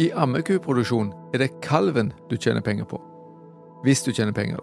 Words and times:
I 0.00 0.08
ammekuproduksjon 0.16 1.10
er 1.34 1.42
det 1.42 1.50
kalven 1.60 2.12
du 2.30 2.36
tjener 2.36 2.64
penger 2.64 2.86
på. 2.88 3.00
Hvis 3.84 4.00
du 4.02 4.12
tjener 4.12 4.32
penger. 4.32 4.60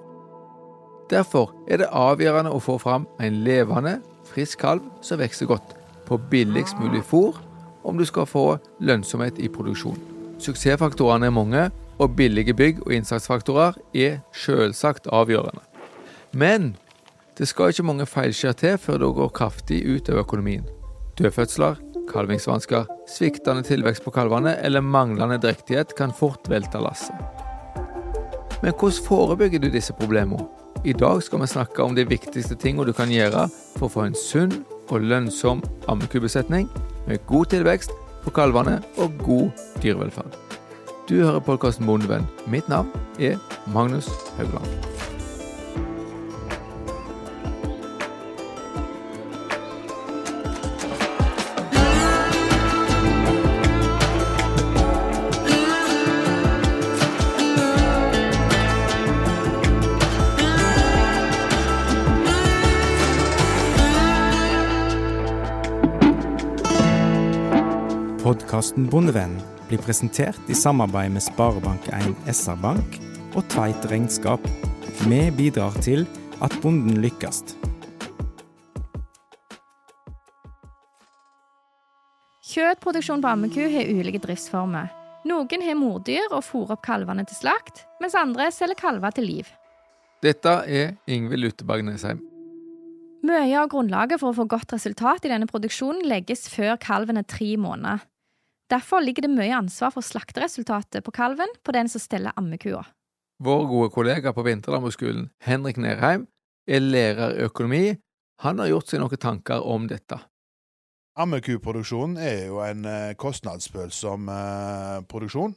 Derfor 1.09 1.51
er 1.69 1.81
det 1.81 1.89
avgjørende 1.93 2.53
å 2.53 2.61
få 2.61 2.77
fram 2.81 3.05
en 3.21 3.43
levende, 3.45 3.99
frisk 4.25 4.61
kalv 4.63 4.85
som 5.05 5.21
vokser 5.21 5.49
godt, 5.49 5.75
på 6.09 6.17
billigst 6.31 6.79
mulig 6.81 7.03
fôr, 7.05 7.37
om 7.85 7.97
du 7.97 8.05
skal 8.05 8.25
få 8.25 8.57
lønnsomhet 8.81 9.37
i 9.37 9.49
produksjon. 9.53 9.99
Suksessfaktorene 10.41 11.29
er 11.29 11.35
mange, 11.35 11.69
og 11.99 12.15
billige 12.15 12.53
bygg 12.55 12.81
og 12.85 12.93
innsatsfaktorer 12.95 13.77
er 13.93 14.21
selvsagt 14.33 15.09
avgjørende. 15.13 15.61
Men 16.31 16.75
det 17.37 17.49
skal 17.49 17.73
ikke 17.73 17.85
mange 17.85 18.07
feilskjær 18.09 18.55
til 18.57 18.77
før 18.81 19.01
det 19.03 19.13
går 19.19 19.33
kraftig 19.35 19.83
ut 19.85 20.09
over 20.09 20.23
økonomien. 20.23 20.65
Dødfødsler, 21.19 21.75
kalvingsvansker, 22.09 22.87
sviktende 23.09 23.63
tilvekst 23.65 24.03
på 24.05 24.13
kalvene 24.15 24.55
eller 24.65 24.85
manglende 24.85 25.39
drektighet 25.41 25.95
kan 25.97 26.13
fort 26.15 26.49
velte 26.51 26.81
lasset. 26.81 27.15
Men 28.61 28.73
hvordan 28.73 29.05
forebygger 29.05 29.63
du 29.63 29.69
disse 29.71 29.95
problemene? 29.95 30.47
I 30.85 30.93
dag 30.93 31.23
skal 31.23 31.41
vi 31.41 31.47
snakke 31.47 31.83
om 31.83 31.95
de 31.95 32.07
viktigste 32.07 32.55
tingene 32.55 32.87
du 32.87 32.93
kan 32.95 33.11
gjøre 33.11 33.47
for 33.77 33.87
å 33.87 33.93
få 33.93 34.05
en 34.07 34.15
sunn 34.15 34.53
og 34.89 35.03
lønnsom 35.03 35.63
ammekubesetning 35.91 36.69
med 37.07 37.25
god 37.27 37.51
tilvekst 37.55 37.91
på 38.23 38.33
kalvene 38.35 38.79
og 38.97 39.19
god 39.25 39.65
dyrevelferd. 39.83 40.39
Du 41.09 41.17
hører 41.23 41.43
podkasten 41.43 41.87
Bondevenn. 41.89 42.27
Mitt 42.47 42.69
navn 42.69 42.91
er 43.19 43.39
Magnus 43.73 44.11
Haugland. 44.37 44.98
Podkasten 68.59 68.89
Bondevennen 68.91 69.39
blir 69.69 69.79
presentert 69.79 70.49
i 70.51 70.55
samarbeid 70.57 71.13
med 71.13 71.23
Sparebank1 71.23 72.25
SR-Bank 72.27 72.97
og 73.39 73.45
Tveit 73.47 73.85
Regnskap. 73.87 74.43
Vi 75.07 75.19
bidrar 75.31 75.77
til 75.79 76.03
at 76.43 76.51
bonden 76.59 76.97
lykkes. 76.99 77.39
Kjøttproduksjon 82.49 83.23
på 83.23 83.31
ammeku 83.31 83.61
har 83.63 83.93
ulike 83.95 84.19
driftsformer. 84.27 84.91
Noen 85.31 85.63
har 85.63 85.79
mordyr 85.79 86.27
og 86.27 86.43
fôrer 86.43 86.75
opp 86.75 86.83
kalvene 86.83 87.23
til 87.31 87.39
slakt, 87.39 87.85
mens 88.03 88.19
andre 88.19 88.51
selger 88.51 88.81
kalver 88.83 89.15
til 89.15 89.29
liv. 89.37 89.55
Dette 90.19 90.57
er 90.67 90.97
Ingvild 91.07 91.47
Luteberg 91.47 91.87
Nesheim. 91.87 92.19
Mye 93.23 93.55
av 93.55 93.71
grunnlaget 93.71 94.19
for 94.19 94.33
å 94.33 94.41
få 94.43 94.51
godt 94.51 94.75
resultat 94.75 95.23
i 95.23 95.31
denne 95.31 95.47
produksjonen 95.47 96.03
legges 96.11 96.49
før 96.51 96.75
kalven 96.75 97.23
er 97.23 97.31
tre 97.39 97.53
måneder. 97.55 98.08
Derfor 98.69 99.01
ligger 99.01 99.25
det 99.25 99.33
mye 99.33 99.55
ansvar 99.57 99.93
for 99.95 100.05
slakteresultatet 100.05 101.01
på 101.05 101.13
kalven 101.15 101.49
på 101.65 101.73
den 101.73 101.89
som 101.89 102.01
steller 102.03 102.35
ammekua. 102.37 102.83
Vår 103.41 103.63
gode 103.65 103.89
kollega 103.95 104.33
på 104.35 104.43
Vinterlandbruksskolen, 104.45 105.29
Henrik 105.41 105.79
Nerheim, 105.81 106.27
er 106.67 106.83
lærer 106.83 107.37
i 107.39 107.45
økonomi. 107.47 107.85
Han 108.43 108.59
har 108.61 108.69
gjort 108.69 108.91
seg 108.91 109.01
noen 109.01 109.21
tanker 109.21 109.65
om 109.65 109.87
dette. 109.89 110.19
Ammekuproduksjonen 111.19 112.19
er 112.21 112.45
jo 112.51 112.59
en 112.63 112.85
eh, 112.87 113.15
kostnadsfølsom 113.19 114.29
eh, 114.31 114.99
produksjon. 115.09 115.55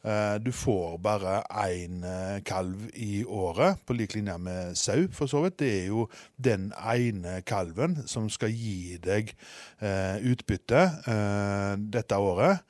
Eh, 0.00 0.36
du 0.40 0.52
får 0.52 0.98
bare 1.04 1.40
én 1.64 2.04
kalv 2.46 2.86
i 2.94 3.24
året, 3.24 3.82
på 3.86 3.96
lik 3.98 4.14
linje 4.16 4.38
med 4.38 4.78
sau, 4.78 5.08
for 5.12 5.30
så 5.30 5.42
vidt. 5.44 5.58
Det 5.60 5.72
er 5.82 5.90
jo 5.90 6.06
den 6.36 6.70
ene 6.78 7.40
kalven 7.46 8.00
som 8.08 8.30
skal 8.32 8.54
gi 8.54 8.96
deg 9.02 9.34
utbytte 9.80 10.86
dette 11.92 12.16
året. 12.16 12.64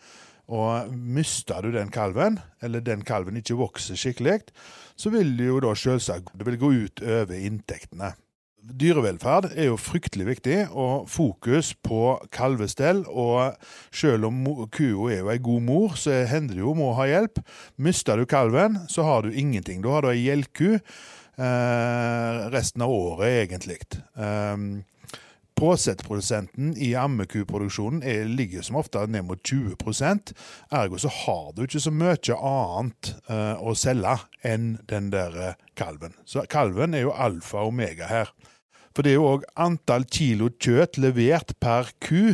Og 0.50 0.90
mister 0.90 1.62
du 1.62 1.70
den 1.74 1.92
kalven, 1.94 2.40
eller 2.62 2.82
den 2.82 3.04
kalven 3.06 3.38
ikke 3.38 3.58
vokser 3.60 3.98
skikkelig, 3.98 4.40
så 4.98 5.12
vil 5.14 5.36
det 5.38 5.46
jo 5.46 5.60
da 5.62 5.76
selvsagt 5.78 6.34
det 6.34 6.46
vil 6.48 6.58
gå 6.58 6.72
ut 6.86 7.02
over 7.06 7.38
inntektene. 7.38 8.10
Dyrevelferd 8.60 9.50
er 9.54 9.70
jo 9.70 9.78
fryktelig 9.80 10.26
viktig, 10.28 10.56
og 10.70 11.08
fokus 11.10 11.72
på 11.74 12.18
kalvestell. 12.32 13.02
Og 13.08 13.56
selv 13.92 14.28
om 14.28 14.42
kua 14.72 15.10
er 15.14 15.22
jo 15.22 15.30
ei 15.32 15.40
god 15.42 15.64
mor, 15.66 15.96
så 16.00 16.22
hender 16.30 16.58
det 16.58 16.64
jo 16.64 16.74
må 16.78 16.92
ha 16.98 17.08
hjelp. 17.10 17.40
Mister 17.80 18.20
du 18.20 18.28
kalven, 18.28 18.78
så 18.92 19.06
har 19.08 19.24
du 19.24 19.32
ingenting. 19.32 19.82
Da 19.84 19.96
har 19.96 20.04
du 20.04 20.12
ei 20.12 20.22
gjeldku 20.26 20.68
eh, 20.76 22.38
resten 22.52 22.84
av 22.86 22.92
året, 22.94 23.46
egentlig. 23.46 23.80
Um, 24.14 24.82
Påsettprodusenten 25.60 26.76
i 26.76 26.94
ammekuproduksjonen 26.94 28.00
ligger 28.36 28.62
som 28.62 28.76
ofte 28.80 29.02
ned 29.06 29.26
mot 29.28 29.42
20% 29.42 30.32
Ergo 30.70 30.98
så 30.98 31.10
har 31.12 31.50
du 31.52 31.66
ikke 31.66 31.82
så 31.84 31.90
mye 31.92 32.36
annet 32.36 33.10
uh, 33.28 33.60
å 33.60 33.74
selge 33.76 34.14
enn 34.40 34.78
den 34.88 35.10
der 35.12 35.36
uh, 35.36 35.58
kalven. 35.76 36.14
Så 36.24 36.46
kalven 36.48 36.96
er 36.96 37.04
jo 37.04 37.12
alfa 37.12 37.60
og 37.60 37.74
omega 37.74 38.08
her. 38.08 38.32
For 38.96 39.04
det 39.04 39.12
er 39.12 39.18
jo 39.18 39.26
òg 39.34 39.44
antall 39.60 40.08
kilo 40.08 40.48
kjøtt 40.48 40.96
levert 40.96 41.52
per 41.60 41.92
ku 42.00 42.32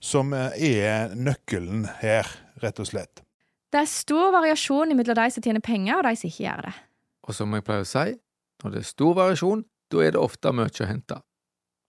som 0.00 0.32
uh, 0.32 0.48
er 0.56 1.12
nøkkelen 1.12 1.84
her, 2.00 2.32
rett 2.64 2.80
og 2.80 2.88
slett. 2.88 3.20
Det 3.68 3.82
er 3.82 3.92
stor 3.92 4.32
variasjon 4.38 4.96
mellom 4.96 5.20
de 5.20 5.28
som 5.36 5.44
tjener 5.44 5.60
penger, 5.60 6.00
og 6.00 6.08
de 6.08 6.16
som 6.16 6.32
ikke 6.32 6.46
gjør 6.46 6.64
det. 6.70 6.74
Og 7.28 7.40
som 7.42 7.60
jeg 7.60 7.68
pleier 7.68 7.84
å 7.84 7.92
si, 7.92 8.08
når 8.64 8.72
det 8.72 8.80
er 8.80 8.90
stor 8.94 9.14
variasjon, 9.20 9.68
da 9.92 10.00
er 10.08 10.16
det 10.16 10.24
ofte 10.24 10.56
mye 10.56 10.72
å 10.72 10.88
hente. 10.88 11.20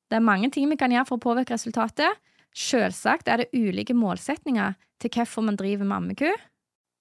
Det 0.10 0.20
er 0.20 0.26
mange 0.26 0.52
ting 0.54 0.70
vi 0.70 0.78
kan 0.80 0.94
gjøre 0.94 1.08
for 1.10 1.18
å 1.18 1.26
påvirke 1.26 1.56
resultatet. 1.56 2.20
Selvsagt 2.56 3.28
er 3.28 3.44
det 3.44 3.52
ulike 3.54 3.96
målsetninger 3.98 4.76
til 5.02 5.12
hvorfor 5.12 5.44
man 5.44 5.58
driver 5.60 5.88
med 5.88 5.98
ammeku. 5.98 6.30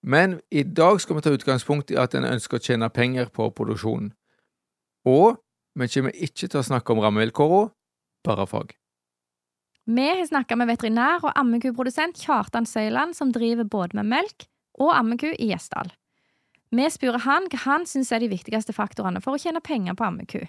Men 0.04 0.40
i 0.50 0.62
dag 0.62 1.00
skal 1.00 1.16
vi 1.16 1.24
ta 1.24 1.32
utgangspunkt 1.32 1.92
i 1.92 1.98
at 2.00 2.14
en 2.16 2.26
ønsker 2.28 2.58
å 2.58 2.64
tjene 2.64 2.90
penger 2.92 3.30
på 3.32 3.48
produksjonen. 3.56 4.10
Og 5.08 5.38
vi 5.78 5.88
kommer 5.90 6.16
ikke 6.16 6.48
til 6.48 6.60
å 6.60 6.66
snakke 6.66 6.92
om 6.92 7.00
rammevilkårene, 7.04 7.70
bare 8.24 8.46
fag. 8.48 8.74
Vi 9.84 10.04
har 10.08 10.22
snakka 10.24 10.56
med 10.56 10.70
veterinær 10.72 11.26
og 11.26 11.34
ammekuprodusent 11.36 12.20
Kjartan 12.20 12.64
Søyland, 12.68 13.16
som 13.16 13.32
driver 13.32 13.68
både 13.68 14.00
med 14.00 14.08
melk 14.12 14.46
og 14.80 14.94
ammeku 14.96 15.28
i 15.32 15.50
Gjesdal. 15.50 15.92
Vi 16.74 16.86
spør 16.90 17.20
han 17.26 17.48
hva 17.52 17.60
han 17.66 17.84
syns 17.86 18.12
er 18.12 18.24
de 18.24 18.32
viktigste 18.32 18.74
faktorene 18.74 19.20
for 19.22 19.36
å 19.36 19.40
tjene 19.40 19.62
penger 19.64 19.96
på 19.98 20.06
ammeku. 20.08 20.40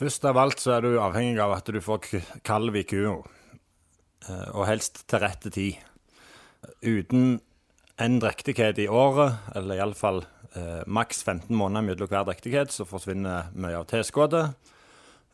Først 0.00 0.24
av 0.24 0.38
alt 0.40 0.62
så 0.62 0.78
er 0.78 0.86
du 0.86 0.94
avhengig 0.96 1.36
av 1.44 1.52
at 1.58 1.66
du 1.68 1.76
får 1.84 2.06
kalv 2.46 2.76
i 2.80 2.86
kua, 2.88 3.18
eh, 4.24 4.46
og 4.56 4.64
helst 4.64 5.02
til 5.10 5.20
rette 5.20 5.50
tid. 5.52 5.76
Uten 6.80 7.34
en 8.00 8.16
drektighet 8.22 8.80
i 8.80 8.86
året, 8.88 9.42
eller 9.52 9.76
iallfall 9.76 10.22
eh, 10.56 10.80
maks 10.88 11.20
15 11.26 11.52
måneder 11.52 11.84
mellom 11.84 12.08
hver 12.08 12.24
drektighet, 12.30 12.72
så 12.72 12.86
forsvinner 12.88 13.50
mye 13.52 13.76
av 13.76 13.90
tilskuddet. 13.90 14.72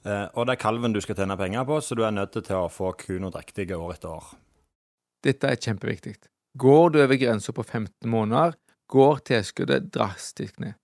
Eh, 0.03 0.27
og 0.35 0.49
det 0.49 0.57
er 0.57 0.63
kalven 0.65 0.97
du 0.97 0.99
skal 1.05 1.21
tjene 1.21 1.39
penger 1.39 1.69
på, 1.69 1.79
så 1.79 1.95
du 1.95 2.03
er 2.03 2.17
nødt 2.19 2.35
til 2.35 2.59
å 2.59 2.67
få 2.67 2.91
kua 2.99 3.31
drektig 3.37 3.69
år 3.71 3.95
etter 3.95 4.17
år. 4.17 4.33
Dette 5.23 5.47
er 5.47 5.63
kjempeviktig. 5.63 6.17
Går 6.59 6.91
du 6.91 7.05
over 7.05 7.23
grensa 7.23 7.55
på 7.55 7.63
15 7.63 8.11
måneder, 8.11 8.59
går 8.91 9.23
tilskuddet 9.31 9.93
drastisk 9.95 10.59
ned. 10.59 10.75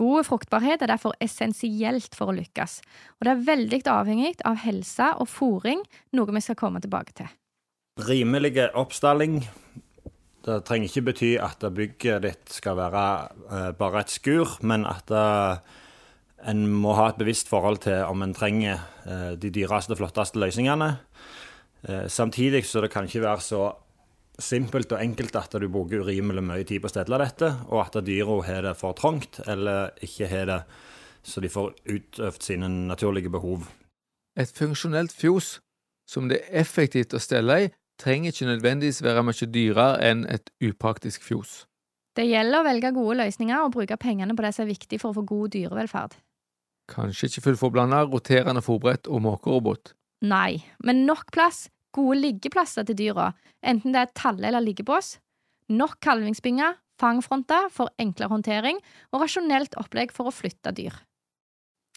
God 0.00 0.24
fruktbarhet 0.30 0.80
er 0.80 0.92
derfor 0.94 1.16
essensielt 1.20 2.16
for 2.16 2.32
å 2.32 2.36
lykkes, 2.38 2.78
og 3.18 3.26
det 3.26 3.34
er 3.34 3.42
veldig 3.50 3.80
avhengig 3.92 4.38
av 4.48 4.62
helse 4.64 5.10
og 5.20 5.28
fòring, 5.28 5.82
noe 6.16 6.36
vi 6.36 6.44
skal 6.44 6.56
komme 6.56 6.80
tilbake 6.80 7.16
til. 7.20 7.28
Rimelig 8.00 8.54
oppstalling. 8.80 9.42
Det 10.40 10.62
trenger 10.64 10.88
ikke 10.88 11.04
bety 11.10 11.34
at 11.36 11.66
bygget 11.76 12.24
ditt 12.24 12.54
skal 12.54 12.78
være 12.78 13.04
eh, 13.52 13.70
bare 13.76 14.00
et 14.00 14.14
skur, 14.14 14.56
men 14.64 14.86
at 14.88 15.12
eh, 15.12 15.76
en 16.48 16.64
må 16.72 16.94
ha 16.96 17.10
et 17.10 17.20
bevisst 17.20 17.50
forhold 17.50 17.82
til 17.84 18.06
om 18.08 18.24
en 18.24 18.32
trenger 18.36 18.80
eh, 19.04 19.32
de 19.36 19.52
dyreste 19.52 19.96
flotteste 19.98 20.40
løsningene. 20.40 20.94
Eh, 21.84 22.06
samtidig 22.08 22.64
så 22.68 22.80
det 22.84 22.92
kan 22.94 23.04
ikke 23.04 23.26
være 23.26 23.44
så 23.44 23.66
simpelt 24.42 24.92
og 24.92 25.02
enkelt 25.02 25.36
at 25.36 25.56
du 25.60 25.68
bruker 25.68 26.04
urimelig 26.04 26.42
mye 26.44 26.64
tid 26.66 26.82
på 26.82 26.90
å 26.90 26.92
stelle 26.92 27.20
dette, 27.22 27.50
og 27.68 27.82
at 27.84 28.00
dyra 28.06 28.40
har 28.46 28.64
det 28.68 28.76
for 28.80 28.96
trangt, 28.98 29.40
eller 29.46 29.92
ikke 30.04 30.28
har 30.30 30.48
det 30.50 30.62
så 31.22 31.40
de 31.40 31.50
får 31.52 31.74
utøvd 31.84 32.42
sine 32.42 32.68
naturlige 32.88 33.30
behov. 33.32 33.68
Et 34.40 34.48
funksjonelt 34.48 35.12
fjos 35.12 35.58
som 36.08 36.30
det 36.30 36.40
er 36.40 36.62
effektivt 36.62 37.14
å 37.14 37.20
stelle 37.22 37.58
i, 37.64 37.68
trenger 38.00 38.32
ikke 38.32 38.48
nødvendigvis 38.48 39.02
være 39.04 39.24
mye 39.26 39.48
dyrere 39.52 40.00
enn 40.08 40.24
et 40.32 40.48
upraktisk 40.64 41.26
fjos. 41.26 41.64
Det 42.16 42.24
gjelder 42.26 42.62
å 42.62 42.66
velge 42.66 42.94
gode 42.96 43.18
løsninger 43.20 43.62
og 43.62 43.74
bruke 43.76 43.98
pengene 44.00 44.34
på 44.34 44.44
det 44.44 44.54
som 44.56 44.64
er 44.64 44.72
viktig 44.72 44.98
for 45.02 45.12
å 45.12 45.20
få 45.20 45.26
god 45.28 45.52
dyrevelferd. 45.54 46.16
Kanskje 46.90 47.28
ikke 47.28 47.44
fullforblanda 47.44 48.02
roterende 48.08 48.64
fòrbrett 48.64 49.06
og 49.06 49.22
måkerobot. 49.28 49.92
Nei, 50.26 50.64
men 50.82 51.04
nok 51.06 51.30
plass 51.32 51.68
gode 51.96 52.18
liggeplasser 52.20 52.86
til 52.86 52.98
dyra, 52.98 53.32
enten 53.62 53.92
det 53.94 54.00
er 54.00 54.14
talle- 54.14 54.46
eller 54.46 54.60
liggebås. 54.60 55.18
nok 55.70 56.00
kalvingsbinger, 56.02 56.74
fangfronter 56.98 57.68
for 57.70 57.88
enklere 57.98 58.28
håndtering 58.28 58.80
og 59.12 59.20
rasjonelt 59.22 59.76
opplegg 59.78 60.10
for 60.10 60.26
å 60.26 60.34
flytte 60.34 60.72
dyr. 60.74 60.96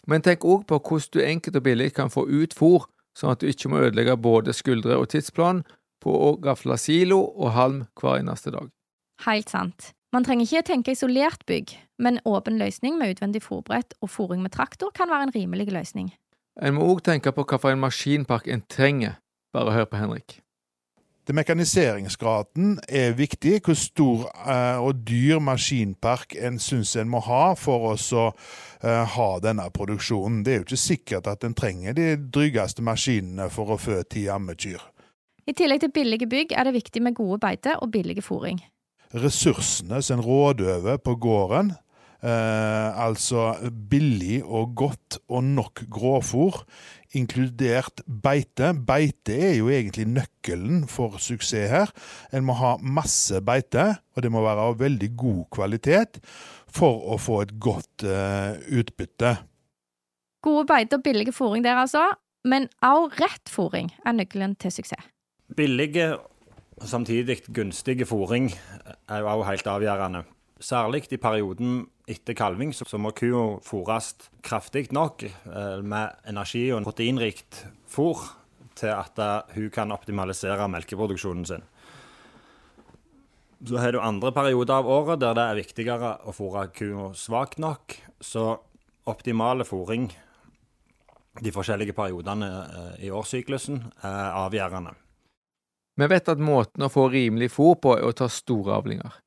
Men 0.06 0.22
tenk 0.22 0.44
òg 0.44 0.66
på 0.68 0.78
hvordan 0.78 1.10
du 1.12 1.20
enkelt 1.24 1.56
og 1.56 1.64
billig 1.64 1.94
kan 1.96 2.12
få 2.12 2.26
ut 2.28 2.54
fôr, 2.54 2.86
sånn 3.18 3.32
at 3.32 3.40
du 3.40 3.48
ikke 3.48 3.68
må 3.72 3.82
ødelegge 3.82 4.16
både 4.16 4.52
skuldre 4.52 4.96
og 5.00 5.08
tidsplan 5.08 5.64
på 6.04 6.12
å 6.12 6.34
gafle 6.38 6.76
silo 6.78 7.20
og 7.34 7.54
halm 7.56 7.84
hver 8.00 8.20
eneste 8.20 8.52
dag. 8.54 8.68
Helt 9.24 9.50
sant. 9.50 9.92
Man 10.14 10.22
trenger 10.26 10.46
ikke 10.46 10.68
tenke 10.68 10.94
isolert 10.94 11.42
bygg, 11.48 11.72
men 11.98 12.20
åpen 12.28 12.58
løsning 12.60 12.98
med 13.00 13.16
utvendig 13.16 13.42
fòrbrett 13.42 13.96
og 14.00 14.12
fòring 14.12 14.44
med 14.44 14.52
traktor 14.54 14.92
kan 14.94 15.10
være 15.10 15.28
en 15.28 15.34
rimelig 15.34 15.72
løsning. 15.74 16.12
En 16.62 16.76
må 16.76 16.86
òg 16.86 17.02
tenke 17.02 17.32
på 17.34 17.42
hvilken 17.42 17.80
maskinpark 17.82 18.46
en 18.46 18.62
trenger. 18.70 19.16
Bare 19.54 19.72
hør 19.72 19.86
på 19.86 20.00
Henrik. 20.00 20.40
Det 21.24 21.32
Mekaniseringsgraden 21.34 22.80
er 22.88 23.14
viktig. 23.16 23.60
Hvor 23.64 23.76
stor 23.78 24.24
eh, 24.44 24.80
og 24.82 25.06
dyr 25.08 25.38
maskinpark 25.40 26.34
en 26.36 26.58
syns 26.60 26.96
en 27.00 27.08
må 27.08 27.22
ha 27.24 27.54
for 27.56 27.92
å 27.92 27.94
så, 27.96 28.26
eh, 28.82 29.04
ha 29.14 29.28
denne 29.40 29.64
produksjonen. 29.72 30.42
Det 30.44 30.52
er 30.52 30.60
jo 30.60 30.66
ikke 30.66 30.80
sikkert 30.82 31.30
at 31.32 31.46
en 31.46 31.56
trenger 31.56 31.96
de 31.96 32.10
drygeste 32.18 32.84
maskinene 32.84 33.48
for 33.52 33.72
å 33.72 33.80
fø 33.80 34.02
ti 34.04 34.26
ammekyr. 34.28 34.82
I 35.48 35.56
tillegg 35.56 35.80
til 35.84 35.94
billige 35.96 36.28
bygg 36.28 36.52
er 36.52 36.68
det 36.68 36.76
viktig 36.76 37.02
med 37.04 37.16
gode 37.16 37.40
beite 37.40 37.78
og 37.80 37.92
billig 37.94 38.20
fôring. 38.24 38.60
Ressursene 39.14 40.02
som 40.02 40.18
en 40.18 40.24
rådøver 40.24 41.00
på 41.04 41.16
gården, 41.22 41.72
eh, 42.24 43.00
altså 43.06 43.54
billig 43.70 44.42
og 44.44 44.74
godt 44.76 45.18
og 45.28 45.44
nok 45.44 45.84
grovfôr, 45.88 46.64
inkludert 47.18 48.02
beite. 48.06 48.72
Beite 48.74 49.36
er 49.50 49.54
jo 49.58 49.70
egentlig 49.72 50.06
nøkkelen 50.10 50.84
for 50.90 51.18
suksess 51.22 51.70
her. 51.72 51.94
En 52.34 52.46
må 52.46 52.56
ha 52.58 52.74
masse 52.82 53.40
beite, 53.44 53.86
og 54.14 54.24
det 54.24 54.32
må 54.34 54.44
være 54.44 54.68
av 54.70 54.78
veldig 54.82 55.10
god 55.20 55.40
kvalitet 55.54 56.20
for 56.74 57.06
å 57.14 57.18
få 57.20 57.40
et 57.44 57.56
godt 57.62 58.06
uh, 58.08 58.58
utbytte. 58.74 59.36
Gode 60.44 60.66
beite 60.68 60.98
og 60.98 61.06
billige 61.06 61.34
fôring 61.34 61.64
der, 61.64 61.78
altså. 61.80 62.10
Men 62.44 62.68
også 62.84 63.22
rett 63.22 63.48
fôring 63.48 63.90
er 64.04 64.16
nøkkelen 64.18 64.58
til 64.60 64.74
suksess. 64.74 65.10
Billige 65.56 66.12
og 66.80 66.88
samtidig 66.90 67.38
gunstige 67.54 68.06
fôring 68.08 68.50
er 69.08 69.22
jo 69.22 69.30
også 69.30 69.50
helt 69.50 69.66
avgjørende. 69.66 70.22
Særlig 70.60 71.04
i 71.12 71.16
perioden 71.16 71.86
etter 72.10 72.36
kalving 72.36 72.72
så 72.76 72.98
må 73.00 73.14
kua 73.16 73.60
fôres 73.64 74.12
kraftig 74.44 74.90
nok 74.92 75.24
eh, 75.24 75.78
med 75.82 76.26
energi 76.28 76.66
og 76.72 76.84
proteinrikt 76.86 77.64
fôr 77.90 78.26
til 78.74 78.90
at 78.90 79.20
hun 79.54 79.70
kan 79.70 79.94
optimalisere 79.94 80.66
melkeproduksjonen 80.68 81.46
sin. 81.46 81.62
Så 83.64 83.78
har 83.78 83.94
du 83.94 84.00
andre 84.02 84.32
perioder 84.34 84.82
av 84.82 84.88
året 84.90 85.20
der 85.22 85.36
det 85.38 85.44
er 85.46 85.60
viktigere 85.60 86.10
å 86.26 86.34
fôre 86.36 86.66
kua 86.74 87.12
svakt 87.16 87.60
nok. 87.62 87.94
Så 88.20 88.58
optimale 89.08 89.64
fôring 89.64 90.10
de 91.40 91.52
forskjellige 91.54 91.94
periodene 91.96 92.50
eh, 92.50 93.06
i 93.06 93.10
årssyklusen 93.14 93.80
er 94.04 94.36
avgjørende. 94.44 94.94
Vi 95.94 96.08
vet 96.10 96.28
at 96.30 96.42
måten 96.42 96.84
å 96.84 96.90
få 96.90 97.08
rimelig 97.12 97.52
fôr 97.54 97.76
på 97.80 97.94
er 97.96 98.06
å 98.06 98.14
ta 98.16 98.28
store 98.30 98.74
avlinger. 98.80 99.23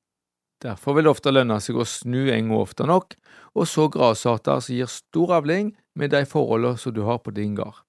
Derfor 0.64 0.98
vil 0.98 1.06
det 1.06 1.12
ofte 1.14 1.34
lønne 1.34 1.60
seg 1.62 1.78
å 1.78 1.86
snu 1.86 2.32
enga 2.34 2.58
ofte 2.58 2.88
nok, 2.90 3.14
og 3.54 3.68
så 3.70 3.86
grasarter 3.94 4.64
som 4.64 4.74
gir 4.74 4.90
stor 4.90 5.36
avling 5.38 5.76
med 5.98 6.14
de 6.16 6.24
forholdene 6.26 6.82
som 6.82 6.96
du 6.96 7.04
har 7.06 7.22
på 7.22 7.34
din 7.36 7.54
gard. 7.58 7.84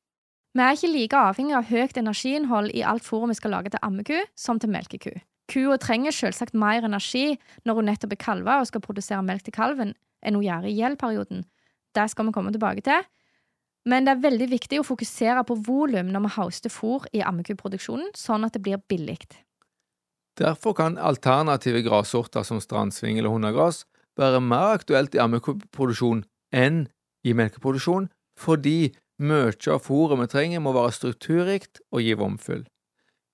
Vi 0.56 0.64
er 0.64 0.76
ikke 0.76 0.90
like 0.90 1.24
avhengig 1.30 1.56
av 1.56 1.68
høyt 1.68 1.98
energiinnhold 2.00 2.72
i 2.74 2.84
alt 2.84 3.04
fôret 3.06 3.32
vi 3.32 3.38
skal 3.38 3.54
lage 3.54 3.72
til 3.72 3.82
ammeku, 3.84 4.16
som 4.36 4.60
til 4.60 4.72
melkeku. 4.72 5.12
Kua 5.48 5.78
trenger 5.80 6.12
selvsagt 6.12 6.56
mer 6.56 6.84
energi 6.84 7.38
når 7.64 7.78
hun 7.78 7.88
nettopp 7.88 8.16
er 8.16 8.20
kalva 8.20 8.58
og 8.60 8.68
skal 8.68 8.84
produsere 8.84 9.24
melk 9.24 9.46
til 9.46 9.56
kalven, 9.56 9.94
enn 10.20 10.36
hun 10.36 10.44
gjør 10.44 10.68
i 10.68 10.74
gjeldperioden. 10.76 11.46
Det 11.96 12.08
skal 12.12 12.28
vi 12.28 12.34
komme 12.36 12.52
tilbake 12.52 12.84
til. 12.84 13.06
Men 13.88 14.04
det 14.04 14.12
er 14.12 14.24
veldig 14.26 14.48
viktig 14.50 14.80
å 14.82 14.84
fokusere 14.84 15.44
på 15.48 15.56
volum 15.64 16.10
når 16.12 16.26
vi 16.26 16.34
hoster 16.36 16.72
fôr 16.72 17.06
i 17.16 17.22
ammekuproduksjonen, 17.24 18.10
sånn 18.18 18.44
at 18.44 18.56
det 18.56 18.64
blir 18.66 18.82
billig. 18.90 19.22
Derfor 20.38 20.76
kan 20.78 20.98
alternative 20.98 21.82
grassorter 21.82 22.44
som 22.46 22.60
strandsving 22.62 23.18
eller 23.18 23.32
hundegras 23.32 23.84
være 24.18 24.40
mer 24.42 24.76
aktuelt 24.78 25.14
i 25.14 25.22
ammeproduksjon 25.22 26.22
enn 26.54 26.86
i 27.26 27.34
melkeproduksjon, 27.34 28.08
fordi 28.38 28.94
mye 29.18 29.50
av 29.74 29.82
fôret 29.82 30.20
vi 30.20 30.28
trenger 30.30 30.62
må 30.62 30.72
være 30.76 30.94
strukturrikt 30.94 31.82
og 31.90 32.04
gi 32.04 32.14
vomfyll. 32.18 32.62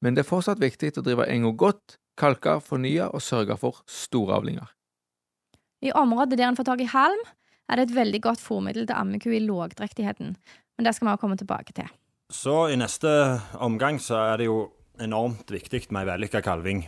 Men 0.00 0.16
det 0.16 0.24
er 0.24 0.30
fortsatt 0.30 0.62
viktig 0.62 0.94
å 0.96 1.04
drive 1.04 1.28
enga 1.28 1.52
godt, 1.60 1.98
kalke, 2.20 2.56
fornye 2.64 3.10
og 3.10 3.22
sørge 3.24 3.56
for 3.60 3.82
store 3.90 4.38
avlinger. 4.38 4.68
I 5.84 5.92
området 5.92 6.38
der 6.38 6.48
en 6.48 6.56
får 6.56 6.70
tak 6.70 6.80
i 6.80 6.88
halm, 6.88 7.20
er 7.68 7.80
det 7.80 7.88
et 7.88 7.96
veldig 7.96 8.20
godt 8.24 8.40
fôrmiddel 8.44 8.86
til 8.88 8.96
ammeku 8.96 9.30
i 9.32 9.42
lågdrektigheten, 9.44 10.32
men 10.36 10.86
det 10.86 10.94
skal 10.96 11.08
vi 11.08 11.12
også 11.12 11.24
komme 11.24 11.36
tilbake 11.40 11.76
til. 11.76 11.88
Så 12.32 12.68
i 12.72 12.76
neste 12.80 13.10
omgang 13.60 14.00
så 14.00 14.16
er 14.32 14.40
det 14.40 14.48
jo 14.48 14.58
enormt 15.02 15.50
viktig 15.50 15.86
med 15.90 16.04
ei 16.04 16.10
vellykka 16.12 16.42
kalving. 16.44 16.84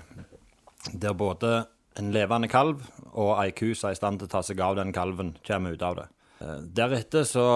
Der 0.92 1.16
både 1.18 1.66
en 1.98 2.12
levende 2.14 2.48
kalv 2.52 2.84
og 3.12 3.32
ei 3.40 3.50
ku 3.56 3.72
som 3.74 3.90
er 3.90 3.96
i 3.96 3.98
stand 3.98 4.20
til 4.20 4.28
å 4.28 4.34
ta 4.36 4.42
seg 4.46 4.60
av 4.60 4.76
den 4.78 4.92
kalven, 4.94 5.34
kommer 5.46 5.74
ut 5.74 5.82
av 5.82 5.98
det. 6.00 6.06
Eh, 6.44 6.60
deretter 6.76 7.26
så 7.26 7.46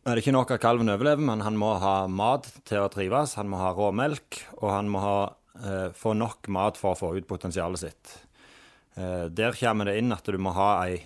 er 0.00 0.16
det 0.16 0.24
ikke 0.24 0.34
nok 0.34 0.54
at 0.54 0.62
kalven 0.62 0.88
overlever, 0.88 1.22
men 1.22 1.44
han 1.44 1.58
må 1.60 1.74
ha 1.82 2.06
mat 2.08 2.48
til 2.68 2.80
å 2.80 2.90
trives. 2.92 3.36
Han 3.38 3.50
må 3.52 3.60
ha 3.60 3.74
råmelk, 3.76 4.40
og 4.58 4.68
han 4.72 4.88
må 4.88 5.04
ha, 5.04 5.18
eh, 5.60 5.88
få 5.92 6.16
nok 6.16 6.48
mat 6.48 6.80
for 6.80 6.94
å 6.94 6.98
få 6.98 7.16
ut 7.18 7.28
potensialet 7.28 7.78
sitt. 7.78 8.18
Eh, 8.96 9.28
der 9.28 9.52
kommer 9.52 9.84
det 9.84 9.98
inn 9.98 10.12
at 10.12 10.24
du 10.24 10.38
må 10.38 10.52
ha 10.56 10.86
ei 10.86 11.04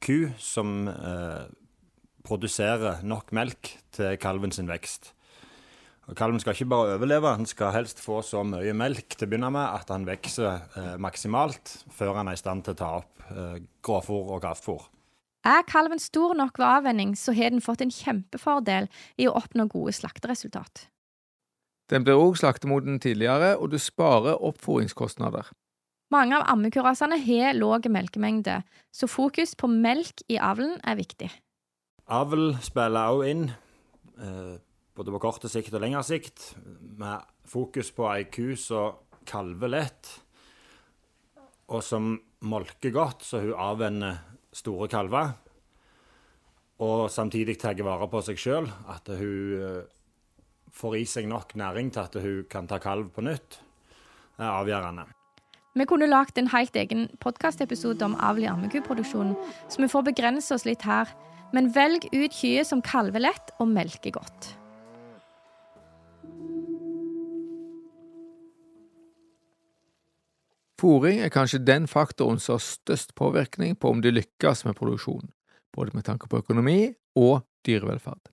ku 0.00 0.30
som 0.38 0.88
eh, 0.88 1.46
produserer 2.24 3.02
nok 3.02 3.32
melk 3.32 3.72
til 3.92 4.16
kalven 4.20 4.52
sin 4.52 4.68
vekst. 4.68 5.12
Og 6.04 6.16
Kalven 6.18 6.40
skal 6.42 6.52
ikke 6.52 6.68
bare 6.68 6.96
overleve, 6.98 7.30
han 7.32 7.48
skal 7.48 7.72
helst 7.72 8.02
få 8.04 8.18
så 8.24 8.42
mye 8.44 8.74
melk 8.76 9.16
til 9.16 9.24
å 9.24 9.30
begynne 9.30 9.52
med 9.54 9.64
at 9.64 9.92
han 9.92 10.04
vokser 10.04 10.50
eh, 10.76 10.96
maksimalt 11.00 11.78
før 11.96 12.18
han 12.20 12.28
er 12.28 12.36
i 12.36 12.40
stand 12.40 12.66
til 12.66 12.76
å 12.76 12.80
ta 12.80 12.90
opp 12.98 13.24
eh, 13.30 13.62
grovfôr 13.84 14.34
og 14.34 14.42
kraftfôr. 14.44 14.84
Er 15.48 15.64
kalven 15.68 16.00
stor 16.00 16.36
nok 16.36 16.58
ved 16.60 16.66
avvenning, 16.68 17.14
så 17.16 17.32
har 17.36 17.52
den 17.52 17.64
fått 17.64 17.84
en 17.84 17.92
kjempefordel 17.92 18.88
i 19.20 19.28
å 19.28 19.34
oppnå 19.36 19.66
gode 19.72 19.92
slakteresultat. 19.96 20.86
Den 21.92 22.04
blir 22.04 22.16
òg 22.16 22.38
slaktemoden 22.40 22.96
tidligere, 23.00 23.54
og 23.60 23.72
du 23.72 23.78
sparer 23.80 24.40
oppfòringskostnader. 24.40 25.50
Mange 26.12 26.36
av 26.38 26.46
ammekurasene 26.52 27.18
har 27.20 27.56
lav 27.56 27.84
melkemengde, 27.92 28.60
så 28.92 29.08
fokus 29.08 29.52
på 29.56 29.68
melk 29.68 30.24
i 30.32 30.38
avlen 30.40 30.78
er 30.84 30.96
viktig. 31.00 31.28
Avl 32.12 32.54
spiller 32.64 33.12
òg 33.12 33.28
inn. 33.28 33.44
Eh, 34.20 34.56
både 34.94 35.14
på 35.14 35.22
kort 35.22 35.46
sikt 35.50 35.74
og 35.74 35.82
lengre 35.82 36.04
sikt, 36.06 36.52
med 36.98 37.24
fokus 37.50 37.90
på 37.94 38.06
ei 38.12 38.28
ku 38.30 38.54
som 38.58 39.00
kalver 39.26 39.72
lett, 39.72 40.10
og 41.72 41.82
som 41.82 42.14
molker 42.44 42.92
godt, 42.94 43.24
så 43.24 43.40
hun 43.42 43.56
avvenner 43.56 44.20
store 44.54 44.88
kalver. 44.92 45.32
Og 46.84 47.08
samtidig 47.10 47.56
tar 47.62 47.78
vare 47.86 48.08
på 48.10 48.20
seg 48.26 48.38
sjøl, 48.40 48.68
at 48.90 49.08
hun 49.08 49.58
eh, 49.58 49.82
får 50.74 50.96
i 50.98 51.04
seg 51.08 51.28
nok 51.30 51.54
næring 51.58 51.92
til 51.94 52.04
at 52.04 52.18
hun 52.20 52.46
kan 52.50 52.68
ta 52.70 52.80
kalv 52.82 53.10
på 53.14 53.24
nytt, 53.24 53.60
er 54.38 54.50
avgjørende. 54.50 55.06
Vi 55.74 55.86
kunne 55.90 56.06
lagd 56.06 56.38
en 56.38 56.50
helt 56.52 56.76
egen 56.78 57.08
podkastepisode 57.22 58.04
om 58.06 58.14
avl 58.22 58.44
i 58.44 58.50
ammekuproduksjonen, 58.50 59.34
så 59.66 59.82
vi 59.82 59.90
får 59.90 60.04
begrense 60.10 60.54
oss 60.54 60.66
litt 60.68 60.84
her. 60.86 61.10
Men 61.54 61.70
velg 61.74 62.06
ut 62.10 62.34
kyr 62.34 62.66
som 62.66 62.82
kalver 62.82 63.22
lett 63.22 63.54
og 63.62 63.70
melker 63.70 64.14
godt. 64.14 64.54
Fôring 70.84 71.22
er 71.24 71.32
kanskje 71.32 71.62
den 71.64 71.86
faktoren 71.88 72.36
som 72.42 72.58
har 72.58 72.60
størst 72.60 73.14
påvirkning 73.16 73.72
på 73.80 73.88
om 73.88 74.02
de 74.04 74.10
lykkes 74.12 74.66
med 74.66 74.76
produksjonen, 74.76 75.30
både 75.72 75.94
med 75.96 76.04
tanke 76.04 76.28
på 76.28 76.42
økonomi 76.42 76.92
og 77.16 77.46
dyrevelferd. 77.64 78.28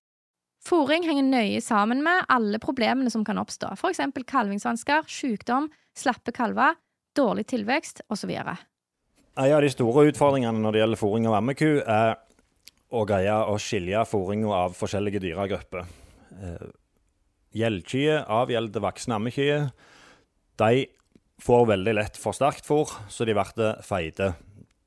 Fôring 0.68 1.08
henger 1.08 1.30
nøye 1.30 1.62
sammen 1.64 2.04
med 2.04 2.28
alle 2.28 2.60
problemene 2.60 3.14
som 3.14 3.24
kan 3.24 3.40
oppstå, 3.40 3.72
for 3.80 3.94
eksempel 3.94 4.28
kalvingsvansker, 4.28 5.08
sykdom, 5.08 5.72
slappe 5.96 6.36
kalver, 6.36 6.76
dårlig 7.16 7.48
tilvekst 7.54 8.04
osv. 8.12 8.36
En 8.36 9.56
av 9.56 9.64
de 9.64 9.72
store 9.72 10.10
utfordringene 10.12 10.60
når 10.60 10.76
det 10.76 10.84
gjelder 10.84 11.00
fôring 11.06 11.32
av 11.32 11.40
ammeku, 11.40 11.70
er 11.80 12.18
å 12.92 13.08
greie 13.08 13.42
å 13.48 13.56
skilje 13.64 14.04
fôringa 14.12 14.52
av 14.66 14.76
forskjellige 14.76 15.24
dyregrupper. 15.24 15.88
Eh, 16.36 16.72
Gjeldkyer, 17.56 18.26
avgjeldte 18.32 18.84
voksne 18.84 19.16
ammekyer, 19.16 19.72
de 20.60 20.86
får 21.42 21.68
veldig 21.74 21.96
lett 21.98 22.20
for 22.22 22.38
sterkt 22.38 22.68
fôr, 22.68 22.92
så 23.10 23.26
de 23.26 23.36
blir 23.38 23.82
feite. 23.86 24.34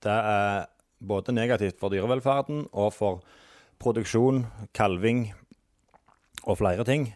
Det 0.05 0.15
er 0.15 0.67
både 1.05 1.35
negativt 1.35 1.81
for 1.81 1.93
dyrevelferden 1.93 2.69
og 2.73 2.93
for 2.95 3.25
produksjon, 3.83 4.45
kalving 4.73 5.27
og 6.45 6.59
flere 6.61 6.87
ting. 6.87 7.11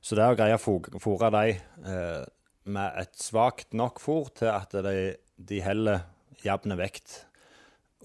Så 0.00 0.16
det 0.16 0.26
å 0.26 0.36
greie 0.38 0.56
å 0.56 1.00
fôre 1.02 1.30
dem 1.34 1.58
eh, 1.84 2.24
med 2.68 3.00
et 3.00 3.16
svakt 3.18 3.74
nok 3.76 4.00
fôr 4.00 4.30
til 4.38 4.52
at 4.52 4.72
de 4.72 5.16
de 5.38 5.60
heller 5.62 6.02
jevn 6.42 6.74
vekt 6.78 7.22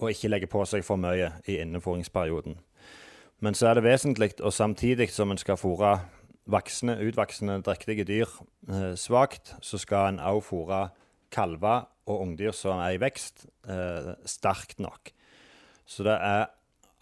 og 0.00 0.10
ikke 0.10 0.30
legger 0.30 0.50
på 0.50 0.64
seg 0.66 0.84
for 0.86 0.98
mye 0.98 1.32
i 1.50 1.58
innefòringsperioden. 1.62 2.56
Men 3.42 3.54
så 3.54 3.68
er 3.68 3.78
det 3.78 3.86
vesentlig, 3.86 4.32
og 4.40 4.54
samtidig 4.54 5.10
som 5.12 5.30
en 5.30 5.38
skal 5.38 5.58
fôre 5.58 5.96
voksne, 6.50 6.98
utvoksende, 7.00 7.60
drektige 7.64 8.04
dyr 8.08 8.28
eh, 8.68 8.92
svakt, 9.00 9.54
så 9.64 9.80
skal 9.80 10.12
en 10.12 10.20
òg 10.22 10.42
fôre 10.44 10.88
kalver 11.34 11.86
og 12.04 12.20
ungdyr 12.20 12.52
som 12.56 12.82
er 12.84 12.96
i 12.96 13.00
vekst, 13.00 13.46
eh, 13.68 14.12
sterkt 14.28 14.80
nok. 14.82 15.12
Så 15.86 16.04
det 16.04 16.16
er 16.16 16.50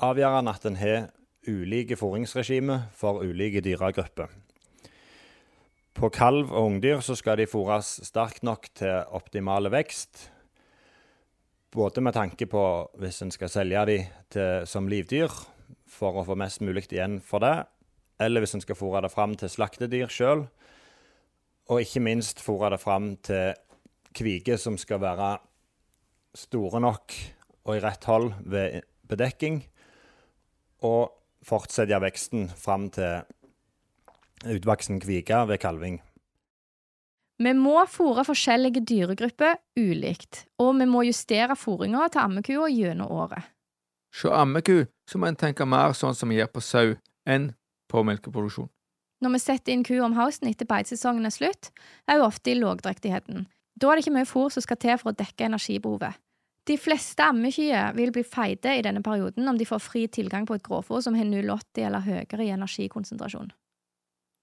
avgjørende 0.02 0.54
at 0.54 0.66
en 0.66 0.78
har 0.78 1.11
ulike 1.49 1.99
fôringsregimer 1.99 2.88
for 2.94 3.22
ulike 3.26 3.62
dyregrupper. 3.64 4.30
På 5.92 6.08
kalv 6.08 6.52
og 6.52 6.70
ungdyr 6.70 7.02
så 7.04 7.16
skal 7.18 7.38
de 7.38 7.50
fôres 7.50 7.99
sterkt 8.06 8.46
nok 8.46 8.70
til 8.78 9.02
optimal 9.12 9.68
vekst. 9.70 10.30
Både 11.72 12.00
med 12.00 12.14
tanke 12.14 12.46
på 12.46 12.62
hvis 13.00 13.22
en 13.25 13.30
skal 13.34 13.50
selge 13.52 13.84
dem 14.32 14.66
som 14.68 14.88
livdyr 14.88 15.32
for 15.88 16.16
å 16.16 16.25
få 16.25 16.37
mest 16.38 16.62
mulig 16.64 16.87
igjen 16.92 17.18
for 17.20 17.44
det, 17.44 17.66
eller 18.26 18.43
hvis 18.43 18.57
en 18.57 18.64
skal 18.64 18.79
fôre 18.79 19.02
det 19.05 19.12
fram 19.12 19.37
til 19.38 19.50
slaktedyr 19.52 20.11
sjøl. 20.12 20.47
Og 21.71 21.83
ikke 21.85 22.02
minst 22.05 22.43
fôre 22.43 22.73
det 22.75 22.81
fram 22.83 23.14
til 23.25 23.55
kviger 24.17 24.61
som 24.61 24.79
skal 24.81 25.00
være 25.02 25.37
store 26.37 26.81
nok 26.83 27.14
og 27.62 27.76
i 27.76 27.83
rett 27.83 28.05
hold 28.09 28.33
ved 28.49 28.83
bedekking. 29.09 29.62
Og 30.83 31.12
fortsette 31.47 32.00
veksten 32.02 32.49
fram 32.59 32.88
til 32.95 33.23
utvoksen 34.47 35.00
kvige 35.02 35.45
ved 35.49 35.59
kalving. 35.62 36.00
Vi 37.43 37.52
må 37.59 37.81
fôre 37.91 38.23
forskjellige 38.26 38.85
dyregrupper 38.87 39.57
ulikt, 39.79 40.45
og 40.62 40.76
vi 40.79 40.87
må 40.87 41.02
justere 41.09 41.57
fôringa 41.59 42.07
til 42.12 42.23
ammekua 42.23 42.69
gjennom 42.71 43.11
året. 43.11 43.49
Se 44.12 44.29
ammeku 44.29 44.85
så 45.09 45.19
må 45.19 45.31
en 45.31 45.38
tenke 45.41 45.64
mer 45.67 45.95
sånn 45.97 46.14
som 46.14 46.31
vi 46.31 46.38
gjør 46.38 46.52
på 46.52 46.62
sau, 46.62 46.95
enn 47.26 47.50
på 47.92 48.02
melkeproduksjon. 48.08 48.70
Når 49.22 49.37
vi 49.37 49.40
setter 49.44 49.75
inn 49.75 49.84
kua 49.87 50.02
om 50.08 50.16
høsten 50.16 50.50
etter 50.50 50.66
beitesesongen 50.66 51.28
er 51.28 51.34
slutt, 51.34 51.70
er 52.11 52.18
hun 52.18 52.26
ofte 52.26 52.50
i 52.50 52.58
lågdrektigheten. 52.58 53.46
Da 53.78 53.88
er 53.88 53.99
det 53.99 54.04
ikke 54.04 54.16
mye 54.16 54.28
fôr 54.28 54.50
som 54.52 54.64
skal 54.64 54.80
til 54.82 54.99
for 54.99 55.12
å 55.12 55.18
dekke 55.18 55.46
energibehovet. 55.46 56.18
De 56.70 56.76
fleste 56.78 57.25
ammekyer 57.26 57.94
vil 57.96 58.12
bli 58.14 58.22
feite 58.22 58.76
i 58.78 58.82
denne 58.87 59.02
perioden 59.02 59.49
om 59.50 59.58
de 59.58 59.66
får 59.66 59.82
fri 59.82 60.04
tilgang 60.06 60.46
på 60.46 60.54
et 60.58 60.62
grovfôr 60.66 61.02
som 61.02 61.16
har 61.18 61.26
0,80 61.26 61.87
eller 61.88 62.04
høyere 62.06 62.44
i 62.44 62.52
energikonsentrasjon. 62.54 63.50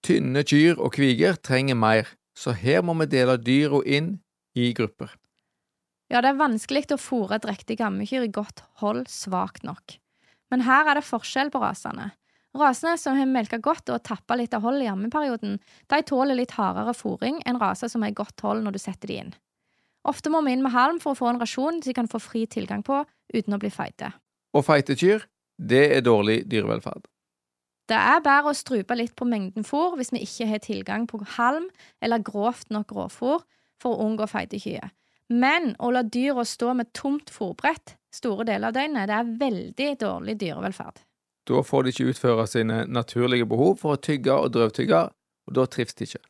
Tynne 0.03 0.43
kyr 0.47 0.79
og 0.79 0.93
kviger 0.95 1.39
trenger 1.39 1.79
mer, 1.79 2.11
så 2.35 2.55
her 2.55 2.83
må 2.83 2.95
vi 2.99 3.07
dele 3.11 3.37
dyra 3.39 3.81
inn 3.87 4.17
i 4.55 4.71
grupper. 4.75 5.15
Ja, 6.09 6.23
det 6.23 6.33
er 6.33 6.39
vanskelig 6.39 6.87
å 6.95 6.99
fôre 6.99 7.39
drektige 7.39 7.85
ammekyr 7.87 8.25
i 8.25 8.33
godt 8.33 8.63
hold 8.81 9.05
svakt 9.11 9.63
nok. 9.67 9.99
Men 10.49 10.65
her 10.65 10.89
er 10.89 10.97
det 10.97 11.07
forskjell 11.07 11.51
på 11.53 11.61
rasene. 11.61 12.09
Rasene 12.57 12.97
som 12.97 13.17
har 13.17 13.29
melka 13.29 13.59
godt 13.61 13.91
og 13.93 14.01
tappa 14.07 14.35
litt 14.39 14.55
av 14.57 14.63
hold 14.65 14.81
i 14.81 14.89
ammeperioden, 14.89 15.59
de 15.91 15.99
tåler 16.01 16.37
litt 16.39 16.55
hardere 16.57 16.95
fôring 16.97 17.37
enn 17.45 17.59
raser 17.61 17.91
som 17.91 18.03
er 18.03 18.13
i 18.13 18.17
godt 18.17 18.41
hold 18.41 18.63
når 18.65 18.75
du 18.75 18.81
setter 18.81 19.11
de 19.11 19.19
inn. 19.21 19.35
Ofte 20.09 20.31
må 20.33 20.41
vi 20.41 20.55
inn 20.55 20.63
med 20.65 20.73
halm 20.73 20.97
for 21.03 21.13
å 21.13 21.19
få 21.19 21.29
en 21.29 21.41
rasjon 21.41 21.81
de 21.85 21.93
kan 21.93 22.09
få 22.09 22.21
fri 22.23 22.45
tilgang 22.49 22.81
på 22.85 23.03
uten 23.35 23.53
å 23.53 23.61
bli 23.61 23.69
feite. 23.69 24.13
Og 24.55 24.65
feite 24.65 24.95
kyr, 24.97 25.27
det 25.59 25.85
er 25.97 26.05
dårlig 26.05 26.41
dyrevelferd. 26.49 27.05
Det 27.89 27.97
er 27.97 28.21
bedre 28.25 28.53
å 28.53 28.57
strupe 28.57 28.95
litt 28.97 29.15
på 29.17 29.27
mengden 29.29 29.65
fôr 29.65 29.97
hvis 29.97 30.13
vi 30.13 30.23
ikke 30.25 30.47
har 30.49 30.61
tilgang 30.63 31.05
på 31.09 31.21
halm 31.37 31.67
eller 32.01 32.23
grovt 32.25 32.69
nok 32.73 32.89
grovfôr 32.89 33.43
for 33.81 33.93
å 33.93 34.07
unngå 34.07 34.27
feite 34.29 34.61
kyr. 34.61 34.89
Men 35.29 35.75
å 35.77 35.91
la 35.93 36.01
dyra 36.01 36.45
stå 36.45 36.73
med 36.77 36.93
tomt 36.97 37.29
fôrbrett 37.33 37.97
store 38.13 38.47
deler 38.49 38.71
av 38.71 38.77
døgnet, 38.77 39.09
det 39.09 39.17
er 39.17 39.33
veldig 39.43 39.89
dårlig 40.01 40.37
dyrevelferd. 40.41 41.01
Da 41.49 41.63
får 41.65 41.83
de 41.83 41.93
ikke 41.93 42.11
utføre 42.11 42.45
sine 42.47 42.83
naturlige 42.85 43.47
behov 43.49 43.79
for 43.81 43.95
å 43.95 44.01
tygge 44.01 44.35
og 44.37 44.51
drøvtygge, 44.53 44.99
og 45.49 45.55
da 45.57 45.65
trives 45.65 45.97
de 45.97 46.05
ikke. 46.05 46.21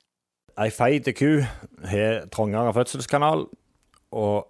Ei 0.60 0.72
feit 0.72 1.08
ku 1.16 1.42
har 1.88 2.26
trangere 2.32 2.72
fødselskanal 2.76 3.46
og 4.16 4.48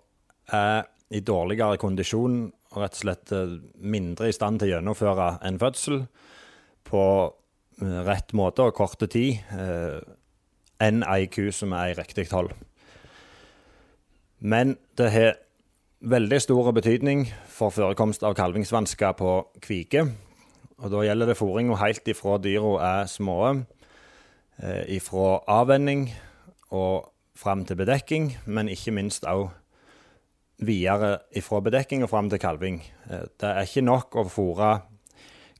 er 0.53 0.88
i 1.13 1.21
dårligere 1.25 1.77
kondisjon 1.81 2.39
og 2.69 2.83
rett 2.83 2.97
og 2.97 3.01
slett 3.01 3.33
eh, 3.33 3.57
mindre 3.81 4.29
i 4.29 4.35
stand 4.35 4.61
til 4.61 4.69
å 4.69 4.73
gjennomføre 4.75 5.29
en 5.45 5.59
fødsel 5.61 6.03
på 6.89 7.03
eh, 7.81 7.99
rett 8.05 8.33
måte 8.38 8.69
og 8.69 8.77
korte 8.77 9.09
tid 9.09 9.41
eh, 9.57 9.99
enn 10.81 11.03
ei 11.09 11.25
ku 11.33 11.49
som 11.53 11.73
er 11.77 11.91
i 11.93 11.97
riktig 11.97 12.29
hold. 12.31 12.53
Men 14.39 14.77
det 14.97 15.11
har 15.13 15.39
veldig 15.99 16.39
stor 16.41 16.71
betydning 16.77 17.25
for 17.51 17.73
forekomst 17.75 18.23
av 18.23 18.38
kalvingsvansker 18.38 19.17
på 19.19 19.33
kvike. 19.65 20.05
Og 20.79 20.91
da 20.93 21.03
gjelder 21.03 21.31
det 21.31 21.38
fôringa 21.39 21.75
helt 21.81 22.07
ifra 22.07 22.38
dyra 22.39 22.74
er 22.88 23.07
små, 23.12 23.65
eh, 24.63 24.83
ifra 24.95 25.41
avvenning 25.48 26.09
og 26.71 27.12
fram 27.36 27.65
til 27.65 27.75
bedekking, 27.75 28.38
men 28.45 28.69
ikke 28.69 28.91
minst 28.95 29.25
òg 29.27 29.50
videre 30.59 31.19
ifra 31.36 31.59
bedekking 31.63 32.03
og 32.03 32.12
fram 32.12 32.29
til 32.29 32.39
kalving. 32.39 32.81
Eh, 33.09 33.27
det 33.39 33.50
er 33.50 33.67
ikke 33.67 33.83
nok 33.83 34.15
å 34.15 34.25
fôre 34.31 34.81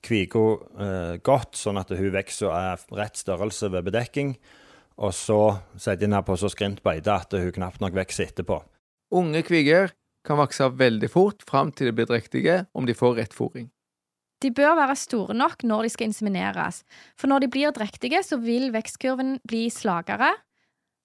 kvika 0.02 0.46
eh, 0.80 1.18
godt, 1.24 1.56
sånn 1.60 1.80
at 1.80 1.92
hun 1.92 2.14
vokser 2.16 2.48
og 2.48 2.56
er 2.56 2.86
rett 3.02 3.20
størrelse 3.20 3.72
ved 3.72 3.88
bedekking, 3.90 4.38
og 5.00 5.14
så 5.16 5.60
setter 5.80 6.08
en 6.08 6.16
her 6.18 6.28
på 6.28 6.36
så 6.40 6.52
skrint 6.52 6.84
beite 6.84 7.12
at 7.12 7.36
hun 7.36 7.52
knapt 7.56 7.84
nok 7.84 7.96
vokser 7.96 8.32
etterpå. 8.32 8.62
Unge 9.16 9.44
kviger 9.44 9.92
kan 10.28 10.40
vokse 10.40 10.68
veldig 10.80 11.10
fort 11.12 11.44
fram 11.48 11.72
til 11.72 11.90
de 11.90 11.96
blir 11.96 12.08
drektige 12.08 12.66
om 12.76 12.88
de 12.88 12.96
får 12.96 13.16
rett 13.20 13.36
fôring. 13.36 13.70
De 14.40 14.52
bør 14.56 14.78
være 14.80 14.96
store 14.96 15.36
nok 15.36 15.64
når 15.68 15.84
de 15.84 15.90
skal 15.94 16.08
insemineres, 16.10 16.84
for 17.20 17.28
når 17.28 17.44
de 17.44 17.52
blir 17.52 17.74
drektige, 17.76 18.22
så 18.24 18.40
vil 18.40 18.72
vekstkurven 18.72 19.38
bli 19.48 19.68
slakere, 19.74 20.32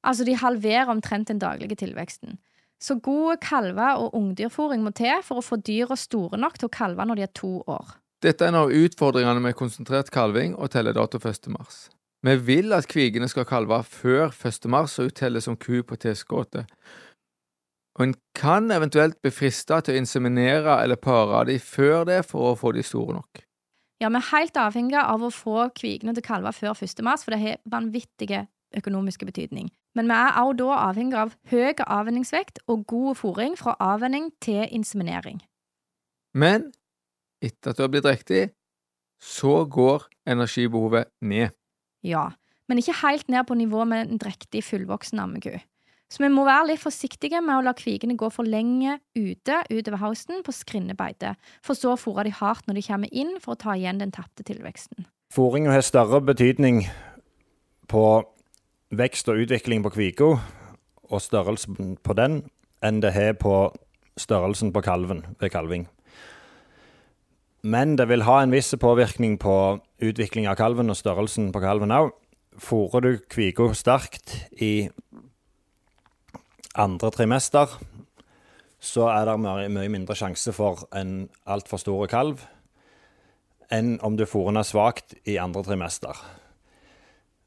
altså 0.07 0.27
de 0.27 0.37
halverer 0.39 0.93
omtrent 0.93 1.29
den 1.29 1.43
daglige 1.43 1.81
tilveksten. 1.83 2.39
Så 2.81 2.99
god 3.03 3.41
kalve- 3.43 3.97
og 3.97 4.15
ungdyrfòring 4.15 4.83
må 4.85 4.93
til 4.95 5.23
for 5.25 5.41
å 5.41 5.45
få 5.45 5.57
dyra 5.57 5.97
store 5.97 6.39
nok 6.39 6.59
til 6.59 6.69
å 6.69 6.75
kalve 6.75 7.07
når 7.07 7.19
de 7.19 7.27
er 7.27 7.35
to 7.35 7.63
år. 7.67 7.97
Dette 8.23 8.45
er 8.45 8.53
en 8.53 8.63
av 8.63 8.73
utfordringene 8.73 9.43
med 9.43 9.57
konsentrert 9.59 10.11
kalving 10.13 10.55
og 10.57 10.71
telledato 10.71 11.19
1. 11.19 11.51
mars. 11.53 11.89
Vi 12.25 12.37
vil 12.41 12.73
at 12.73 12.87
kvigene 12.89 13.29
skal 13.29 13.45
kalve 13.45 13.83
før 13.85 14.31
1. 14.33 14.69
mars 14.73 14.95
og 14.99 15.11
uttelle 15.11 15.43
som 15.45 15.59
ku 15.61 15.83
på 15.85 15.99
tilskuddet, 16.01 16.71
og 17.95 18.05
en 18.05 18.15
kan 18.35 18.71
eventuelt 18.75 19.21
bli 19.23 19.31
frista 19.31 19.79
til 19.81 19.95
å 19.95 20.01
inseminere 20.03 20.81
eller 20.83 20.99
pare 20.99 21.45
de 21.51 21.59
før 21.63 22.07
det 22.09 22.25
for 22.27 22.51
å 22.51 22.57
få 22.59 22.73
de 22.75 22.83
store 22.83 23.15
nok. 23.21 23.45
Ja, 24.03 24.11
vi 24.11 24.19
er 24.19 24.31
helt 24.33 24.59
avhengige 24.59 25.05
av 25.07 25.23
å 25.23 25.31
få 25.33 25.69
kvigene 25.79 26.15
til 26.17 26.25
kalver 26.27 26.53
før 26.53 26.75
1. 26.75 27.03
mars, 27.07 27.23
for 27.23 27.33
det 27.33 27.41
har 27.41 27.61
vanvittige 27.71 28.47
økonomiske 28.75 29.27
betydning. 29.29 29.71
Men 29.95 30.11
vi 30.11 30.17
er 30.19 30.41
også 30.41 30.59
da 30.59 30.79
avhengige 30.89 31.23
av 31.23 31.35
høy 31.53 31.85
avvenningsvekt 31.87 32.59
og 32.67 32.87
god 32.91 33.21
fòring 33.21 33.55
fra 33.59 33.77
avvenning 33.79 34.33
til 34.43 34.67
inseminering. 34.75 35.39
Men 36.35 36.73
etter 37.45 37.71
at 37.71 37.79
du 37.79 37.85
har 37.85 37.93
blitt 37.93 38.07
drektig, 38.07 38.49
så 39.23 39.63
går 39.71 40.09
energibehovet 40.27 41.13
ned. 41.23 41.55
Ja, 42.03 42.33
men 42.69 42.81
ikke 42.81 42.97
helt 43.05 43.31
ned 43.31 43.47
på 43.47 43.55
nivå 43.55 43.85
med 43.87 44.09
en 44.09 44.19
drektig, 44.19 44.65
fullvoksen 44.67 45.23
ammeku. 45.23 45.55
Så 46.15 46.23
vi 46.23 46.29
må 46.31 46.45
være 46.47 46.69
litt 46.69 46.79
forsiktige 46.79 47.41
med 47.43 47.57
å 47.59 47.63
la 47.67 47.73
kvigene 47.75 48.15
gå 48.15 48.29
for 48.31 48.47
lenge 48.47 49.01
ute 49.19 49.57
utover 49.67 49.99
høsten 49.99 50.45
på 50.47 50.53
skrinnebeite, 50.55 51.33
for 51.59 51.75
så 51.75 51.97
å 51.97 51.99
fôre 51.99 52.29
de 52.29 52.35
hardt 52.39 52.69
når 52.69 52.79
de 52.79 52.85
kommer 52.87 53.11
inn 53.11 53.33
for 53.43 53.57
å 53.57 53.59
ta 53.59 53.75
igjen 53.75 53.99
den 53.99 54.15
tapte 54.15 54.47
tilveksten. 54.47 55.09
Fôringa 55.35 55.73
har 55.75 55.83
større 55.83 56.21
betydning 56.23 56.85
på 57.91 58.05
vekst 58.95 59.27
og 59.33 59.43
utvikling 59.43 59.83
på 59.83 59.91
kviga 59.97 60.37
og 61.11 61.19
størrelsen 61.25 61.97
på 61.99 62.15
den 62.15 62.45
enn 62.85 63.03
det 63.03 63.11
har 63.17 63.35
på 63.41 63.57
størrelsen 64.21 64.71
på 64.71 64.85
kalven 64.87 65.25
ved 65.41 65.51
kalving. 65.51 65.89
Men 67.67 67.97
det 67.99 68.07
vil 68.13 68.23
ha 68.29 68.43
en 68.45 68.55
viss 68.55 68.71
påvirkning 68.79 69.35
på 69.43 69.57
utvikling 70.05 70.47
av 70.47 70.61
kalven 70.61 70.95
og 70.95 71.01
størrelsen 71.01 71.51
på 71.51 71.65
kalven 71.65 71.95
òg. 71.97 72.13
Fôrer 72.55 73.03
du 73.03 73.13
kviga 73.27 73.73
sterkt 73.75 74.37
i 74.63 74.87
andre 76.75 77.11
trimester, 77.15 77.71
så 78.85 79.09
er 79.09 79.29
det 79.29 79.37
mye, 79.41 79.89
mindre 79.89 80.17
sjanse 80.19 80.53
for 80.53 80.85
en 80.97 81.29
altfor 81.49 81.81
stor 81.81 82.09
kalv 82.11 82.43
enn 83.73 83.97
om 84.05 84.17
du 84.19 84.27
fôrer 84.29 84.53
den 84.55 84.67
svakt 84.67 85.15
i 85.25 85.39
andre 85.41 85.63
trimester. 85.65 86.19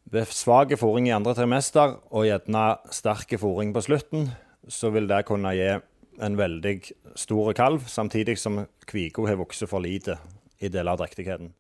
Ved 0.09 0.31
svak 0.33 0.71
fôring 0.79 1.09
i 1.09 1.13
andre 1.13 1.35
trimester 1.37 1.99
og 2.09 2.25
gjerne 2.25 2.63
sterk 2.95 3.35
fôring 3.39 3.73
på 3.75 3.83
slutten, 3.85 4.31
så 4.67 4.89
vil 4.95 5.07
det 5.07 5.25
kunne 5.27 5.53
gi 5.55 5.69
en 6.23 6.37
veldig 6.39 6.73
stor 7.19 7.53
kalv, 7.53 7.85
samtidig 7.85 8.37
som 8.39 8.63
kvika 8.89 9.27
har 9.27 9.37
vokst 9.37 9.67
for 9.69 9.83
lite 9.83 10.17
i 10.59 10.71
deler 10.73 10.95
av 10.95 11.03
drektigheten. 11.03 11.51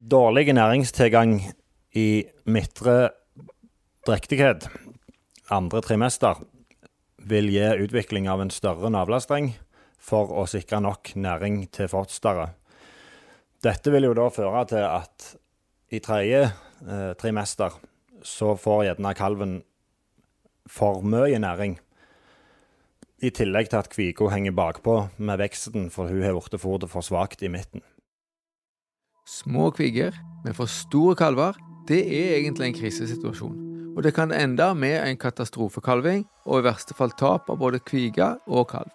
Dårlig 0.00 0.54
næringstilgang 0.56 1.42
i 1.98 2.24
midtre 2.48 3.10
drektighet, 4.08 4.64
andre 5.52 5.82
trimester, 5.84 6.40
vil 7.28 7.50
gi 7.52 7.66
utvikling 7.84 8.28
av 8.30 8.40
en 8.42 8.52
større 8.52 8.90
navlestreng 8.92 9.52
for 10.00 10.32
å 10.32 10.46
sikre 10.48 10.80
nok 10.82 11.12
næring 11.20 11.66
til 11.74 11.90
fosteret. 11.92 12.56
Dette 13.60 13.92
vil 13.92 14.08
jo 14.08 14.16
da 14.16 14.30
føre 14.32 14.64
til 14.70 14.86
at 14.86 15.26
i 15.92 16.00
tredje 16.00 16.46
eh, 16.46 17.12
trimester 17.20 17.76
så 18.24 18.54
får 18.56 18.86
gjerne 18.86 19.14
kalven 19.16 19.54
for 20.70 21.04
mye 21.04 21.38
næring. 21.42 21.76
I 23.20 23.32
tillegg 23.36 23.68
til 23.68 23.82
at 23.82 23.90
kvika 23.92 24.30
henger 24.32 24.56
bakpå 24.56 24.96
med 25.18 25.42
veksten, 25.42 25.90
for 25.92 26.08
hun 26.08 26.24
har 26.24 26.36
blitt 26.36 26.60
fôret 26.62 26.88
for 26.88 27.04
svakt 27.04 27.42
i 27.44 27.52
midten. 27.52 27.84
Små 29.28 29.68
kviger 29.76 30.16
med 30.44 30.56
for 30.56 30.70
store 30.70 31.18
kalver, 31.18 31.58
det 31.88 32.00
er 32.00 32.38
egentlig 32.38 32.70
en 32.70 32.78
krisesituasjon. 32.80 33.69
Og 34.00 34.04
det 34.04 34.14
kan 34.16 34.30
ende 34.32 34.64
med 34.80 34.94
en 35.04 35.18
katastrofekalving 35.20 36.22
og 36.48 36.62
i 36.62 36.64
verste 36.64 36.94
fall 36.96 37.10
tap 37.20 37.50
av 37.52 37.58
både 37.60 37.82
kvige 37.84 38.30
og 38.48 38.70
kalv. 38.70 38.94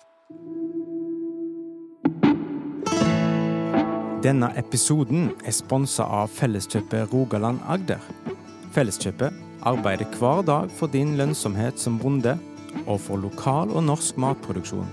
Denne 4.26 4.50
episoden 4.58 5.30
er 5.46 5.54
sponsa 5.54 6.10
av 6.24 6.34
Felleskjøpet 6.34 7.14
Rogaland 7.14 7.62
Agder. 7.70 8.02
Felleskjøpet 8.74 9.38
arbeider 9.62 10.10
hver 10.18 10.42
dag 10.50 10.74
for 10.74 10.90
din 10.90 11.14
lønnsomhet 11.22 11.78
som 11.78 12.02
bonde, 12.02 12.34
og 12.90 12.98
for 13.06 13.22
lokal 13.22 13.78
og 13.78 13.86
norsk 13.86 14.18
matproduksjon. 14.18 14.90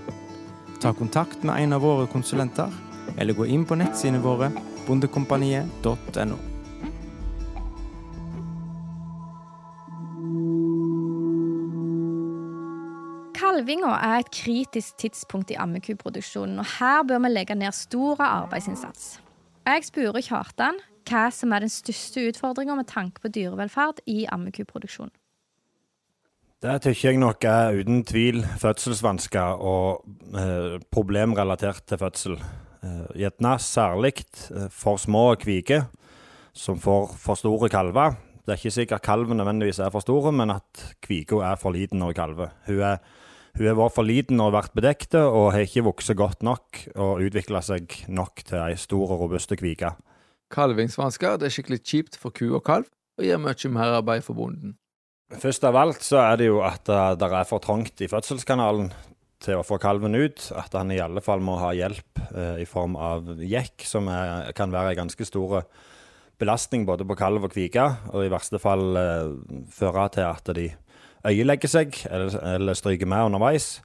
Ta 0.77 0.93
kontakt 0.93 1.41
med 1.41 1.57
en 1.57 1.73
av 1.73 1.81
våre 1.89 2.05
konsulenter, 2.13 2.69
eller 3.17 3.33
gå 3.33 3.49
inn 3.49 3.65
på 3.65 3.81
nettsidene 3.81 4.21
våre 4.21 4.53
bondekompaniet.no. 4.85 6.52
Kalvinga 13.53 13.91
er 14.01 14.23
et 14.23 14.31
kritisk 14.33 14.95
tidspunkt 14.97 15.51
i 15.53 15.57
ammekuproduksjonen, 15.61 16.57
og 16.57 16.65
her 16.79 17.03
bør 17.05 17.19
vi 17.21 17.29
legge 17.29 17.53
ned 17.55 17.75
stor 17.77 18.17
arbeidsinnsats. 18.25 19.19
Jeg 19.67 19.85
spurte 19.85 20.23
Kjartan 20.25 20.79
hva 21.05 21.27
som 21.29 21.53
er 21.53 21.61
den 21.61 21.69
største 21.69 22.23
utfordringa 22.31 22.73
med 22.79 22.89
tanke 22.89 23.21
på 23.21 23.29
dyrevelferd 23.29 24.01
i 24.09 24.23
ammekuproduksjon. 24.33 25.13
Det 26.65 26.79
syns 26.81 27.05
jeg 27.05 27.21
nok 27.21 27.45
er 27.45 27.77
uten 27.77 28.01
tvil 28.07 28.41
fødselsvansker 28.57 29.61
og 29.61 30.01
eh, 30.33 30.81
problem 30.89 31.37
relatert 31.37 31.85
til 31.85 32.01
fødsel. 32.01 32.37
Eh, 32.81 33.07
Gjerne 33.21 33.57
særlig 33.61 34.15
eh, 34.49 34.69
for 34.73 34.97
små 34.97 35.27
kviker 35.37 35.91
som 36.57 36.81
får 36.81 37.11
for 37.21 37.37
store 37.37 37.69
kalver. 37.69 38.15
Det 38.41 38.55
er 38.55 38.63
ikke 38.63 38.79
sikkert 38.81 39.05
kalven 39.05 39.37
nødvendigvis 39.37 39.83
er 39.83 39.93
for 39.93 40.01
store, 40.01 40.31
men 40.31 40.55
at 40.57 40.87
kvika 41.03 41.43
er 41.51 41.59
for 41.59 41.75
liten 41.75 42.01
når 42.01 42.15
hun 42.15 42.23
kalver. 42.23 42.55
Hun 42.65 42.79
er 42.79 42.97
hun 43.53 43.67
har 43.69 43.77
vært 43.77 43.95
for 43.95 44.07
liten 44.07 44.41
og 44.41 44.55
vært 44.55 44.73
bedekte, 44.77 45.21
og 45.21 45.51
har 45.53 45.67
ikke 45.67 45.85
vokst 45.85 46.13
godt 46.17 46.45
nok 46.45 46.83
og 46.95 47.21
utvikla 47.21 47.61
seg 47.61 47.93
nok 48.09 48.41
til 48.47 48.61
ei 48.63 48.77
stor 48.81 49.13
og 49.13 49.25
robuste 49.25 49.57
kvike. 49.59 49.93
Kalvingsvansker 50.53 51.37
det 51.41 51.49
er 51.49 51.53
skikkelig 51.53 51.81
kjipt 51.85 52.17
for 52.21 52.33
ku 52.33 52.47
og 52.53 52.63
kalv, 52.65 52.89
og 53.17 53.27
gir 53.27 53.41
mye 53.41 53.73
merarbeid 53.73 54.25
for 54.25 54.37
bonden. 54.37 54.77
Først 55.33 55.63
av 55.65 55.77
alt 55.79 56.03
så 56.05 56.19
er 56.21 56.37
det 56.41 56.49
jo 56.49 56.61
at 56.65 56.85
det 56.85 57.29
er 57.29 57.49
for 57.49 57.61
trangt 57.63 58.01
i 58.05 58.09
fødselskanalen 58.09 58.91
til 59.43 59.59
å 59.59 59.65
få 59.65 59.79
kalven 59.81 60.15
ut. 60.15 60.45
At 60.55 60.75
han 60.77 60.91
i 60.93 61.01
alle 61.01 61.23
fall 61.23 61.43
må 61.43 61.57
ha 61.61 61.73
hjelp 61.75 62.21
eh, 62.31 62.61
i 62.63 62.67
form 62.69 62.95
av 62.99 63.33
jekk, 63.41 63.85
som 63.87 64.07
er, 64.11 64.51
kan 64.57 64.73
være 64.73 64.93
en 64.93 65.03
ganske 65.03 65.27
stor 65.27 65.63
belastning 66.41 66.87
både 66.87 67.05
på 67.07 67.17
kalv 67.17 67.47
og 67.47 67.53
kvike, 67.53 67.85
og 68.13 68.25
i 68.25 68.31
verste 68.33 68.61
fall 68.61 68.97
eh, 68.99 69.33
føre 69.73 70.07
til 70.15 70.29
at 70.29 70.53
de 70.57 70.69
øyelegger 71.27 71.71
seg 71.71 71.95
eller, 72.09 72.35
eller 72.55 72.77
stryker 72.77 73.09
med 73.09 73.29
underveis. 73.29 73.77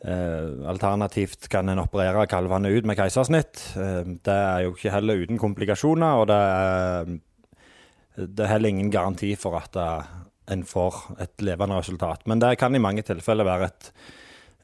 Eh, 0.00 0.68
alternativt 0.68 1.50
kan 1.52 1.68
en 1.68 1.82
operere 1.82 2.24
kalvene 2.30 2.70
ut 2.72 2.86
med 2.88 2.96
keisersnitt. 2.96 3.60
Eh, 3.76 4.06
det 4.24 4.36
er 4.36 4.62
jo 4.64 4.72
ikke 4.72 4.94
heller 4.94 5.20
uten 5.20 5.40
komplikasjoner, 5.40 6.22
og 6.22 6.30
det 6.30 6.38
er, 6.40 7.10
det 8.16 8.46
er 8.46 8.52
heller 8.54 8.72
ingen 8.72 8.92
garanti 8.92 9.34
for 9.36 9.58
at 9.60 9.76
uh, 9.76 10.08
en 10.50 10.64
får 10.64 11.02
et 11.20 11.44
levende 11.44 11.76
resultat. 11.76 12.24
Men 12.26 12.40
det 12.40 12.56
kan 12.58 12.74
i 12.74 12.80
mange 12.80 13.04
tilfeller 13.06 13.44
være 13.44 13.68
et, 13.68 13.90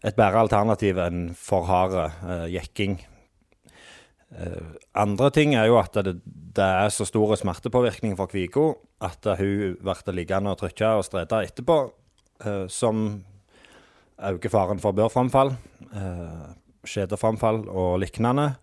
et 0.08 0.16
bedre 0.16 0.46
alternativ 0.46 0.98
enn 1.04 1.28
for 1.36 1.68
hard 1.68 1.98
eh, 2.00 2.48
jekking. 2.56 2.96
Uh, 4.32 4.72
andre 4.96 5.30
ting 5.36 5.52
er 5.54 5.68
jo 5.68 5.76
at 5.78 6.00
det, 6.00 6.16
det 6.24 6.64
er 6.64 6.88
så 6.90 7.04
stor 7.06 7.36
smertepåvirkning 7.36 8.16
for 8.16 8.32
Kviko 8.32 8.70
at 9.04 9.28
hun 9.36 9.76
blir 9.84 10.16
liggende 10.16 10.56
og 10.56 10.64
trykke 10.64 10.96
og 10.96 11.04
strete 11.04 11.44
etterpå, 11.44 11.78
som 12.68 13.24
øker 14.16 14.52
faren 14.52 14.80
for 14.80 14.96
børframfall, 14.96 15.54
uh, 15.92 16.52
skjedeframfall 16.86 17.66
og 17.68 17.98
lignende. 18.00 18.54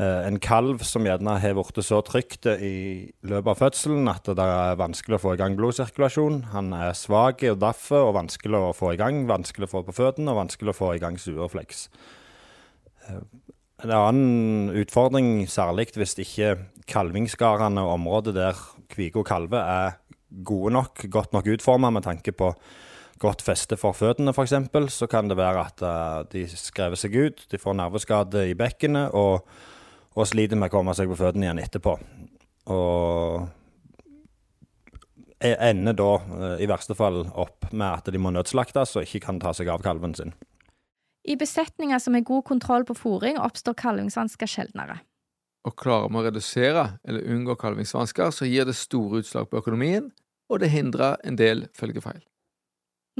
Uh, 0.00 0.24
en 0.26 0.40
kalv 0.40 0.80
som 0.88 1.04
gjerne 1.04 1.36
har 1.38 1.54
blitt 1.54 1.82
så 1.84 2.00
trygt 2.06 2.48
i 2.48 3.12
løpet 3.28 3.50
av 3.52 3.60
fødselen 3.60 4.08
at 4.08 4.26
det 4.26 4.46
er 4.46 4.80
vanskelig 4.80 5.18
å 5.18 5.22
få 5.22 5.34
i 5.36 5.40
gang 5.40 5.56
blodsirkulasjon. 5.58 6.42
Han 6.54 6.72
er 6.76 6.96
svak 6.98 7.44
og 7.50 7.60
daff 7.60 7.90
og 7.94 8.14
vanskelig 8.16 8.58
å 8.58 8.74
få 8.76 8.94
i 8.94 9.00
gang, 9.00 9.26
vanskelig 9.30 9.68
å 9.68 9.74
få 9.76 9.86
på 9.86 9.96
føttene 10.00 10.32
og 10.32 10.42
vanskelig 10.44 10.72
å 10.72 10.78
få 10.80 10.94
i 10.96 11.02
gang 11.02 11.20
suefleks. 11.20 11.88
En 13.82 13.90
annen 13.90 14.70
utfordring, 14.78 15.42
særlig 15.50 15.90
hvis 15.98 16.14
ikke 16.22 16.54
kalvingsgardene 16.88 17.82
og 17.82 17.96
området 17.98 18.34
der 18.36 18.58
kvige 18.92 19.20
og 19.20 19.26
kalve 19.26 19.58
er 19.58 19.98
gode 20.46 20.72
nok, 20.72 21.04
godt 21.12 21.34
nok 21.34 21.50
utforma 21.52 21.90
med 21.92 22.06
tanke 22.06 22.32
på 22.32 22.52
godt 23.20 23.42
feste 23.44 23.78
for 23.80 23.96
føttene 23.96 24.32
f.eks., 24.32 24.54
så 24.94 25.08
kan 25.10 25.28
det 25.30 25.38
være 25.38 25.64
at 25.66 25.82
uh, 25.84 26.22
de 26.32 26.44
skrever 26.48 26.98
seg 26.98 27.16
ut, 27.16 27.42
de 27.50 27.60
får 27.60 27.76
nerveskade 27.78 28.46
i 28.50 28.56
bekkenet 28.58 29.14
og, 29.18 29.42
og, 30.14 30.24
sliter 30.28 30.58
med 30.58 30.70
å 30.70 30.76
komme 30.76 30.94
seg 30.96 31.10
på 31.10 31.18
føttene 31.20 31.48
igjen 31.48 31.62
etterpå. 31.62 31.96
Og 32.72 33.44
e, 35.42 35.52
ender 35.52 35.98
da 35.98 36.10
uh, 36.22 36.56
i 36.62 36.70
verste 36.70 36.96
fall 36.98 37.24
opp 37.26 37.70
med 37.72 37.88
at 37.90 38.10
de 38.12 38.22
må 38.22 38.34
nødslaktes 38.34 38.96
og 38.96 39.06
ikke 39.06 39.26
kan 39.28 39.42
ta 39.42 39.54
seg 39.56 39.70
av 39.72 39.84
kalven 39.84 40.16
sin. 40.18 40.34
I 41.22 41.36
besetninger 41.38 42.00
som 42.02 42.16
har 42.18 42.26
god 42.26 42.42
kontroll 42.48 42.84
på 42.86 42.98
fòring, 42.98 43.38
oppstår 43.38 43.78
kalvingsvansker 43.78 44.50
sjeldnere. 44.50 44.98
Og 45.62 45.76
klarer 45.78 46.10
vi 46.10 46.18
å 46.18 46.24
redusere 46.26 46.86
eller 47.06 47.28
unngå 47.30 47.54
kalvingsvansker, 47.60 48.34
så 48.34 48.48
gir 48.50 48.66
det 48.66 48.74
store 48.74 49.22
utslag 49.22 49.46
på 49.50 49.60
økonomien, 49.62 50.10
og 50.50 50.58
det 50.58 50.72
hindrer 50.72 51.20
en 51.22 51.38
del 51.38 51.68
følgefeil. 51.78 52.24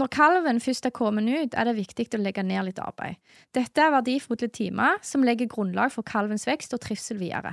Når 0.00 0.08
kalven 0.08 0.60
først 0.64 0.86
er 0.88 0.94
kommet 0.96 1.28
ut, 1.28 1.52
er 1.52 1.68
det 1.68 1.76
viktig 1.76 2.06
å 2.16 2.22
legge 2.22 2.44
ned 2.46 2.64
litt 2.70 2.80
arbeid. 2.80 3.18
Dette 3.52 3.82
er 3.82 3.92
verdifulle 3.92 4.48
timer 4.48 4.96
som 5.04 5.24
legger 5.26 5.50
grunnlag 5.52 5.92
for 5.92 6.06
kalvens 6.06 6.46
vekst 6.48 6.72
og 6.72 6.80
trivsel 6.80 7.20
videre. 7.20 7.52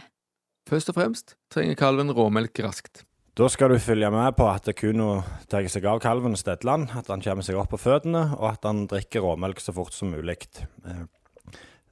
Først 0.69 0.91
og 0.91 0.99
fremst 0.99 1.36
trenger 1.52 1.75
kalven 1.80 2.13
råmelk 2.15 2.62
raskt. 2.63 3.04
Da 3.39 3.47
skal 3.52 3.71
du 3.71 3.80
følge 3.80 4.10
med 4.12 4.36
på 4.36 4.47
at 4.52 4.67
Kuno 4.75 5.21
tar 5.52 5.67
seg 5.71 5.86
av 5.88 6.02
kalven 6.04 6.36
Stedland, 6.39 6.89
at 6.95 7.08
han 7.12 7.21
kommer 7.23 7.45
seg 7.45 7.60
opp 7.60 7.71
på 7.73 7.80
føttene, 7.80 8.25
og 8.36 8.49
at 8.49 8.67
han 8.67 8.86
drikker 8.89 9.23
råmelk 9.23 9.62
så 9.63 9.75
fort 9.75 9.95
som 9.95 10.12
mulig. 10.12 10.38
Eh, 10.84 11.06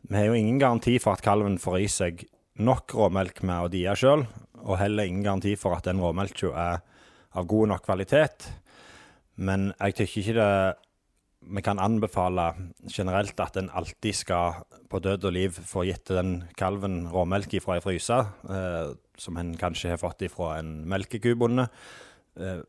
vi 0.07 0.15
har 0.15 0.27
jo 0.27 0.35
ingen 0.35 0.59
garanti 0.59 0.97
for 0.99 1.15
at 1.15 1.23
kalven 1.23 1.55
får 1.59 1.79
i 1.79 1.87
seg 1.91 2.25
nok 2.59 2.95
råmelk 2.95 3.43
med 3.47 3.63
å 3.63 3.71
die 3.71 3.85
sjøl, 3.95 4.25
og 4.63 4.79
heller 4.79 5.07
ingen 5.07 5.23
garanti 5.23 5.55
for 5.59 5.77
at 5.77 5.87
den 5.87 6.01
råmelka 6.03 6.51
er 6.51 6.83
av 7.37 7.47
god 7.47 7.73
nok 7.73 7.85
kvalitet. 7.85 8.49
Men 9.37 9.71
jeg 9.77 9.97
tykker 9.99 10.21
ikke 10.23 10.37
det 10.37 10.51
vi 11.47 11.61
kan 11.63 11.79
anbefale 11.79 12.47
generelt 12.91 13.39
at 13.39 13.57
en 13.59 13.69
alltid 13.69 14.15
skal 14.15 14.63
på 14.89 14.99
død 15.03 15.27
og 15.29 15.35
liv 15.35 15.59
få 15.69 15.85
gitt 15.87 16.09
den 16.09 16.41
kalven 16.57 17.05
råmelk 17.11 17.53
fra 17.63 17.77
ei 17.77 17.83
fryse, 17.83 18.17
eh, 18.49 18.95
som 19.17 19.37
en 19.37 19.53
kanskje 19.59 19.93
har 19.93 20.01
fått 20.01 20.25
fra 20.33 20.57
en 20.59 20.81
melkekubonde. 20.89 21.67
Eh, 22.39 22.63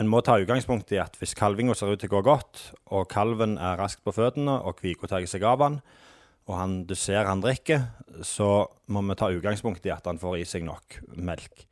en 0.00 0.10
må 0.10 0.22
ta 0.24 0.40
utgangspunkt 0.40 0.90
i 0.92 0.98
at 0.98 1.14
hvis 1.20 1.36
kalvinga 1.38 1.76
ser 1.76 1.92
ut 1.92 2.00
til 2.00 2.10
å 2.10 2.16
gå 2.16 2.24
godt, 2.26 2.72
og 2.90 3.06
kalven 3.12 3.58
er 3.58 3.78
raskt 3.78 4.02
på 4.02 4.14
føttene, 4.16 4.56
og 4.64 4.80
kvika 4.80 5.06
tar 5.06 5.26
seg 5.30 5.44
av 5.46 5.62
han, 5.62 5.78
og 6.48 6.56
han, 6.58 6.80
du 6.88 6.96
ser 6.98 7.28
han 7.28 7.40
drikker, 7.44 7.86
så 8.26 8.66
må 8.88 9.04
vi 9.06 9.16
ta 9.20 9.30
utgangspunkt 9.32 9.86
i 9.86 9.94
at 9.94 10.10
han 10.10 10.18
får 10.20 10.40
i 10.40 10.48
seg 10.48 10.66
nok 10.66 10.98
melk. 11.14 11.68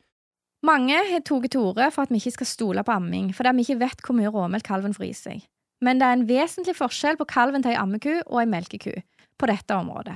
Mange 0.62 0.94
har 0.94 1.24
tatt 1.26 1.48
til 1.50 1.60
orde 1.60 1.88
for 1.90 2.06
at 2.06 2.12
vi 2.12 2.20
ikke 2.22 2.36
skal 2.36 2.46
stole 2.46 2.84
på 2.86 2.94
amming, 2.94 3.32
fordi 3.34 3.56
vi 3.56 3.66
ikke 3.66 3.80
vet 3.80 4.04
hvor 4.06 4.14
mye 4.14 4.30
råmelk 4.30 4.66
kalven 4.68 4.94
får 4.94 5.08
i 5.08 5.16
seg 5.16 5.48
men 5.82 5.98
det 5.98 6.06
er 6.06 6.16
en 6.16 6.28
vesentlig 6.28 6.76
forskjell 6.78 7.18
på 7.18 7.28
kalven 7.30 7.64
til 7.64 7.74
ei 7.74 7.80
ammeku 7.80 8.12
og 8.22 8.38
ei 8.42 8.48
melkeku 8.48 8.94
på 9.38 9.48
dette 9.50 9.74
området. 9.74 10.14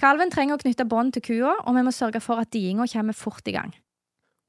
Kalven 0.00 0.32
trenger 0.32 0.56
å 0.56 0.62
knytte 0.62 0.88
bånd 0.88 1.12
til 1.14 1.24
kua, 1.26 1.58
og 1.62 1.76
vi 1.76 1.82
må 1.84 1.92
sørge 1.94 2.22
for 2.24 2.40
at 2.42 2.50
diinga 2.54 2.88
kommer 2.90 3.14
fort 3.14 3.46
i 3.46 3.54
gang. 3.54 3.74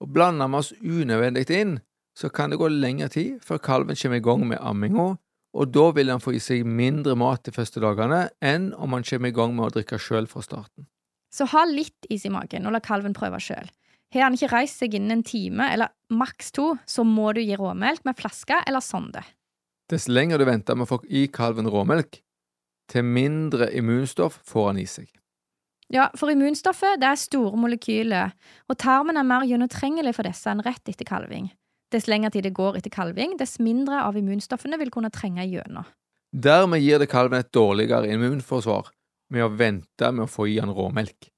Og 0.02 0.10
Blander 0.16 0.50
vi 0.50 0.60
oss 0.62 0.72
unødvendig 0.80 1.46
inn, 1.54 1.76
så 2.18 2.30
kan 2.34 2.54
det 2.54 2.60
gå 2.62 2.70
lengre 2.72 3.10
tid 3.12 3.44
før 3.44 3.62
kalven 3.62 4.00
kommer 4.00 4.22
i 4.22 4.24
gang 4.24 4.48
med 4.48 4.62
amminga, 4.62 5.12
og 5.54 5.70
da 5.70 5.86
vil 5.94 6.10
han 6.10 6.24
få 6.24 6.34
i 6.34 6.42
seg 6.42 6.66
mindre 6.66 7.14
mat 7.20 7.44
de 7.46 7.54
første 7.54 7.84
dagene 7.84 8.26
enn 8.42 8.72
om 8.74 8.96
han 8.96 9.06
kommer 9.06 9.30
i 9.30 9.36
gang 9.36 9.54
med 9.54 9.68
å 9.68 9.76
drikke 9.76 10.00
sjøl 10.02 10.30
fra 10.32 10.42
starten. 10.42 10.88
Så 11.34 11.46
ha 11.50 11.66
litt 11.70 12.08
is 12.14 12.26
i 12.26 12.32
magen 12.34 12.66
og 12.66 12.74
la 12.74 12.82
kalven 12.82 13.14
prøve 13.18 13.42
sjøl. 13.42 13.70
Har 14.14 14.28
han 14.28 14.36
ikke 14.38 14.52
reist 14.52 14.78
seg 14.78 14.94
innen 14.94 15.18
en 15.18 15.26
time, 15.26 15.72
eller 15.74 15.90
maks 16.14 16.54
to, 16.54 16.76
så 16.86 17.06
må 17.08 17.32
du 17.34 17.42
gi 17.42 17.58
råmelk 17.58 18.04
med 18.06 18.18
flaske 18.20 18.60
eller 18.68 18.84
sonde. 18.86 19.24
Dess 19.90 20.06
lenger 20.08 20.38
du 20.38 20.46
venter 20.46 20.78
med 20.78 20.86
å 20.86 20.92
få 20.94 21.00
i 21.10 21.26
kalven 21.34 21.70
råmelk, 21.70 22.22
til 22.92 23.08
mindre 23.08 23.72
immunstoff 23.74 24.38
får 24.46 24.70
han 24.70 24.82
i 24.84 24.86
seg. 24.90 25.10
Ja, 25.94 26.08
for 26.18 26.32
immunstoffet 26.32 27.02
det 27.02 27.10
er 27.10 27.20
store 27.20 27.58
molekyler, 27.60 28.32
og 28.70 28.80
tarmen 28.82 29.18
er 29.20 29.28
mer 29.28 29.46
gjennomtrengelig 29.50 30.16
for 30.18 30.30
disse 30.30 30.50
enn 30.50 30.64
rett 30.66 30.90
etter 30.90 31.08
kalving. 31.08 31.50
Dess 31.94 32.08
lenger 32.10 32.34
tid 32.34 32.48
det 32.48 32.56
går 32.58 32.80
etter 32.80 32.94
kalving, 32.94 33.36
dess 33.38 33.60
mindre 33.62 34.02
av 34.06 34.18
immunstoffene 34.18 34.80
vil 34.82 34.94
kunne 34.94 35.14
trenge 35.14 35.46
gjennom. 35.46 35.86
Dermed 36.34 36.82
gir 36.82 37.02
det 37.02 37.12
kalven 37.12 37.44
et 37.44 37.54
dårligere 37.54 38.10
immunforsvar 38.10 38.90
med 39.34 39.46
å 39.46 39.52
vente 39.54 40.10
med 40.10 40.26
å 40.26 40.32
få 40.32 40.48
i 40.50 40.58
han 40.58 40.74
råmelk. 40.74 41.30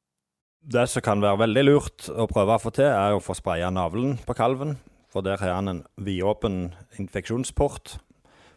Det 0.66 0.88
som 0.90 1.04
kan 1.06 1.22
være 1.22 1.44
veldig 1.44 1.62
lurt 1.62 2.08
å 2.10 2.26
prøve 2.26 2.56
å 2.56 2.62
få 2.62 2.72
til, 2.74 2.90
er 2.90 3.14
å 3.14 3.22
få 3.22 3.36
spraya 3.38 3.68
navlen 3.70 4.16
på 4.26 4.34
kalven. 4.34 4.80
For 5.14 5.22
der 5.22 5.38
har 5.38 5.60
han 5.60 5.70
en 5.70 5.82
vidåpen 6.02 6.72
infeksjonsport 6.98 8.00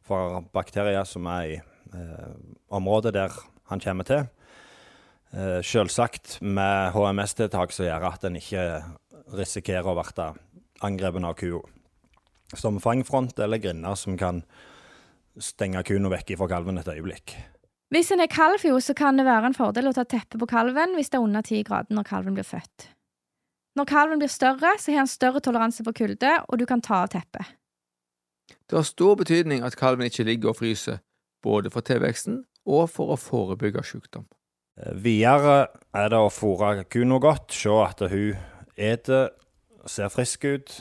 for 0.08 0.38
bakterier 0.56 1.04
som 1.04 1.28
er 1.28 1.42
i 1.44 1.58
eh, 1.60 2.30
området 2.72 3.12
der 3.12 3.36
han 3.68 3.84
kommer 3.84 4.08
til. 4.08 4.24
Eh, 5.36 5.60
Selvsagt 5.60 6.38
med 6.40 6.94
HMS-tiltak 6.96 7.76
som 7.76 7.90
gjør 7.90 8.08
at 8.08 8.24
en 8.24 8.40
ikke 8.40 8.64
risikerer 9.36 9.92
å 9.92 9.98
bli 10.00 10.30
angrepet 10.88 11.28
av 11.28 11.36
kua. 11.36 11.60
Som 12.56 12.80
fangfront 12.80 13.36
eller 13.36 13.60
grinder 13.60 14.00
som 14.00 14.16
kan 14.16 14.40
stenge 15.36 15.84
kua 15.84 16.16
vekk 16.16 16.38
fra 16.40 16.54
kalven 16.56 16.80
et 16.80 16.88
øyeblikk. 16.88 17.36
Hvis 17.88 18.10
en 18.12 18.20
er 18.20 18.28
kalv, 18.28 18.60
jo, 18.68 18.76
så 18.84 18.92
kan 18.96 19.16
det 19.16 19.24
være 19.24 19.48
en 19.48 19.56
fordel 19.56 19.88
å 19.88 19.94
ta 19.96 20.04
teppe 20.04 20.36
på 20.40 20.48
kalven 20.50 20.92
hvis 20.96 21.08
det 21.08 21.16
er 21.16 21.24
under 21.24 21.44
ti 21.44 21.62
grader 21.64 21.96
når 21.96 22.08
kalven 22.10 22.36
blir 22.36 22.44
født. 22.44 22.90
Når 23.78 23.88
kalven 23.88 24.20
blir 24.20 24.32
større, 24.32 24.74
så 24.76 24.92
har 24.92 25.04
han 25.04 25.10
større 25.10 25.40
toleranse 25.40 25.84
for 25.86 25.96
kulde, 25.96 26.32
og 26.48 26.58
du 26.58 26.66
kan 26.68 26.82
ta 26.84 27.04
av 27.04 27.12
teppet. 27.14 27.54
Det 28.68 28.76
har 28.76 28.84
stor 28.84 29.16
betydning 29.16 29.62
at 29.64 29.76
kalven 29.78 30.08
ikke 30.08 30.26
ligger 30.28 30.52
og 30.52 30.58
fryser, 30.60 31.00
både 31.44 31.70
for 31.72 31.86
tilveksten 31.86 32.42
og 32.68 32.88
for 32.92 33.14
å 33.14 33.20
forebygge 33.20 33.84
sykdom. 33.86 34.26
Eh, 34.76 34.92
Videre 34.98 35.68
er 35.96 36.12
det 36.12 36.20
å 36.20 36.32
fôre 36.32 36.84
kua 36.90 37.20
godt, 37.22 37.54
se 37.54 37.72
at 37.72 38.02
hun 38.10 38.36
eter, 38.76 39.30
ser 39.86 40.12
frisk 40.12 40.44
ut. 40.44 40.74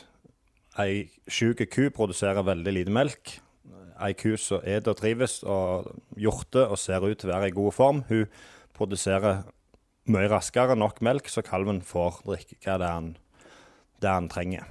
Ei 0.77 1.07
syk 1.31 1.63
ku 1.71 1.87
produserer 1.89 2.43
veldig 2.45 2.73
lite 2.73 2.93
melk. 2.93 3.37
Ei 4.03 4.13
ku 4.17 4.35
som 4.37 4.61
eter 4.63 4.93
og 4.93 4.99
trives 4.99 5.39
og 5.43 5.91
hjorter 6.19 6.69
og 6.69 6.79
ser 6.81 7.05
ut 7.05 7.17
til 7.17 7.31
å 7.31 7.35
være 7.35 7.51
i 7.51 7.55
god 7.55 7.73
form, 7.73 8.03
hun 8.09 8.25
produserer 8.77 9.43
mye 10.07 10.29
raskere 10.31 10.77
nok 10.77 11.01
melk, 11.03 11.29
så 11.29 11.43
kalven 11.45 11.81
får 11.85 12.21
drikke 12.27 12.77
det 12.79 12.91
han, 12.91 13.15
det 14.03 14.11
han 14.11 14.29
trenger. 14.31 14.67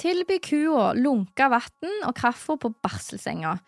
Tilby 0.00 0.38
kua 0.40 0.92
lunka 0.96 1.50
vann 1.52 2.06
og 2.08 2.14
kaffe 2.16 2.56
på 2.60 2.70
barselsenga. 2.84 3.58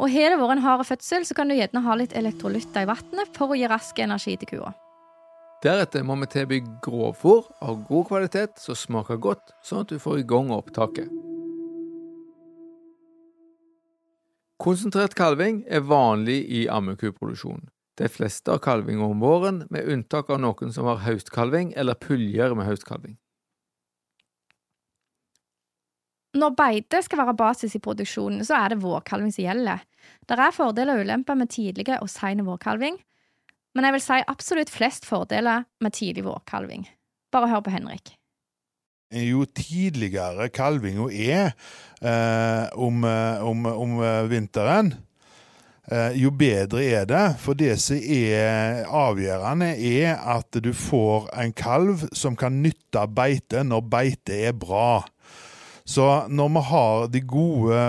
Og 0.00 0.12
har 0.12 0.32
det 0.32 0.38
vært 0.40 0.54
en 0.54 0.62
hard 0.64 0.84
fødsel, 0.86 1.26
så 1.26 1.34
kan 1.36 1.50
du 1.50 1.56
gjerne 1.56 1.82
ha 1.84 1.96
litt 1.98 2.14
elektrolytter 2.16 2.86
i 2.86 2.88
vannet 2.88 3.34
for 3.36 3.50
å 3.50 3.58
gi 3.58 3.66
rask 3.68 3.98
energi 3.98 4.36
til 4.40 4.52
kua. 4.54 4.70
Deretter 5.60 6.06
må 6.06 6.14
vi 6.22 6.30
tilby 6.32 6.60
grovfôr 6.80 7.50
av 7.60 7.82
god 7.88 8.06
kvalitet 8.08 8.62
som 8.62 8.78
smaker 8.78 9.18
godt, 9.20 9.52
sånn 9.66 9.82
at 9.84 9.90
du 9.92 9.98
får 10.00 10.22
i 10.22 10.28
gang 10.28 10.54
opptaket. 10.56 11.10
Konsentrert 14.60 15.14
kalving 15.16 15.62
er 15.72 15.80
vanlig 15.88 16.42
i 16.52 16.66
ammekuproduksjon. 16.68 17.62
De 17.96 18.08
fleste 18.12 18.52
har 18.52 18.60
kalving 18.60 19.00
om 19.00 19.22
våren, 19.22 19.62
med 19.72 19.88
unntak 19.88 20.28
av 20.28 20.40
noen 20.42 20.72
som 20.72 20.88
har 20.88 21.00
høstkalving 21.06 21.72
eller 21.80 21.96
puljer 21.96 22.52
med 22.56 22.68
høstkalving. 22.68 23.16
Når 26.36 26.52
beite 26.54 27.00
skal 27.02 27.24
være 27.24 27.38
basis 27.40 27.74
i 27.74 27.82
produksjonen, 27.82 28.44
så 28.46 28.60
er 28.60 28.70
det 28.70 28.82
vårkalving 28.84 29.32
som 29.34 29.48
gjelder. 29.48 29.80
Det 30.28 30.36
er 30.36 30.54
fordeler 30.54 31.00
og 31.00 31.08
ulemper 31.08 31.40
med 31.40 31.50
tidlige 31.50 31.98
og 32.04 32.12
sen 32.12 32.44
vårkalving, 32.46 33.00
men 33.74 33.86
jeg 33.86 33.96
vil 33.96 34.04
si 34.04 34.22
absolutt 34.28 34.70
flest 34.70 35.08
fordeler 35.08 35.64
med 35.80 35.96
tidlig 35.96 36.28
vårkalving. 36.28 36.84
Bare 37.32 37.48
hør 37.48 37.64
på 37.64 37.72
Henrik. 37.74 38.19
Jo 39.10 39.42
tidligere 39.42 40.46
kalvinga 40.54 41.08
er 41.10 41.48
eh, 41.98 42.66
om, 42.78 43.02
eh, 43.02 43.40
om, 43.42 43.64
om 43.66 43.94
eh, 44.06 44.26
vinteren, 44.30 44.92
eh, 45.90 46.12
jo 46.14 46.30
bedre 46.30 46.84
er 46.86 47.08
det. 47.10 47.24
For 47.42 47.58
det 47.58 47.72
som 47.82 47.98
er 47.98 48.84
avgjørende, 48.86 49.72
er 49.74 50.14
at 50.14 50.54
du 50.62 50.70
får 50.70 51.26
en 51.42 51.50
kalv 51.58 52.04
som 52.14 52.38
kan 52.38 52.60
nytte 52.62 53.02
beite 53.10 53.64
når 53.66 53.88
beite 53.90 54.36
er 54.46 54.54
bra. 54.54 55.00
Så 55.82 56.06
når 56.30 56.52
vi 56.54 56.62
har 56.68 57.08
de 57.10 57.22
gode 57.32 57.80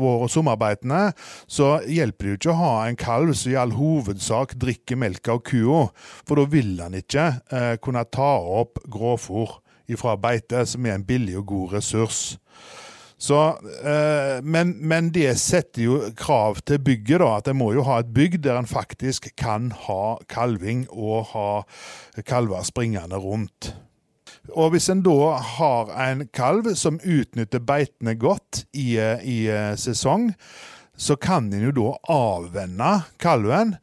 vår- 0.00 0.24
og 0.24 0.32
sommerbeitene, 0.34 1.12
så 1.46 1.76
hjelper 1.86 2.26
det 2.26 2.32
jo 2.32 2.40
ikke 2.40 2.56
å 2.56 2.58
ha 2.64 2.72
en 2.88 2.98
kalv 2.98 3.36
som 3.38 3.52
i 3.52 3.60
all 3.60 3.76
hovedsak 3.76 4.56
drikker 4.58 4.98
melka 4.98 5.36
av 5.36 5.44
kua, 5.46 5.84
for 6.26 6.42
da 6.42 6.48
vil 6.50 6.74
han 6.82 6.98
ikke 6.98 7.28
eh, 7.54 7.76
kunne 7.78 8.02
ta 8.10 8.32
opp 8.42 8.82
grovfôr 8.90 9.60
fra 9.94 10.16
beite, 10.18 10.64
som 10.66 10.86
er 10.86 10.96
en 10.96 11.06
billig 11.06 11.36
og 11.38 11.46
god 11.46 11.76
ressurs. 11.78 12.24
Så, 13.18 13.38
eh, 13.84 14.42
men, 14.44 14.74
men 14.88 15.08
det 15.14 15.38
setter 15.40 15.86
jo 15.86 16.00
krav 16.18 16.58
til 16.68 16.82
bygget, 16.84 17.22
da. 17.22 17.30
At 17.38 17.48
en 17.48 17.56
må 17.62 17.70
jo 17.72 17.86
ha 17.86 18.02
et 18.02 18.12
bygg 18.12 18.42
der 18.44 18.58
en 18.60 18.68
faktisk 18.68 19.30
kan 19.40 19.70
ha 19.86 20.18
kalving 20.28 20.84
og 20.90 21.30
ha 21.32 21.48
kalver 22.28 22.66
springende 22.66 23.16
rundt. 23.16 23.72
Og 24.52 24.70
hvis 24.74 24.90
en 24.92 25.02
da 25.02 25.36
har 25.40 25.90
en 26.10 26.26
kalv 26.34 26.74
som 26.78 27.00
utnytter 27.00 27.62
beitene 27.64 28.14
godt 28.20 28.66
i, 28.76 28.98
eh, 29.00 29.24
i 29.24 29.38
eh, 29.48 29.74
sesong, 29.80 30.32
så 30.96 31.16
kan 31.20 31.48
en 31.52 31.64
jo 31.66 31.74
da 31.76 31.92
avvenne 32.12 32.92
kalven 33.20 33.76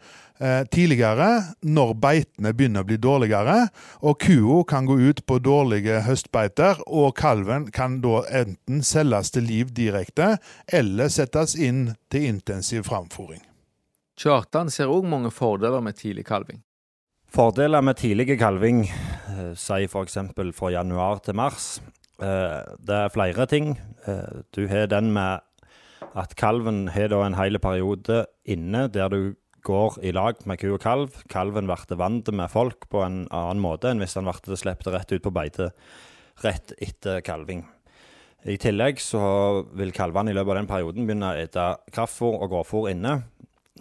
tidligere 0.74 1.56
når 1.62 1.94
beitene 2.02 2.52
begynner 2.58 2.84
å 2.84 2.88
bli 2.90 2.98
dårligere, 3.00 3.68
og 4.02 4.18
kua 4.20 4.64
kan 4.68 4.88
gå 4.90 4.98
ut 5.00 5.22
på 5.30 5.38
dårlige 5.40 6.02
høstbeiter, 6.08 6.82
og 6.88 7.14
kalven 7.16 7.70
kan 7.72 8.02
da 8.04 8.24
enten 8.42 8.82
selges 8.84 9.32
til 9.32 9.48
liv 9.48 9.72
direkte, 9.78 10.38
eller 10.68 11.12
settes 11.14 11.56
inn 11.56 11.94
til 12.12 12.28
intensiv 12.34 12.88
framfòring. 12.90 13.44
Kjartan 14.20 14.70
ser 14.70 14.92
òg 14.94 15.08
mange 15.10 15.32
fordeler 15.34 15.82
med 15.82 15.98
tidlig 15.98 16.26
kalving. 16.28 16.62
Fordeler 17.34 17.82
med 17.82 17.98
tidlig 17.98 18.38
kalving, 18.38 18.84
sier 18.86 19.56
si 19.58 19.88
f.eks. 19.90 20.20
fra 20.54 20.70
januar 20.76 21.24
til 21.26 21.38
mars, 21.40 21.80
eh, 22.22 22.62
det 22.78 23.00
er 23.00 23.14
flere 23.14 23.48
ting. 23.50 23.74
Eh, 24.06 24.44
du 24.54 24.68
har 24.70 24.86
den 24.92 25.10
med 25.16 25.42
at 26.14 26.36
kalven 26.38 26.92
har 26.94 27.16
en 27.18 27.40
hel 27.40 27.58
periode 27.58 28.26
inne 28.46 28.86
der 28.94 29.10
du 29.10 29.34
går 29.64 30.00
i 30.04 30.12
lag 30.16 30.40
med 30.50 30.60
ku 30.62 30.70
og 30.74 30.82
kalv. 30.84 31.20
Kalven 31.32 31.70
blir 31.70 32.00
vant 32.00 32.32
med 32.36 32.52
folk 32.52 32.90
på 32.92 33.04
en 33.06 33.24
annen 33.30 33.64
måte 33.64 33.92
enn 33.92 34.04
hvis 34.04 34.18
han 34.20 34.28
ble 34.28 34.58
sluppet 34.60 34.92
rett 34.94 35.14
ut 35.16 35.24
på 35.24 35.34
beite 35.34 35.72
rett 36.44 36.74
etter 36.82 37.22
kalving. 37.26 37.64
I 38.44 38.58
tillegg 38.60 39.00
så 39.00 39.22
vil 39.78 39.94
kalvene 39.96 40.34
i 40.34 40.36
løpet 40.36 40.52
av 40.52 40.58
den 40.60 40.72
perioden 40.72 41.06
begynne 41.08 41.32
å 41.32 41.40
ete 41.40 41.68
kraftfôr 41.96 42.42
og 42.42 42.50
grovfôr 42.52 42.90
inne. 42.92 43.22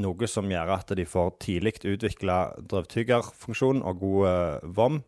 Noe 0.03 0.29
som 0.31 0.49
gjør 0.49 0.71
at 0.77 0.93
de 0.97 1.05
får 1.09 1.35
tidlig 1.43 1.75
utvikla 1.83 2.39
drøvtyggerfunksjon 2.71 3.83
og 3.83 3.99
god 4.05 4.29
eh, 4.31 4.69
vom. 4.79 5.03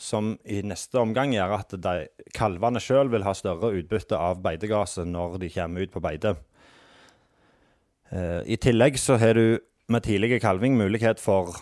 Som 0.00 0.32
i 0.50 0.58
neste 0.66 0.98
omgang 0.98 1.36
gjør 1.36 1.52
at 1.60 1.76
de, 1.78 2.08
kalvene 2.34 2.80
sjøl 2.82 3.12
vil 3.12 3.26
ha 3.28 3.36
større 3.36 3.74
utbytte 3.76 4.18
av 4.18 4.40
beitegresset 4.42 5.06
når 5.06 5.38
de 5.44 5.52
kommer 5.54 5.84
ut 5.84 5.92
på 5.92 6.02
beite. 6.02 6.34
Eh, 8.08 8.40
I 8.56 8.58
tillegg 8.58 8.98
så 8.98 9.20
har 9.20 9.36
du 9.38 9.60
med 9.88 10.04
tidlig 10.06 10.40
kalving 10.40 10.76
mulighet 10.78 11.20
for 11.20 11.52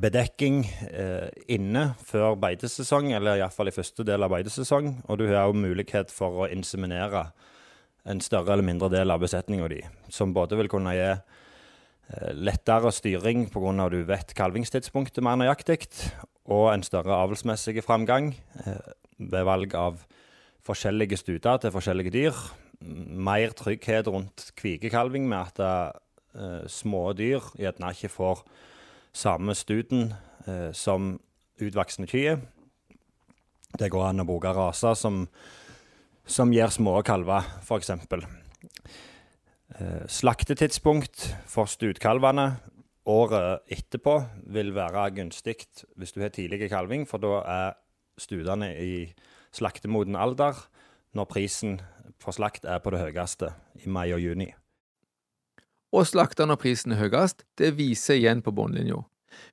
bedekking 0.00 0.62
eh, 0.88 1.28
inne 1.52 1.92
før 2.04 2.36
beitesesong, 2.40 3.12
eller 3.12 3.40
iallfall 3.40 3.68
i 3.68 3.74
første 3.74 4.04
del 4.08 4.24
av 4.24 4.32
beitesesong. 4.32 4.94
Og 5.08 5.20
du 5.20 5.26
har 5.28 5.48
òg 5.48 5.58
mulighet 5.58 6.12
for 6.12 6.44
å 6.44 6.50
inseminere 6.52 7.30
en 8.08 8.20
større 8.24 8.54
eller 8.54 8.66
mindre 8.66 8.90
del 8.92 9.12
av 9.14 9.22
besetninga 9.22 9.68
di, 9.70 9.80
som 10.10 10.32
både 10.34 10.58
vil 10.58 10.70
kunne 10.72 10.94
gi 10.96 11.08
eh, 11.12 12.32
lettere 12.34 12.92
styring 12.92 13.46
pga. 13.52 13.74
at 13.84 13.92
du 13.92 14.02
vet 14.08 14.34
kalvingstidspunktet 14.34 15.22
mer 15.24 15.38
nøyaktig, 15.40 15.86
og 16.50 16.72
en 16.72 16.82
større 16.82 17.14
avlsmessig 17.22 17.84
framgang 17.84 18.34
eh, 18.66 18.92
ved 19.18 19.44
valg 19.46 19.76
av 19.78 20.02
forskjellige 20.66 21.20
stuter 21.20 21.58
til 21.58 21.74
forskjellige 21.74 22.14
dyr. 22.14 22.40
Mer 22.82 23.54
trygghet 23.54 24.08
rundt 24.10 24.50
kvikekalving 24.58 25.28
med 25.30 25.38
at 25.38 26.00
eh, 26.34 26.64
små 26.68 27.12
dyr 27.18 27.52
gjerne 27.58 27.92
ikke 27.94 28.12
får 28.12 28.42
samme 29.12 29.54
studen 29.56 30.12
eh, 30.46 30.70
som 30.72 31.14
utvoksende 31.62 32.08
kyr. 32.10 32.40
Det 33.78 33.90
går 33.92 34.08
an 34.10 34.24
å 34.24 34.28
bruke 34.28 34.52
raser 34.52 34.96
som, 34.98 35.26
som 36.28 36.52
gir 36.52 36.72
små 36.72 36.98
kalver, 37.06 37.46
f.eks. 37.64 37.92
Eh, 39.72 40.04
slaktetidspunkt 40.08 41.30
for 41.48 41.70
stutkalvene 41.70 42.50
året 43.08 43.64
etterpå 43.72 44.18
vil 44.54 44.74
være 44.76 45.08
gunstig 45.16 45.64
hvis 45.98 46.14
du 46.14 46.20
har 46.22 46.32
tidlig 46.34 46.68
kalving, 46.70 47.06
for 47.08 47.22
da 47.22 47.40
er 47.42 47.78
studene 48.20 48.72
i 48.78 48.94
slaktemoden 49.52 50.16
alder 50.16 50.58
når 51.16 51.28
prisen 51.28 51.80
for 52.22 52.36
slakt 52.36 52.64
er 52.68 52.80
på 52.82 52.92
det 52.94 53.02
høyeste 53.02 53.50
i 53.82 53.90
mai 53.90 54.12
og 54.14 54.22
juni. 54.22 54.52
Og 55.92 56.08
slakter 56.08 56.48
når 56.48 56.60
prisen 56.62 56.94
er 56.94 57.02
høyest, 57.04 57.44
det 57.60 57.74
viser 57.78 58.18
igjen 58.18 58.42
på 58.44 58.54
bunnlinja. 58.56 59.02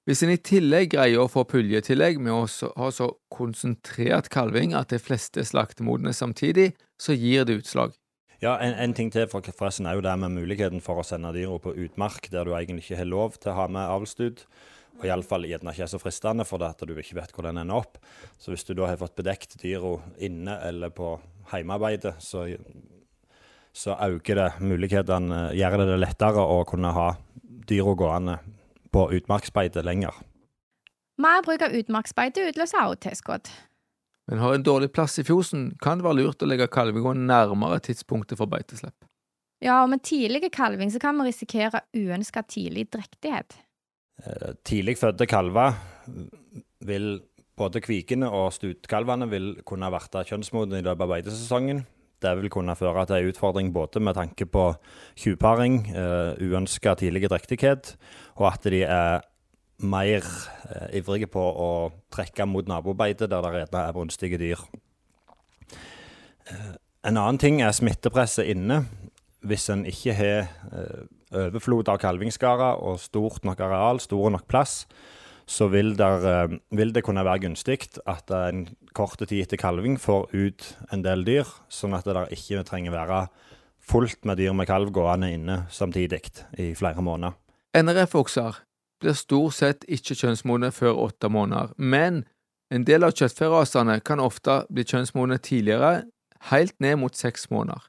Hvis 0.08 0.24
en 0.24 0.34
i 0.34 0.40
tillegg 0.42 0.92
greier 0.94 1.22
å 1.24 1.30
få 1.32 1.46
puljetillegg 1.48 2.20
med 2.24 2.34
å 2.34 2.72
ha 2.80 2.90
så 2.92 3.10
konsentrert 3.32 4.30
kalving 4.34 4.74
at 4.76 4.92
de 4.94 5.00
fleste 5.02 5.44
er 5.44 5.48
slaktemodne 5.48 6.14
samtidig, 6.16 6.74
så 7.00 7.16
gir 7.16 7.48
det 7.48 7.62
utslag. 7.62 7.96
Ja, 8.40 8.56
en, 8.64 8.74
en 8.80 8.96
ting 8.96 9.12
til 9.12 9.28
for, 9.28 9.44
forresten 9.44 9.88
er 9.90 9.98
jo 9.98 10.04
det 10.04 10.16
med 10.20 10.32
muligheten 10.38 10.84
for 10.84 11.02
å 11.02 11.08
sende 11.08 11.34
dyra 11.36 11.58
på 11.60 11.76
utmark 11.76 12.30
der 12.32 12.48
du 12.48 12.54
egentlig 12.56 12.86
ikke 12.88 13.02
har 13.02 13.10
lov 13.12 13.36
til 13.36 13.52
å 13.52 13.58
ha 13.58 13.66
med 13.72 13.92
avlstud. 13.92 14.46
Og 15.00 15.08
iallfall 15.08 15.48
gjerne 15.48 15.72
ikke 15.72 15.86
er 15.86 15.92
så 15.92 16.00
fristende, 16.00 16.46
for 16.48 16.60
det 16.60 16.72
at 16.74 16.84
du 16.88 16.96
ikke 16.96 17.18
vet 17.20 17.34
hvor 17.36 17.48
den 17.48 17.60
ender 17.60 17.80
opp. 17.80 18.00
Så 18.40 18.52
hvis 18.52 18.66
du 18.68 18.74
da 18.76 18.88
har 18.90 19.00
fått 19.00 19.18
bedekt 19.20 19.58
dyra 19.62 19.98
inne 20.24 20.58
eller 20.68 20.92
på 20.96 21.14
heimearbeidet, 21.52 22.18
så, 22.24 22.46
så 23.76 23.96
øker 23.96 24.40
det 24.40 24.50
mulighetene, 24.64 25.50
gjør 25.58 25.78
det 25.82 25.88
det 25.92 26.00
lettere 26.02 26.44
å 26.44 26.64
kunne 26.68 26.92
ha 26.96 27.10
dyra 27.70 27.94
gående 27.98 28.38
på 28.94 29.06
utmarksbeite 29.20 29.84
lenger. 29.86 30.16
Mer 31.20 31.44
bruk 31.46 31.62
av 31.66 31.76
utmarksbeite 31.76 32.48
utløser 32.50 32.86
også 32.86 33.04
tilskudd. 33.10 33.52
Men 34.30 34.42
har 34.44 34.56
en 34.56 34.66
dårlig 34.66 34.92
plass 34.94 35.18
i 35.20 35.26
fjosen, 35.26 35.72
kan 35.82 36.00
det 36.00 36.06
være 36.06 36.22
lurt 36.22 36.44
å 36.46 36.50
legge 36.50 36.70
kalvegården 36.72 37.26
nærmere 37.30 37.82
tidspunktet 37.84 38.38
for 38.40 38.50
beiteslipp. 38.50 38.96
Ja, 39.60 39.82
og 39.84 39.90
med 39.92 40.04
tidlig 40.06 40.52
kalving 40.56 40.92
så 40.94 41.02
kan 41.04 41.18
vi 41.20 41.28
risikere 41.28 41.82
uønska 41.98 42.46
tidlig 42.48 42.88
drektighet. 42.94 43.58
Eh, 44.24 44.54
tidlig 44.64 44.98
fødte 45.00 45.28
kalver 45.28 45.76
vil 46.88 47.18
både 47.60 47.82
kvikene 47.84 48.30
og 48.32 48.54
stutkalvene 48.56 49.28
vil 49.32 49.50
kunne 49.68 49.90
verte 49.92 50.24
kjønnsmodne 50.30 50.80
i 50.80 50.86
løpet 50.86 51.04
av 51.04 51.12
beitesesongen. 51.12 51.84
Det 52.20 52.36
vil 52.36 52.52
kunne 52.52 52.76
føre 52.76 53.06
til 53.08 53.16
en 53.16 53.32
utfordring 53.32 53.72
både 53.74 54.02
med 54.04 54.18
tanke 54.18 54.46
på 54.46 54.66
tjuvparing, 55.20 55.82
uh, 55.96 56.36
uønska 56.36 56.98
tidlig 57.00 57.30
drektighet, 57.32 57.94
og 58.36 58.50
at 58.52 58.68
de 58.68 58.84
er 58.84 59.22
mer 59.80 60.26
uh, 60.26 60.90
ivrige 60.96 61.30
på 61.32 61.40
å 61.40 61.70
trekke 62.12 62.48
mot 62.50 62.68
nabobeite 62.68 63.30
der 63.32 63.46
det 63.46 63.62
gjerne 63.62 63.86
er 63.86 63.96
brunstige 63.96 64.42
dyr. 64.42 64.66
Uh, 66.50 66.76
en 67.08 67.16
annen 67.16 67.40
ting 67.40 67.62
er 67.64 67.72
smittepresset 67.76 68.52
inne. 68.52 68.84
Hvis 69.48 69.70
en 69.72 69.86
ikke 69.88 70.12
har 70.18 70.50
overflod 71.32 71.88
av 71.88 72.02
kalvingsskarer 72.02 72.82
og 72.84 72.98
stort 73.00 73.46
nok 73.48 73.62
areal, 73.64 74.02
stor 74.04 74.34
nok 74.34 74.44
plass, 74.52 74.82
så 75.50 75.68
vil, 75.74 75.96
der, 75.98 76.26
eh, 76.30 76.58
vil, 76.78 76.94
det 76.94 77.04
kunne 77.04 77.26
være 77.26 77.48
gunstig 77.48 77.80
at 78.06 78.30
en 78.30 78.68
kort 78.94 79.18
tid 79.18 79.42
etter 79.42 79.58
kalving 79.58 79.98
får 80.00 80.30
ut 80.34 80.68
en 80.94 81.04
del 81.06 81.26
dyr, 81.26 81.50
sånn 81.74 81.96
at 81.98 82.06
det 82.06 82.14
der 82.18 82.34
ikke 82.36 82.64
trenger 82.68 82.94
være 82.94 83.24
fullt 83.90 84.26
med 84.30 84.38
dyr 84.38 84.54
med 84.54 84.70
kalv 84.70 84.94
gående 84.94 85.32
inne 85.34 85.64
samtidig 85.74 86.22
i 86.62 86.74
flere 86.78 87.02
måneder. 87.02 87.34
NRF-okser 87.74 88.62
blir 89.02 89.18
stort 89.18 89.58
sett 89.58 89.86
ikke 89.88 90.18
kjønnsmodne 90.22 90.70
før 90.76 91.02
åtte 91.08 91.30
måneder, 91.32 91.74
men 91.78 92.26
en 92.70 92.86
del 92.86 93.06
av 93.08 93.16
kjøttferasene 93.18 94.00
kan 94.06 94.22
ofte 94.22 94.64
bli 94.70 94.86
kjønnsmodne 94.86 95.40
tidligere, 95.42 96.04
helt 96.52 96.76
ned 96.80 97.00
mot 97.02 97.16
seks 97.16 97.50
måneder. 97.50 97.88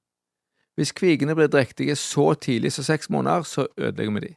Hvis 0.78 0.94
kvigene 0.96 1.36
blir 1.36 1.50
drektige 1.52 1.96
så 1.98 2.32
tidlig 2.40 2.72
som 2.72 2.86
seks 2.86 3.10
måneder, 3.12 3.44
så 3.44 3.66
ødelegger 3.76 4.16
vi 4.16 4.28
de. 4.28 4.36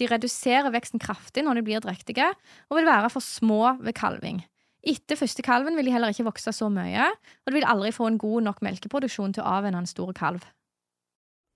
De 0.00 0.08
reduserer 0.08 0.72
veksten 0.72 1.02
kraftig 1.02 1.44
når 1.44 1.60
de 1.60 1.66
blir 1.66 1.82
drektige, 1.84 2.30
og 2.70 2.78
vil 2.78 2.88
være 2.88 3.10
for 3.12 3.24
små 3.24 3.76
ved 3.82 3.96
kalving. 3.98 4.42
Etter 4.82 5.18
første 5.18 5.44
kalven 5.46 5.76
vil 5.78 5.86
de 5.86 5.92
heller 5.94 6.10
ikke 6.10 6.26
vokse 6.26 6.50
så 6.56 6.66
mye, 6.72 7.06
og 7.06 7.52
de 7.52 7.58
vil 7.60 7.68
aldri 7.68 7.92
få 7.94 8.08
en 8.10 8.18
god 8.18 8.48
nok 8.48 8.64
melkeproduksjon 8.66 9.36
til 9.36 9.44
å 9.44 9.52
avvenne 9.58 9.78
en 9.82 9.90
stor 9.90 10.10
kalv. 10.16 10.46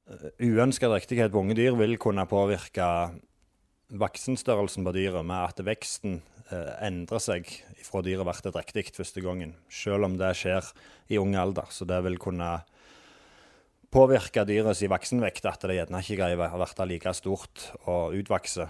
Eh, 0.06 0.28
Uønska 0.46 0.90
drektighet 0.92 1.32
på 1.34 1.42
unge 1.42 1.56
dyr 1.58 1.74
vil 1.78 1.96
kunne 1.98 2.26
påvirke 2.30 2.86
voksenstørrelsen 3.98 4.86
på 4.86 4.94
dyret 4.94 5.26
med 5.26 5.50
at 5.50 5.62
veksten 5.66 6.20
eh, 6.50 6.72
endrer 6.86 7.22
seg 7.22 7.50
fra 7.86 8.02
dyret 8.06 8.26
blir 8.26 8.54
drektig 8.54 8.88
første 8.94 9.22
gangen, 9.24 9.56
selv 9.70 10.06
om 10.06 10.16
det 10.20 10.32
skjer 10.38 10.70
i 11.10 11.18
ung 11.18 11.34
alder. 11.38 11.66
Så 11.74 11.86
det 11.88 11.98
vil 12.06 12.18
kunne 12.22 12.60
påvirke 13.96 14.44
dyrets 14.44 14.82
voksenvekt 14.90 15.46
at 15.48 15.62
det 15.64 15.78
gjerne 15.78 16.02
ikke 16.02 16.18
greier 16.18 16.40
å 16.44 16.58
bli 16.60 16.88
like 16.90 17.12
stort 17.16 17.70
og 17.86 18.16
utvokse 18.18 18.68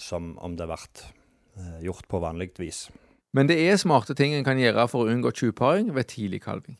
som 0.00 0.32
om 0.42 0.54
det 0.56 0.68
ble 0.70 0.78
eh, 0.80 1.82
gjort 1.84 2.08
på 2.08 2.20
vanlig 2.22 2.54
vis. 2.58 2.86
Men 3.34 3.50
det 3.50 3.58
er 3.60 3.76
smarte 3.80 4.14
ting 4.16 4.32
en 4.34 4.46
kan 4.46 4.60
gjøre 4.60 4.86
for 4.88 5.04
å 5.04 5.12
unngå 5.12 5.34
tjuvparing 5.34 5.90
ved 5.94 6.08
tidlig 6.14 6.44
kalving. 6.46 6.78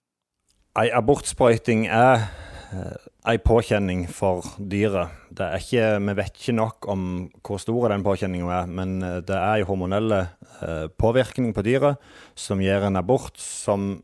Ei 0.80 0.88
abortsprøyting 0.94 1.86
er 1.86 2.24
en 2.74 2.96
ei 3.30 3.36
påkjenning 3.38 4.08
for 4.10 4.46
dyret. 4.58 5.12
Det 5.30 5.44
er 5.46 5.62
ikke, 5.62 5.90
vi 6.08 6.14
vet 6.18 6.40
ikke 6.40 6.56
nok 6.56 6.88
om 6.90 7.04
hvor 7.44 7.60
stor 7.62 7.92
den 7.92 8.02
påkjenninga 8.06 8.62
er, 8.62 8.72
men 8.80 8.96
eh, 9.04 9.20
det 9.26 9.36
er 9.36 9.60
en 9.60 9.68
hormonelle 9.68 10.24
påvirkning 10.96 11.50
på 11.52 11.60
dyret 11.66 12.00
som 12.38 12.62
gjør 12.62 12.86
en 12.86 12.96
abort 12.96 13.36
som 13.42 13.98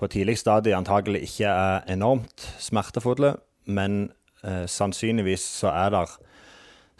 på 0.00 0.08
tidlig 0.08 0.38
stadie 0.40 0.76
antagelig 0.76 1.26
ikke 1.28 1.50
er 1.52 1.84
enormt 1.92 2.46
smertefulle, 2.62 3.34
men 3.68 4.10
eh, 4.44 4.64
sannsynligvis 4.64 5.44
så 5.60 5.72
er 5.74 5.92
det 5.94 6.04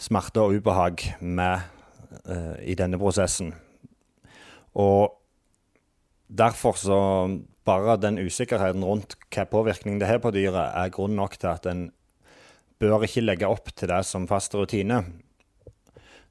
smerte 0.01 0.43
og 0.45 0.61
ubehag 0.61 1.07
med 1.21 1.65
eh, 2.29 2.59
i 2.73 2.77
denne 2.77 3.01
prosessen. 3.01 3.55
Og 4.77 5.17
derfor 6.29 6.77
så 6.79 7.01
bare 7.65 7.97
den 8.01 8.21
usikkerheten 8.21 8.85
rundt 8.85 9.17
hva 9.33 9.47
påvirkning 9.49 10.01
det 10.01 10.09
har 10.09 10.21
på 10.23 10.33
dyret, 10.35 10.73
er 10.77 10.93
grunn 10.93 11.17
nok 11.17 11.39
til 11.41 11.53
at 11.53 11.67
en 11.71 11.89
bør 12.81 13.05
ikke 13.05 13.25
legge 13.25 13.49
opp 13.49 13.73
til 13.77 13.91
det 13.93 14.03
som 14.09 14.29
fast 14.29 14.55
rutine. 14.57 15.03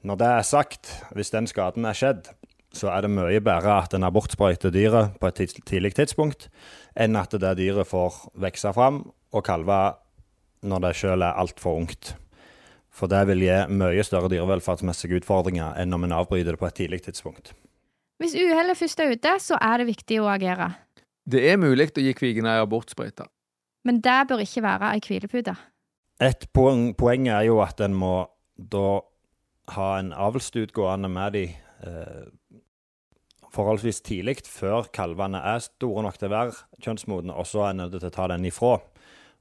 Når 0.01 0.15
det 0.21 0.29
er 0.31 0.45
sagt, 0.47 0.93
hvis 1.11 1.33
den 1.33 1.47
skaden 1.49 1.85
er 1.85 1.97
skjedd, 1.97 2.29
så 2.75 2.91
er 2.93 3.05
det 3.05 3.11
mye 3.13 3.41
bedre 3.41 3.79
at 3.81 3.93
en 3.97 4.05
abortsprøyter 4.05 4.73
dyret 4.73 5.15
på 5.19 5.29
et 5.29 5.55
tidlig 5.65 5.95
tidspunkt, 5.97 6.49
enn 6.93 7.17
at 7.17 7.33
det 7.33 7.55
dyret 7.57 7.89
får 7.89 8.29
vokse 8.37 8.73
fram 8.75 9.03
og 9.33 9.45
kalve 9.45 9.79
når 10.65 10.83
det 10.83 10.97
sjøl 10.99 11.23
er 11.23 11.39
altfor 11.39 11.79
ungt. 11.81 12.13
For 12.93 13.09
det 13.09 13.23
vil 13.29 13.45
gi 13.45 13.57
mye 13.79 14.03
større 14.05 14.29
dyrevelferdsmessige 14.33 15.21
utfordringer 15.21 15.77
enn 15.79 15.95
om 15.95 16.05
en 16.05 16.15
avbryter 16.19 16.55
det 16.55 16.61
på 16.61 16.69
et 16.69 16.77
tidlig 16.81 17.03
tidspunkt. 17.05 17.53
Hvis 18.19 18.35
uhellet 18.35 18.77
først 18.77 18.99
er 18.99 19.13
ute, 19.15 19.35
så 19.39 19.57
er 19.63 19.79
det 19.79 19.91
viktig 19.93 20.19
å 20.19 20.27
agere. 20.27 20.73
Det 21.29 21.45
er 21.51 21.61
mulig 21.61 21.91
å 21.93 22.03
gi 22.03 22.13
kvigene 22.17 22.57
ei 22.57 22.63
abortsprøyte. 22.63 23.29
Men 23.87 24.01
det 24.03 24.17
bør 24.27 24.43
ikke 24.43 24.65
være 24.65 24.91
ei 24.95 25.03
hvilepute. 25.05 25.55
Et 26.19 26.43
poeng, 26.51 26.89
poeng, 26.99 27.29
er 27.31 27.45
jo 27.47 27.61
at 27.63 27.79
en 27.79 27.95
må 27.95 28.27
da 28.59 28.99
ha 29.77 29.89
en 30.01 30.11
avlsstut 30.11 30.73
gående 30.75 31.07
med 31.13 31.37
de 31.37 31.45
eh, 31.47 32.25
forholdsvis 33.53 34.01
tidlig, 34.05 34.39
før 34.49 34.89
kalvene 34.93 35.41
er 35.53 35.63
store 35.63 36.03
nok 36.05 36.19
til 36.19 36.29
å 36.29 36.35
være 36.35 36.83
kjønnsmodne, 36.83 37.33
og 37.33 37.47
så 37.49 37.67
er 37.67 37.77
nødt 37.79 37.97
til 37.97 38.09
å 38.09 38.13
ta 38.13 38.27
den 38.31 38.47
ifra. 38.49 38.77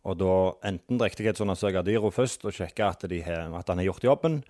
Og 0.08 0.16
da 0.20 0.34
enten 0.68 1.00
drektighetsundersøke 1.00 1.84
dyra 1.86 2.10
først 2.14 2.46
og 2.48 2.56
sjekke 2.56 2.86
at, 2.86 3.04
har, 3.26 3.52
at, 3.58 3.68
han 3.68 3.82
har 3.82 3.90
gjort 3.90 4.06
jobben, 4.06 4.40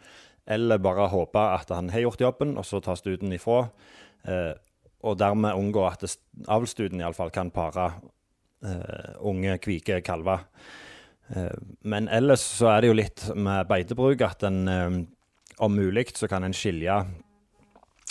eller 0.49 0.81
bare 0.81 1.11
håpe 1.13 1.43
at 1.59 1.73
han 1.75 1.91
har 1.93 2.07
gjort 2.07 2.23
jobben, 2.23 2.57
og 2.61 2.67
så 2.67 2.81
ta 2.85 2.95
studen 2.97 3.35
ifra. 3.35 3.67
Eh, 4.29 4.55
og 5.07 5.19
dermed 5.19 5.59
unngå 5.59 5.85
at 5.87 6.05
avlsstuten 6.51 7.03
iallfall 7.03 7.31
kan 7.35 7.53
pare 7.55 7.91
eh, 8.67 9.15
unge, 9.27 9.59
kvike 9.63 10.01
kalver. 10.07 10.47
Eh, 11.35 11.55
men 11.87 12.09
ellers 12.09 12.43
så 12.59 12.73
er 12.73 12.83
det 12.83 12.91
jo 12.93 12.99
litt 12.99 13.29
med 13.37 13.69
beitebruk 13.71 14.25
at 14.27 14.47
en 14.49 14.61
eh, 14.73 14.99
om 15.59 15.75
mulig 15.75 16.13
så 16.15 16.29
kan 16.31 16.47
en 16.47 16.55
skilje 16.55 16.95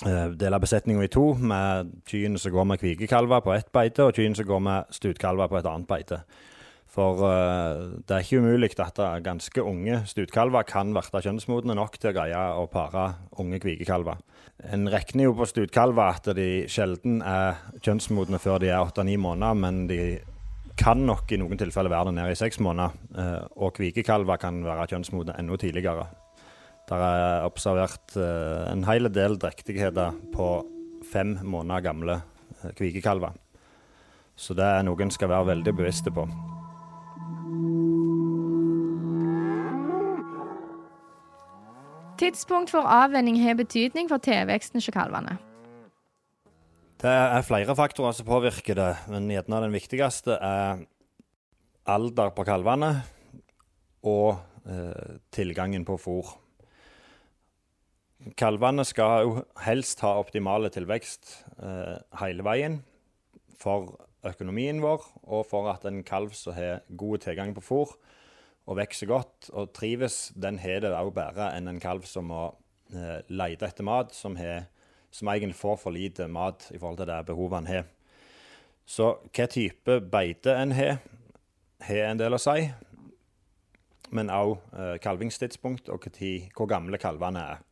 Eh, 0.05 0.27
dele 0.38 0.60
besetninga 0.62 1.07
i 1.07 1.10
to, 1.10 1.31
med 1.41 1.89
kyrne 2.05 2.38
som 2.38 2.53
går 2.53 2.67
med 2.69 2.81
kvikekalver 2.81 3.41
på 3.41 3.53
ett 3.55 3.71
beite, 3.73 4.05
og 4.05 4.13
kyrne 4.13 4.38
som 4.38 4.45
går 4.45 4.60
med 4.62 4.93
stutkalver 4.93 5.49
på 5.49 5.57
et 5.57 5.69
annet 5.69 5.89
beite. 5.89 6.19
For 6.97 7.17
uh, 7.19 7.97
det 8.05 8.13
er 8.13 8.23
ikke 8.23 8.39
umulig 8.41 8.69
at 8.79 8.99
ganske 9.25 9.63
unge 9.63 9.99
stutkalver 10.07 10.63
kan 10.69 10.93
bli 10.95 11.21
kjønnsmodne 11.25 11.75
nok 11.77 11.97
til 11.97 12.10
å 12.10 12.15
greie 12.15 12.43
å 12.62 12.67
pare 12.71 13.07
unge 13.41 13.60
kvikekalver. 13.62 14.21
En 14.71 14.88
regner 14.89 15.27
jo 15.27 15.36
på 15.38 15.49
stutkalver 15.49 16.15
at 16.15 16.29
de 16.38 16.47
sjelden 16.71 17.19
er 17.25 17.60
kjønnsmodne 17.81 18.39
før 18.41 18.62
de 18.63 18.71
er 18.71 18.81
åtte-ni 18.81 19.17
måneder, 19.21 19.60
men 19.60 19.83
de 19.89 19.99
kan 20.77 21.01
nok 21.10 21.33
i 21.33 21.41
noen 21.41 21.57
tilfeller 21.57 21.91
være 21.91 22.12
det 22.12 22.19
nede 22.21 22.38
i 22.38 22.39
seks 22.39 22.62
måneder. 22.62 22.95
Uh, 23.17 23.43
og 23.65 23.75
kvikekalver 23.81 24.41
kan 24.45 24.62
være 24.65 24.88
kjønnsmodne 24.93 25.38
enda 25.41 25.57
tidligere. 25.57 26.07
Der 26.88 27.04
er 27.04 27.45
observert 27.47 28.15
uh, 28.15 28.71
en 28.71 28.86
hel 28.88 29.10
del 29.12 29.36
drektigheter 29.39 30.15
på 30.32 30.47
fem 31.08 31.36
måneder 31.43 31.84
gamle 31.89 32.19
uh, 32.63 32.69
kvikekalver. 32.78 33.36
Så 34.38 34.56
det 34.56 34.63
er 34.63 34.86
noe 34.86 35.02
en 35.04 35.12
skal 35.12 35.32
være 35.34 35.50
veldig 35.52 35.73
bevisste 35.76 36.13
på. 36.13 36.28
Tidspunkt 42.17 42.71
for 42.73 42.88
avvenning 42.89 43.38
har 43.43 43.58
betydning 43.60 44.08
for 44.10 44.21
tilveksten 44.23 44.80
hos 44.80 44.89
kalvene. 44.93 45.38
Det 46.97 47.12
er 47.13 47.45
flere 47.45 47.76
faktorer 47.78 48.15
som 48.17 48.26
påvirker 48.26 48.78
det, 48.78 48.93
men 49.12 49.30
gjerne 49.30 49.60
den 49.67 49.76
viktigste 49.76 50.39
er 50.41 50.80
alder 51.88 52.34
på 52.34 52.45
kalvene 52.47 52.89
og 54.08 54.39
eh, 54.65 55.19
tilgangen 55.34 55.86
på 55.86 56.00
fôr. 56.02 56.34
Kalvene 58.38 58.82
skal 58.88 59.27
jo 59.27 59.34
helst 59.62 60.01
ha 60.01 60.15
optimale 60.17 60.71
tilvekst 60.73 61.30
eh, 61.62 61.97
hele 62.17 62.45
veien 62.45 62.80
for 63.62 63.93
økonomien 64.25 64.82
vår, 64.82 65.03
og 65.30 65.45
for 65.45 65.69
at 65.69 65.86
en 65.86 66.01
kalv 66.06 66.34
som 66.36 66.56
har 66.58 66.82
god 66.97 67.21
tilgang 67.27 67.53
på 67.53 67.62
fôr 67.62 67.93
og 68.67 68.80
vokser 68.80 69.08
godt 69.08 69.51
og 69.53 69.69
trives, 69.77 70.32
den 70.36 70.58
har 70.60 70.82
det 70.84 70.91
òg 70.97 71.13
bedre 71.15 71.51
enn 71.56 71.69
en 71.69 71.80
kalv 71.82 72.08
som 72.10 72.27
må 72.32 72.47
eh, 72.89 73.21
lete 73.30 73.69
etter 73.69 73.86
mat, 73.86 74.12
som, 74.17 74.36
har, 74.36 74.65
som 75.13 75.30
egentlig 75.32 75.60
får 75.62 75.77
for 75.86 75.95
lite 75.95 76.27
mat 76.27 76.67
i 76.73 76.82
forhold 76.82 76.99
til 76.99 77.12
det 77.12 77.21
behovet 77.30 77.62
en 77.62 77.71
har. 77.71 77.88
Så 78.88 79.13
hva 79.30 79.47
type 79.51 80.01
beite 80.10 80.58
en 80.58 80.73
har, 80.75 80.99
har 81.86 82.03
en 82.10 82.19
del 82.19 82.34
å 82.34 82.41
si. 82.41 82.65
Men 84.10 84.34
òg 84.34 84.58
eh, 84.73 84.97
kalvingstidspunkt 85.03 85.93
og 85.93 86.10
hvor 86.10 86.69
gamle 86.71 86.99
kalvene 86.99 87.45
er. 87.53 87.65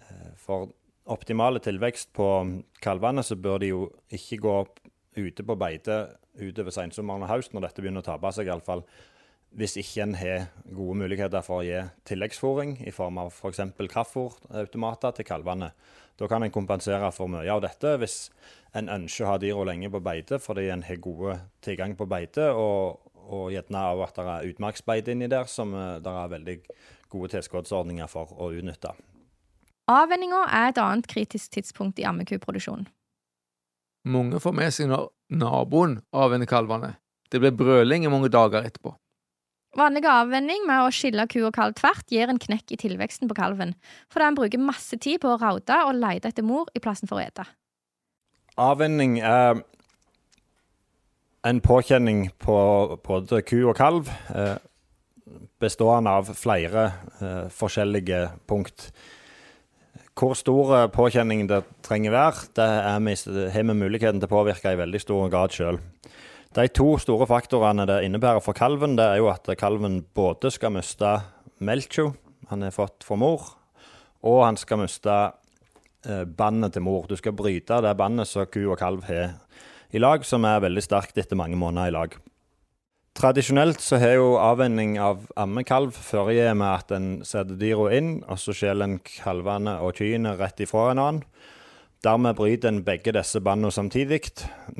Eh, 0.00 0.32
for 0.40 0.72
optimale 1.04 1.60
tilvekst 1.60 2.12
på 2.16 2.28
kalvene, 2.82 3.22
så 3.22 3.36
bør 3.36 3.60
de 3.62 3.72
jo 3.72 3.88
ikke 4.12 4.40
gå 4.44 4.54
opp 4.64 4.80
ute 5.14 5.46
på 5.46 5.56
beite 5.58 5.98
utover 6.40 6.74
sensommeren 6.74 7.24
og 7.26 7.30
høst, 7.30 7.52
når 7.54 7.68
dette 7.68 7.82
begynner 7.84 8.02
å 8.02 8.08
tape 8.08 8.32
seg, 8.34 8.48
iallfall. 8.50 8.82
Hvis 9.54 9.76
ikke 9.78 10.02
en 10.02 10.16
har 10.18 10.48
gode 10.66 10.96
muligheter 11.04 11.44
for 11.46 11.60
å 11.60 11.66
gi 11.66 11.84
tilleggsfòring 12.08 12.80
i 12.88 12.94
form 12.94 13.20
av 13.22 13.30
f.eks. 13.30 13.60
For 13.76 13.90
kraftfòrautomater 13.92 15.14
til 15.14 15.28
kalvene. 15.28 15.70
Da 16.18 16.26
kan 16.30 16.42
en 16.42 16.54
kompensere 16.54 17.10
for 17.14 17.30
mye 17.30 17.50
av 17.50 17.62
dette 17.62 17.94
hvis 18.02 18.18
en 18.74 18.90
ønsker 18.90 19.26
å 19.26 19.32
ha 19.32 19.38
dyra 19.42 19.68
lenge 19.70 19.90
på 19.90 20.02
beite 20.02 20.40
fordi 20.42 20.68
en 20.74 20.82
har 20.86 20.98
gode 21.02 21.38
tilgang 21.62 21.94
på 21.98 22.06
beite, 22.10 22.50
og, 22.50 23.00
og 23.30 23.48
gjerne 23.54 23.86
òg 23.94 24.04
at 24.08 24.18
det 24.18 24.28
er 24.34 24.52
utmarksbeite 24.52 25.14
inni 25.14 25.30
der 25.30 25.46
som 25.50 25.74
eh, 25.74 25.98
det 26.02 26.18
er 26.18 26.34
veldig 26.34 26.60
gode 27.14 27.34
tilskuddsordninger 27.36 28.10
for 28.10 28.34
å 28.34 28.50
utnytte. 28.54 28.94
Avvenninga 29.90 30.46
er 30.48 30.70
et 30.70 30.80
annet 30.80 31.08
kritisk 31.10 31.58
tidspunkt 31.58 31.98
i 32.00 32.06
ammekuproduksjonen. 32.08 32.86
Mange 34.08 34.40
får 34.40 34.54
med 34.56 34.72
seg 34.72 34.88
når 34.88 35.08
naboen 35.32 35.98
avvenner 36.12 36.48
kalvene. 36.48 36.94
Det 37.32 37.40
blir 37.40 37.52
brøling 37.56 38.04
i 38.04 38.12
mange 38.12 38.30
dager 38.32 38.64
etterpå. 38.64 38.94
Vanlig 39.74 40.04
avvenning 40.06 40.64
med 40.68 40.84
å 40.84 40.92
skille 40.94 41.24
ku 41.26 41.40
og 41.42 41.54
kalv 41.56 41.74
tvert 41.76 42.12
gir 42.12 42.30
en 42.30 42.38
knekk 42.38 42.76
i 42.76 42.78
tilveksten 42.78 43.28
på 43.28 43.36
kalven, 43.36 43.74
fordi 44.12 44.28
en 44.28 44.36
bruker 44.38 44.62
masse 44.62 44.96
tid 45.02 45.18
på 45.24 45.32
å 45.32 45.38
raude 45.40 45.78
og 45.88 45.96
lete 45.98 46.30
etter 46.30 46.46
mor 46.46 46.70
i 46.76 46.82
plassen 46.84 47.10
for 47.10 47.18
å 47.18 47.24
ete. 47.24 47.46
Avvenning 48.60 49.18
er 49.18 49.58
en 51.44 51.60
påkjenning 51.60 52.28
på 52.40 52.56
både 53.04 53.42
ku 53.44 53.58
og 53.66 53.74
kalv, 53.76 54.12
eh, 54.30 54.56
bestående 55.60 56.12
av 56.22 56.30
flere 56.38 56.86
eh, 57.18 57.50
forskjellige 57.50 58.28
punkt. 58.46 58.92
Hvor 60.14 60.36
stor 60.38 60.74
påkjenning 60.94 61.48
det 61.50 61.64
trenger 61.82 62.12
være, 62.14 62.48
det 62.54 62.68
har 63.50 63.64
vi 63.66 63.74
muligheten 63.74 64.20
til 64.22 64.28
å 64.28 64.34
påvirke 64.36 64.70
i 64.70 64.78
veldig 64.78 65.00
stor 65.02 65.26
grad 65.32 65.54
sjøl. 65.54 65.80
De 66.54 66.68
to 66.70 66.92
store 67.02 67.26
faktorene 67.26 67.82
det 67.90 68.04
innebærer 68.06 68.42
for 68.44 68.54
kalven, 68.54 68.94
det 68.94 69.08
er 69.10 69.18
jo 69.18 69.32
at 69.32 69.48
kalven 69.58 70.04
både 70.14 70.52
skal 70.54 70.70
miste 70.76 71.16
melka 71.58 72.12
han 72.50 72.62
har 72.62 72.74
fått 72.74 73.02
fra 73.06 73.16
mor, 73.18 73.48
og 74.22 74.42
han 74.44 74.58
skal 74.60 74.82
miste 74.84 75.14
eh, 76.06 76.22
bandet 76.24 76.76
til 76.76 76.84
mor. 76.86 77.08
Du 77.08 77.16
skal 77.18 77.34
bryte 77.34 77.80
det 77.82 77.96
bandet 77.98 78.30
som 78.30 78.46
ku 78.46 78.60
og 78.68 78.78
kalv 78.78 79.06
har 79.08 79.34
i 79.94 80.02
lag, 80.02 80.22
som 80.26 80.44
er 80.46 80.62
veldig 80.62 80.84
sterkt 80.84 81.18
etter 81.18 81.38
mange 81.38 81.58
måneder 81.58 81.90
i 81.90 81.94
lag. 81.94 82.16
Tradisjonelt 83.14 83.78
så 83.78 84.00
har 84.02 84.16
jo 84.16 84.30
avvenning 84.42 84.96
av 84.98 85.28
ammekalv 85.38 85.94
foregått 85.94 86.56
med 86.58 86.66
at 86.66 86.94
en 86.96 87.08
setter 87.22 87.54
dyra 87.60 87.92
inn, 87.94 88.16
og 88.26 88.40
så 88.42 88.50
skjeler 88.56 88.88
en 88.88 88.96
kalvene 89.06 89.76
og 89.86 90.00
kyene 90.00 90.32
rett 90.40 90.64
ifra 90.64 90.88
en 90.90 91.02
annen. 91.02 91.20
Dermed 92.02 92.34
bryter 92.36 92.72
en 92.72 92.82
begge 92.84 93.14
disse 93.14 93.38
båndene 93.40 93.70
samtidig, 93.72 94.18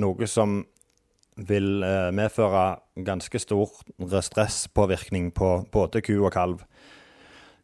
noe 0.03 0.27
som 0.29 0.64
vil 1.47 1.87
eh, 1.87 2.11
medføre 2.14 2.64
ganske 3.07 3.38
stor 3.42 3.70
stresspåvirkning 4.03 5.31
på 5.35 5.53
både 5.73 6.03
ku 6.05 6.16
og 6.18 6.33
kalv. 6.35 6.66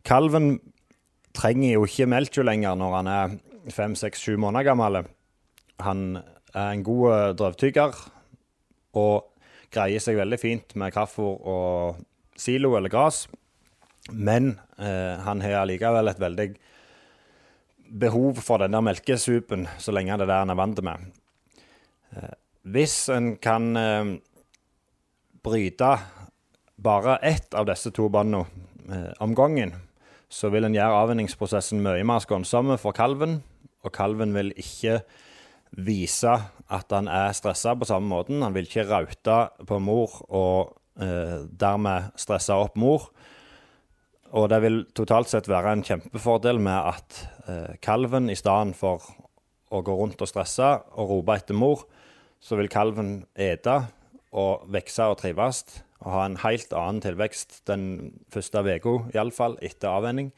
Kalven 0.07 0.61
trenger 1.37 1.75
jo 1.75 1.85
ikke 1.87 2.09
melka 2.11 2.47
lenger 2.47 2.79
når 2.79 2.97
han 2.97 3.11
er 3.11 3.37
fem, 3.75 3.99
seks, 3.99 4.23
sju 4.23 4.39
måneder 4.39 4.71
gammel. 4.71 5.03
Han 5.83 6.23
er 6.55 6.71
en 6.71 6.87
god 6.87 7.05
eh, 7.11 7.29
drøvtygger 7.43 8.01
og 9.03 9.30
greier 9.71 10.03
seg 10.03 10.19
veldig 10.19 10.39
fint 10.41 10.75
med 10.79 10.95
kraftfôr 10.95 11.39
og 11.49 12.01
silo 12.39 12.75
eller 12.79 12.93
gras. 12.93 13.25
Men 14.11 14.55
eh, 14.79 15.21
han 15.23 15.43
har 15.45 15.63
allikevel 15.63 16.11
et 16.11 16.21
veldig 16.23 16.49
behov 18.01 18.39
for 18.43 18.63
den 18.63 18.75
der 18.75 18.85
melkesupen 18.87 19.67
så 19.83 19.93
lenge 19.95 20.17
det 20.19 20.27
er 20.27 20.33
det 20.33 20.41
han 20.45 20.55
er 20.55 20.59
vant 20.59 20.83
med. 20.87 21.11
Eh, 22.17 22.35
hvis 22.71 22.97
en 23.13 23.35
kan 23.43 23.77
eh, 23.77 24.17
bryte 25.45 25.93
bare 26.81 27.17
ett 27.17 27.55
av 27.55 27.69
disse 27.69 27.93
to 27.95 28.09
båndene 28.09 28.47
eh, 28.91 29.13
om 29.21 29.35
gangen, 29.35 29.75
så 30.31 30.51
vil 30.53 30.65
en 30.65 30.77
gjøre 30.77 31.03
avvenningsprosessen 31.05 31.83
mye 31.83 32.05
mer 32.07 32.23
skånsom 32.23 32.77
for 32.79 32.95
kalven. 32.97 33.41
Og 33.83 33.93
kalven 33.97 34.35
vil 34.37 34.53
ikke 34.61 35.01
vise 35.71 36.37
at 36.71 36.93
han 36.95 37.09
er 37.11 37.35
stressa 37.37 37.75
på 37.79 37.89
samme 37.89 38.11
måten. 38.11 38.43
Han 38.45 38.55
vil 38.55 38.69
ikke 38.69 38.87
raute 38.89 39.39
på 39.67 39.79
mor 39.83 40.21
og 40.29 40.77
eh, 41.03 41.43
dermed 41.51 42.13
stresse 42.21 42.55
opp 42.55 42.79
mor. 42.81 43.11
Og 44.31 44.47
det 44.53 44.61
vil 44.63 44.85
totalt 44.95 45.31
sett 45.31 45.51
være 45.51 45.75
en 45.75 45.87
kjempefordel 45.87 46.61
med 46.63 46.79
at 46.93 47.23
eh, 47.51 47.73
kalven 47.83 48.31
i 48.31 48.39
stedet 48.39 48.77
for 48.79 49.07
å 49.71 49.83
gå 49.87 49.95
rundt 49.95 50.23
og 50.23 50.31
stresse 50.31 50.69
og 50.99 51.11
rope 51.11 51.37
etter 51.39 51.59
mor, 51.59 51.85
så 52.41 52.57
vil 52.59 52.71
kalven 52.73 53.25
ete 53.39 53.77
og 54.31 54.67
vokse 54.71 55.07
og 55.11 55.19
trives 55.21 55.65
og 56.01 56.15
ha 56.15 56.25
en 56.25 56.39
helt 56.41 56.73
annen 56.73 57.03
tilvekst 57.05 57.61
den 57.69 57.85
første 58.33 58.63
uka, 58.65 58.95
iallfall, 59.13 59.59
etter 59.61 59.91
avvenning. 59.93 60.31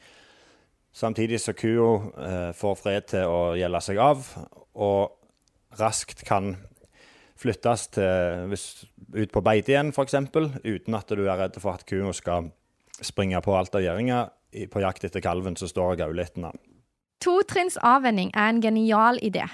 Samtidig 0.93 1.39
så 1.41 1.55
kua 1.57 1.93
eh, 2.19 2.49
får 2.57 2.75
fred 2.77 3.07
til 3.13 3.29
å 3.31 3.53
gjelde 3.57 3.81
seg 3.81 4.01
av, 4.03 4.27
og 4.75 5.22
raskt 5.79 6.23
kan 6.27 6.55
flyttes 7.39 7.87
til, 7.95 8.45
hvis, 8.51 8.67
ut 9.15 9.31
på 9.33 9.41
beite 9.43 9.73
igjen, 9.73 9.91
f.eks., 9.93 10.15
uten 10.63 10.97
at 10.97 11.11
du 11.11 11.25
er 11.25 11.39
redd 11.39 11.59
for 11.61 11.75
at 11.75 11.85
kua 11.89 12.13
skal 12.15 12.51
springe 13.03 13.41
på 13.43 13.55
alt 13.57 13.75
av 13.75 13.83
gjøringa 13.83 14.21
på 14.69 14.83
jakt 14.83 15.03
etter 15.07 15.23
kalven 15.23 15.57
som 15.57 15.69
står 15.69 15.95
og 15.95 16.03
gauler. 16.03 16.29
Totrinns 17.23 17.79
avvenning 17.81 18.31
er 18.35 18.51
en 18.51 18.61
genial 18.61 19.19
idé. 19.25 19.47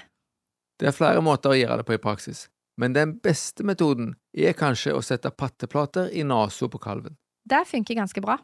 Det 0.80 0.90
er 0.90 0.96
flere 0.96 1.22
måter 1.24 1.52
å 1.52 1.58
gjøre 1.58 1.80
det 1.80 1.88
på 1.88 1.96
i 1.96 2.02
praksis, 2.02 2.46
men 2.80 2.94
den 2.96 3.16
beste 3.24 3.64
metoden 3.66 4.14
er 4.32 4.56
kanskje 4.56 4.94
å 4.96 5.02
sette 5.04 5.32
patteplater 5.32 6.12
i 6.12 6.24
nesa 6.24 6.68
på 6.72 6.80
kalven. 6.80 7.16
Det 7.44 7.64
funker 7.68 7.98
ganske 7.98 8.22
bra. 8.24 8.38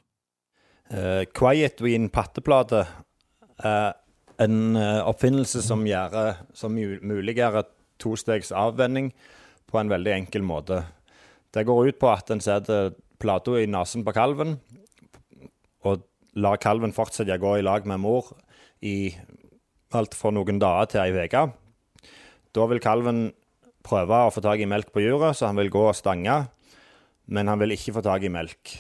Uh, 0.93 1.25
Quiet 1.35 1.81
Ween 1.83 2.09
patteplate 2.13 2.85
er 3.65 3.95
en 4.43 4.77
uh, 4.77 5.07
oppfinnelse 5.09 5.63
som, 5.65 5.85
gjør, 5.89 6.37
som 6.57 6.75
muliggjør 6.77 7.63
tostegs 8.03 8.53
avvenning 8.53 9.11
på 9.67 9.81
en 9.81 9.91
veldig 9.91 10.13
enkel 10.15 10.45
måte. 10.47 10.83
Det 11.55 11.65
går 11.67 11.91
ut 11.91 12.01
på 12.01 12.11
at 12.13 12.31
en 12.33 12.43
setter 12.45 12.93
plata 13.21 13.57
i 13.57 13.69
nesen 13.71 14.05
på 14.05 14.13
kalven 14.17 14.59
og 15.87 16.05
lar 16.37 16.61
kalven 16.61 16.93
fortsette 16.93 17.39
å 17.39 17.41
gå 17.41 17.55
i 17.59 17.65
lag 17.65 17.87
med 17.89 18.03
mor 18.03 18.35
i 18.85 19.15
alt 19.97 20.17
fra 20.19 20.33
noen 20.35 20.61
dager 20.61 20.91
til 20.93 21.03
ei 21.05 21.25
uke. 21.25 21.47
Da 22.53 22.67
vil 22.69 22.83
kalven 22.83 23.31
prøve 23.87 24.27
å 24.27 24.35
få 24.35 24.43
tak 24.45 24.61
i 24.61 24.69
melk 24.69 24.91
på 24.93 25.05
juret, 25.05 25.37
så 25.39 25.49
han 25.49 25.59
vil 25.61 25.73
gå 25.73 25.87
og 25.89 25.97
stange. 25.97 26.43
Men 27.33 27.49
han 27.51 27.61
vil 27.63 27.75
ikke 27.75 27.97
få 27.97 28.05
tak 28.05 28.27
i 28.27 28.33
melk. 28.33 28.77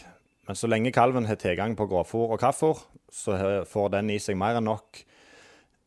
Men 0.46 0.58
så 0.58 0.68
lenge 0.70 0.94
kalven 0.94 1.26
har 1.26 1.38
tilgang 1.40 1.74
på 1.78 1.88
grovfôr 1.90 2.34
og 2.34 2.40
kraftfôr, 2.42 2.82
så 3.10 3.38
får 3.66 3.92
den 3.96 4.12
i 4.14 4.20
seg 4.22 4.38
mer 4.38 4.58
enn 4.58 4.68
nok 4.68 5.00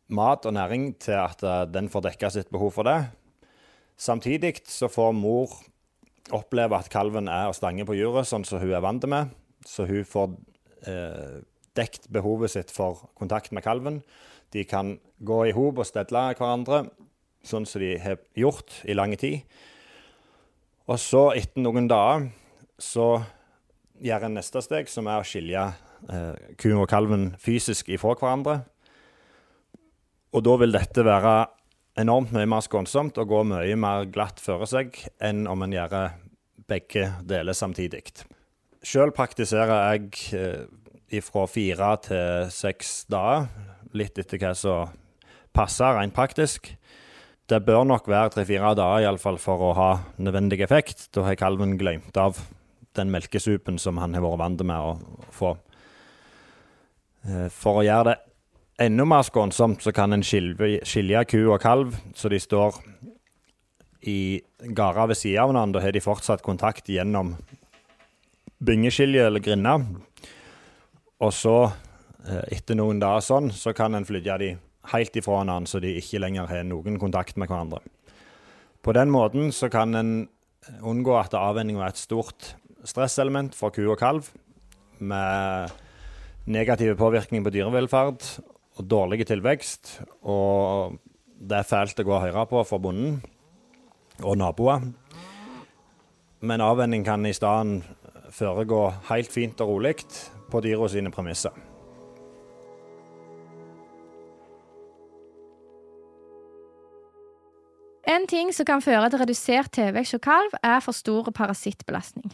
mat 0.09 0.45
og 0.49 0.55
næring 0.57 0.91
til 1.01 1.17
at 1.17 1.43
eh, 1.45 1.65
den 1.69 1.89
får 1.91 2.07
dekka 2.09 2.31
sitt 2.33 2.51
behov 2.53 2.73
for 2.77 2.87
det. 2.87 2.99
Samtidig 3.99 4.61
så 4.69 4.87
får 4.91 5.11
mor 5.17 5.53
oppleve 6.35 6.77
at 6.77 6.89
kalven 6.93 7.27
er 7.27 7.49
og 7.49 7.57
stanger 7.57 7.87
på 7.89 7.97
juret, 7.97 8.27
sånn 8.29 8.45
som 8.45 8.61
hun 8.61 8.73
er 8.73 8.83
vant 8.85 9.05
med. 9.09 9.33
Så 9.65 9.85
hun 9.89 10.05
får 10.07 10.33
eh, 10.87 11.39
dekt 11.77 12.09
behovet 12.13 12.53
sitt 12.53 12.73
for 12.73 13.09
kontakt 13.17 13.53
med 13.55 13.65
kalven. 13.65 14.01
De 14.53 14.63
kan 14.65 14.97
gå 15.19 15.43
i 15.49 15.53
hop 15.53 15.81
og 15.81 15.87
stedle 15.87 16.29
hverandre 16.37 16.87
sånn 17.45 17.67
som 17.67 17.81
de 17.81 17.93
har 18.01 18.19
gjort 18.37 18.81
i 18.89 18.95
lang 18.97 19.15
tid. 19.19 19.43
Og 20.89 20.97
så, 20.99 21.29
etter 21.37 21.61
noen 21.61 21.87
dager, 21.89 22.29
så 22.81 23.19
gjør 24.01 24.25
en 24.25 24.37
neste 24.39 24.61
steg, 24.63 24.89
som 24.89 25.07
er 25.11 25.21
å 25.21 25.27
skilje 25.27 25.61
eh, 26.09 26.35
kuen 26.59 26.81
og 26.81 26.89
kalven 26.89 27.29
fysisk 27.41 27.91
ifra 27.93 28.15
hverandre. 28.15 28.61
Og 30.35 30.45
da 30.45 30.55
vil 30.61 30.75
dette 30.75 31.05
være 31.05 31.35
enormt 31.99 32.33
mye 32.35 32.47
mer 32.49 32.63
skånsomt 32.63 33.17
og 33.19 33.31
gå 33.31 33.43
mye 33.49 33.77
mer 33.79 34.05
glatt 34.13 34.41
føre 34.41 34.67
seg 34.69 34.99
enn 35.25 35.47
om 35.49 35.65
en 35.65 35.73
gjør 35.73 35.95
begge 36.69 37.07
deler 37.27 37.57
samtidig. 37.57 38.03
Sjøl 38.85 39.11
praktiserer 39.15 39.97
jeg 39.97 41.23
fra 41.25 41.45
fire 41.49 41.95
til 42.05 42.51
seks 42.53 43.09
dager, 43.09 43.49
litt 43.97 44.21
etter 44.21 44.39
hva 44.39 44.53
som 44.55 44.93
passer 45.55 45.97
rent 45.97 46.13
praktisk. 46.13 46.69
Det 47.49 47.63
bør 47.65 47.87
nok 47.89 48.05
være 48.07 48.35
tre-fire 48.35 48.75
dager 48.77 49.01
i 49.01 49.09
alle 49.09 49.21
fall 49.21 49.41
for 49.41 49.71
å 49.71 49.73
ha 49.73 49.89
nødvendig 50.21 50.61
effekt. 50.61 51.07
Da 51.15 51.25
har 51.25 51.39
kalven 51.41 51.79
glemt 51.81 52.17
av 52.21 52.37
den 52.97 53.09
melkesupen 53.09 53.81
som 53.81 53.97
han 53.97 54.13
har 54.13 54.21
vært 54.21 54.41
vant 54.43 54.65
med 54.69 54.77
å 54.77 55.25
få. 55.33 55.55
For 57.49 57.81
å 57.81 57.85
gjøre 57.87 58.11
det 58.11 58.28
enda 58.79 59.05
mer 59.05 59.23
skånsomt, 59.27 59.83
så 59.83 59.91
kan 59.95 60.15
en 60.15 60.23
skilje 60.23 61.23
ku 61.29 61.39
og 61.49 61.59
kalv 61.63 61.97
så 62.15 62.31
de 62.31 62.39
står 62.39 62.79
i 64.07 64.39
gårder 64.63 65.11
ved 65.11 65.19
siden 65.19 65.43
av 65.43 65.51
hverandre. 65.51 65.79
Da 65.79 65.85
har 65.85 65.95
de 65.95 66.03
fortsatt 66.03 66.43
kontakt 66.45 66.87
gjennom 66.89 67.33
byngeskilje 68.63 69.25
eller 69.27 69.43
grinne. 69.43 69.75
Og 71.19 71.33
så, 71.35 71.57
etter 72.47 72.79
noen 72.79 73.01
dager 73.01 73.25
sånn, 73.25 73.51
så 73.51 73.73
kan 73.75 73.95
en 73.95 74.07
flytte 74.07 74.37
de 74.39 74.53
helt 74.93 75.19
ifra 75.19 75.41
hverandre, 75.41 75.67
så 75.67 75.81
de 75.83 75.97
ikke 75.99 76.21
lenger 76.23 76.47
har 76.47 76.63
noen 76.67 76.99
kontakt 77.01 77.35
med 77.35 77.51
hverandre. 77.51 77.83
På 78.79 78.95
den 78.95 79.11
måten 79.11 79.51
så 79.51 79.67
kan 79.71 79.95
en 79.99 80.13
unngå 80.79 81.17
at 81.19 81.35
avvenninga 81.35 81.83
er 81.83 81.91
et 81.91 81.99
stort 81.99 82.53
stresselement 82.87 83.55
for 83.55 83.75
ku 83.75 83.83
og 83.89 83.99
kalv, 83.99 84.31
med 84.99 85.75
negativ 86.47 86.95
påvirkning 86.99 87.43
på 87.43 87.51
dyrevelferd 87.55 88.23
og 88.79 88.87
dårlig 88.87 89.27
tilvekst. 89.27 89.99
Og 90.23 90.97
det 91.39 91.59
er 91.59 91.67
fælt 91.67 91.99
å 91.99 92.07
gå 92.07 92.15
og 92.15 92.25
høre 92.25 92.47
på 92.49 92.63
for 92.67 92.83
bonden 92.83 93.19
og 94.23 94.39
naboer. 94.39 94.89
Men 96.39 96.63
avvenning 96.63 97.03
kan 97.05 97.25
i 97.27 97.35
stedet 97.35 97.83
foregå 98.31 98.85
helt 99.09 99.31
fint 99.31 99.59
og 99.61 99.73
rolig 99.73 99.97
på 100.49 100.61
dyra 100.63 100.87
sine 100.87 101.11
premisser. 101.11 101.51
En 108.09 108.25
ting 108.27 108.49
som 108.55 108.65
kan 108.65 108.81
føre 108.81 109.09
til 109.11 109.21
redusert 109.21 109.69
tilvekst 109.75 110.15
hos 110.15 110.23
kalv, 110.23 110.55
er 110.63 110.79
for 110.81 110.97
stor 110.97 111.29
parasittbelastning. 111.35 112.31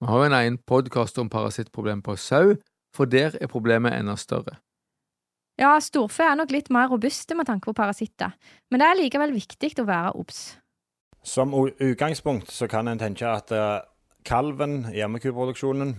Vi 0.00 0.06
har 0.06 0.18
jo 0.18 0.26
en 0.28 0.36
egen 0.36 0.58
podkast 0.58 1.18
om 1.18 1.30
parasittproblem 1.32 2.02
på 2.02 2.16
sau, 2.16 2.58
for 2.94 3.08
der 3.08 3.38
er 3.40 3.48
problemet 3.48 3.96
enda 3.96 4.18
større. 4.20 4.58
Ja, 5.58 5.72
storfe 5.82 6.22
er 6.22 6.36
nok 6.38 6.52
litt 6.54 6.68
mer 6.70 6.86
robuste 6.92 7.34
med 7.34 7.48
tanke 7.48 7.66
på 7.66 7.74
parasitter, 7.74 8.36
men 8.70 8.78
det 8.78 8.86
er 8.86 8.98
likevel 9.00 9.34
viktig 9.34 9.72
å 9.82 9.88
være 9.88 10.14
obs. 10.20 10.42
Som 11.26 11.50
utgangspunkt 11.56 12.52
så 12.54 12.68
kan 12.70 12.86
en 12.88 13.00
tenke 13.00 13.26
at 13.26 13.50
uh, 13.50 13.82
kalven 14.22 14.84
i 14.94 15.02
ammekuproduksjonen 15.02 15.96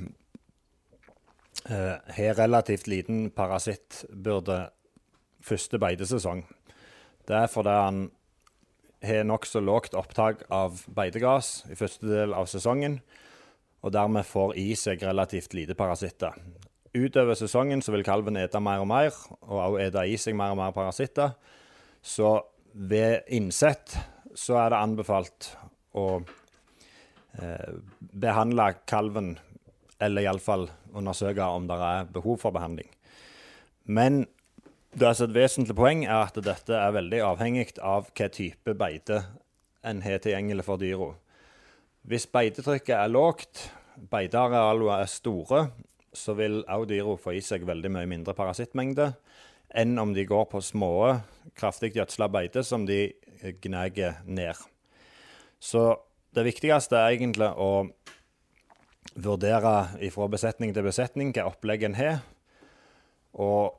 uh, 1.67 1.97
har 2.15 2.39
relativt 2.39 2.87
liten 2.87 3.27
parasittbyrde 3.35 4.61
første 5.43 5.79
beitesesong. 5.81 6.45
Det 7.27 7.35
er 7.35 7.51
fordi 7.51 7.75
han 7.75 7.99
har 9.03 9.27
nokså 9.27 9.59
lågt 9.59 9.95
opptak 9.95 10.47
av 10.51 10.85
beitegass 10.95 11.65
i 11.67 11.75
første 11.79 12.07
del 12.07 12.33
av 12.35 12.47
sesongen, 12.51 13.01
og 13.83 13.91
dermed 13.95 14.27
får 14.27 14.55
i 14.59 14.71
seg 14.79 15.03
relativt 15.03 15.53
lite 15.55 15.75
parasitter. 15.75 16.31
Utover 16.93 17.37
sesongen 17.37 17.83
så 17.85 17.93
vil 17.93 18.05
kalven 18.05 18.39
ete 18.41 18.61
mer 18.63 18.81
og 18.81 18.89
mer, 18.89 19.13
og 19.45 19.57
også 19.59 19.81
ete 19.85 20.05
i 20.09 20.17
seg 20.17 20.37
mer 20.37 20.55
og 20.55 20.59
mer 20.61 20.73
parasitter. 20.73 21.35
Så 22.01 22.39
ved 22.73 23.27
innsett 23.35 23.97
så 24.37 24.57
er 24.61 24.71
det 24.71 24.79
anbefalt 24.79 25.51
å 25.97 26.07
eh, 27.37 27.71
behandle 27.99 28.71
kalven, 28.89 29.35
eller 29.99 30.25
iallfall 30.25 30.69
undersøke 30.95 31.45
om 31.45 31.67
det 31.69 31.77
er 31.83 32.09
behov 32.13 32.39
for 32.41 32.55
behandling. 32.55 32.89
Men 33.89 34.23
det 34.95 35.05
er 35.05 35.23
et 35.25 35.35
vesentlig 35.35 35.75
poeng 35.77 36.05
er 36.07 36.23
at 36.23 36.37
dette 36.41 36.73
er 36.73 36.95
veldig 36.95 37.19
avhengig 37.27 37.67
av 37.85 38.09
hva 38.17 38.29
type 38.33 38.73
beite 38.77 39.23
en 39.85 40.01
har 40.01 40.21
tilgjengelig 40.23 40.65
for 40.65 40.81
dyra. 40.81 41.11
Hvis 42.09 42.25
beitetrykket 42.31 42.95
er 42.95 43.11
lågt, 43.11 43.67
beitearealene 44.09 45.01
er 45.03 45.11
store, 45.11 45.61
så 46.13 46.35
vil 46.37 46.61
òg 46.69 46.87
dyra 46.89 47.15
få 47.19 47.35
i 47.37 47.43
seg 47.45 47.67
veldig 47.67 47.91
mye 47.93 48.09
mindre 48.09 48.35
parasittmengde 48.37 49.11
enn 49.77 49.99
om 50.01 50.15
de 50.15 50.25
går 50.25 50.47
på 50.49 50.61
små, 50.65 51.19
kraftig 51.53 51.91
gjødsla 51.93 52.25
beite 52.33 52.63
som 52.65 52.87
de 52.89 53.11
gnager 53.61 54.17
ned. 54.25 54.57
Så 55.59 55.93
det 56.33 56.47
viktigste 56.47 56.97
er 56.97 57.13
egentlig 57.13 57.51
å 57.53 57.89
vurdere 59.19 59.75
fra 60.13 60.27
besetning 60.31 60.73
til 60.73 60.87
besetning 60.87 61.33
hva 61.35 61.49
opplegg 61.51 61.85
en 61.85 61.97
har, 61.99 62.21
og 63.37 63.77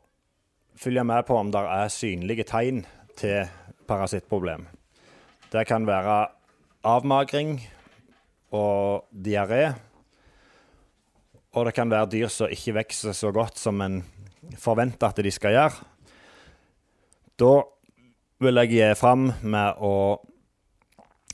følge 0.79 1.05
med 1.05 1.27
på 1.27 1.37
om 1.37 1.51
det 1.53 1.63
er 1.67 1.93
synlige 1.93 2.47
tegn 2.49 2.85
til 3.19 3.51
parasittproblem. 3.91 4.69
Det 5.51 5.67
kan 5.67 5.87
være 5.89 6.31
avmagring 6.87 7.59
og 8.55 9.07
diaré. 9.11 9.75
Og 11.51 11.67
det 11.67 11.75
kan 11.75 11.91
være 11.91 12.11
dyr 12.13 12.31
som 12.31 12.51
ikke 12.53 12.77
vokser 12.79 13.15
så 13.17 13.33
godt 13.35 13.59
som 13.59 13.81
en 13.83 14.01
forventer 14.59 15.11
at 15.11 15.19
de 15.19 15.33
skal 15.35 15.57
gjøre. 15.57 15.89
Da 17.41 17.55
vil 18.41 18.61
jeg 18.63 18.71
gi 18.71 18.87
fram 18.97 19.31
med 19.43 19.81
å 19.83 20.21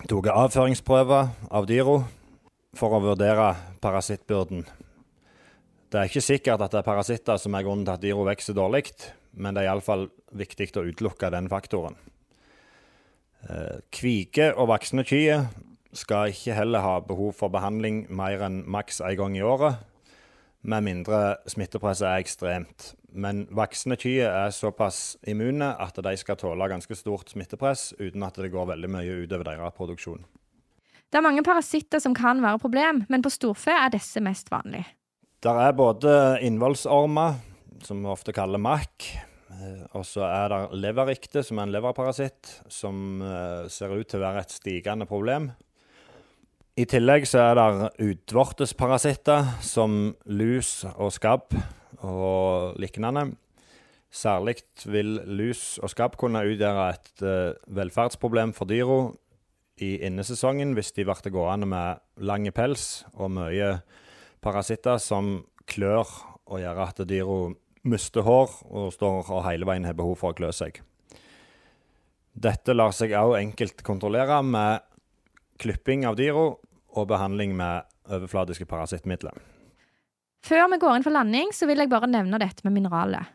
ta 0.08 0.32
avføringsprøver 0.32 1.28
av 1.50 1.68
dyra 1.68 2.00
for 2.76 2.96
å 2.96 3.02
vurdere 3.04 3.52
parasittbyrden. 3.84 4.64
Det 5.86 6.00
er 6.00 6.10
ikke 6.10 6.24
sikkert 6.24 6.64
at 6.64 6.72
det 6.72 6.80
er 6.80 6.88
parasitter 6.88 7.38
som 7.40 7.54
er 7.54 7.64
grunnen 7.66 7.86
til 7.86 7.94
at 7.94 8.02
dyra 8.02 8.26
vokser 8.26 8.56
dårlig, 8.56 8.90
men 9.36 9.54
det 9.54 9.62
er 9.62 9.70
iallfall 9.70 10.08
viktig 10.36 10.72
å 10.76 10.84
utelukke 10.88 11.30
den 11.32 11.48
faktoren. 11.52 11.96
Eh, 13.46 13.78
kvike 13.94 14.50
og 14.56 14.72
voksne 14.72 15.04
kyr 15.06 15.46
skal 15.96 16.32
ikke 16.32 16.56
heller 16.56 16.82
ha 16.84 16.96
behov 17.04 17.36
for 17.38 17.52
behandling 17.52 18.04
mer 18.12 18.42
enn 18.48 18.64
maks 18.68 19.00
én 19.04 19.16
gang 19.20 19.36
i 19.38 19.44
året, 19.44 19.78
med 20.66 20.86
mindre 20.86 21.20
smittepresset 21.50 22.08
er 22.08 22.22
ekstremt. 22.24 22.92
Men 23.16 23.46
voksne 23.54 23.96
kyr 24.00 24.26
er 24.28 24.54
såpass 24.54 25.16
immune 25.26 25.70
at 25.80 25.96
de 26.04 26.12
skal 26.20 26.38
tåle 26.40 26.68
ganske 26.68 26.98
stort 26.98 27.32
smittepress 27.32 27.94
uten 28.00 28.26
at 28.26 28.36
det 28.36 28.52
går 28.52 28.68
veldig 28.74 28.90
mye 28.92 29.22
utover 29.22 29.48
deres 29.48 29.76
produksjon. 29.78 30.26
Det 31.06 31.20
er 31.20 31.24
mange 31.24 31.44
parasitter 31.46 32.02
som 32.02 32.16
kan 32.18 32.42
være 32.42 32.60
problem, 32.60 33.04
men 33.08 33.22
på 33.24 33.32
storfe 33.32 33.72
er 33.72 33.94
disse 33.94 34.20
mest 34.20 34.50
vanlige. 34.52 34.88
Der 35.44 35.60
er 35.62 35.76
både 35.76 36.12
innvollsormer, 36.44 37.38
som 37.86 38.02
vi 38.02 38.10
ofte 38.10 38.34
kaller 38.34 38.60
makk. 38.60 39.06
Eh, 39.56 39.84
og 39.94 40.02
så 40.04 40.24
er 40.26 40.50
det 40.50 40.80
leverrikte, 40.82 41.44
som 41.46 41.60
er 41.60 41.68
en 41.68 41.74
leverparasitt, 41.76 42.50
som 42.72 43.22
eh, 43.22 43.68
ser 43.72 43.94
ut 43.94 44.08
til 44.10 44.20
å 44.20 44.26
være 44.26 44.42
et 44.42 44.56
stigende 44.56 45.06
problem. 45.08 45.52
I 46.76 46.84
tillegg 46.84 47.24
så 47.24 47.40
er 47.40 47.54
det 47.56 48.04
utvortesparasitter 48.04 49.46
som 49.64 50.10
lus 50.28 50.82
og 50.90 51.08
skabb 51.14 51.54
og 52.04 52.74
lignende. 52.76 53.30
Særlig 54.12 54.58
vil 54.84 55.14
lus 55.38 55.78
og 55.80 55.88
skabb 55.94 56.18
kunne 56.20 56.42
utgjøre 56.44 56.82
et 56.92 57.22
uh, 57.24 57.56
velferdsproblem 57.78 58.52
for 58.56 58.68
dyra 58.68 58.98
i 59.80 59.94
innesesongen 60.04 60.74
hvis 60.76 60.92
de 60.98 61.06
blir 61.08 61.32
gående 61.32 61.68
med 61.70 62.02
lang 62.20 62.44
pels 62.52 63.06
og 63.14 63.32
mye 63.38 63.70
parasitter 64.44 65.00
som 65.00 65.46
klør 65.64 66.04
og 66.44 66.60
gjør 66.60 66.82
at 66.84 67.00
dyra 67.08 67.38
mister 67.88 68.28
hår 68.28 68.52
og 68.68 68.92
står 68.92 69.32
og 69.32 69.46
hele 69.48 69.64
veien 69.64 69.88
har 69.88 69.96
behov 69.96 70.20
for 70.20 70.36
å 70.36 70.36
klø 70.36 70.52
seg. 70.52 70.82
Dette 72.36 72.76
lar 72.76 72.92
seg 72.92 73.16
også 73.16 73.40
enkelt 73.40 73.80
kontrollere 73.80 74.42
med 74.44 74.84
klipping 75.56 76.04
av 76.04 76.20
dyra 76.20 76.50
og 76.96 77.08
behandling 77.10 77.54
med 77.56 77.86
overfladiske 78.08 78.66
parasittmidler. 78.68 79.36
Før 80.46 80.68
vi 80.70 80.78
går 80.78 80.96
inn 80.96 81.06
for 81.06 81.14
landing, 81.14 81.52
så 81.54 81.66
vil 81.66 81.82
jeg 81.82 81.90
bare 81.90 82.08
nevne 82.10 82.38
dette 82.40 82.66
med 82.66 82.76
mineralet. 82.76 83.34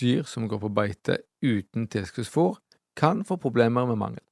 Dyr 0.00 0.24
som 0.24 0.48
går 0.48 0.62
på 0.62 0.70
beite 0.72 1.18
uten 1.44 1.88
tilskuddsfôr, 1.92 2.56
kan 2.96 3.24
få 3.24 3.36
problemer 3.40 3.86
med 3.88 4.00
mangel. 4.00 4.24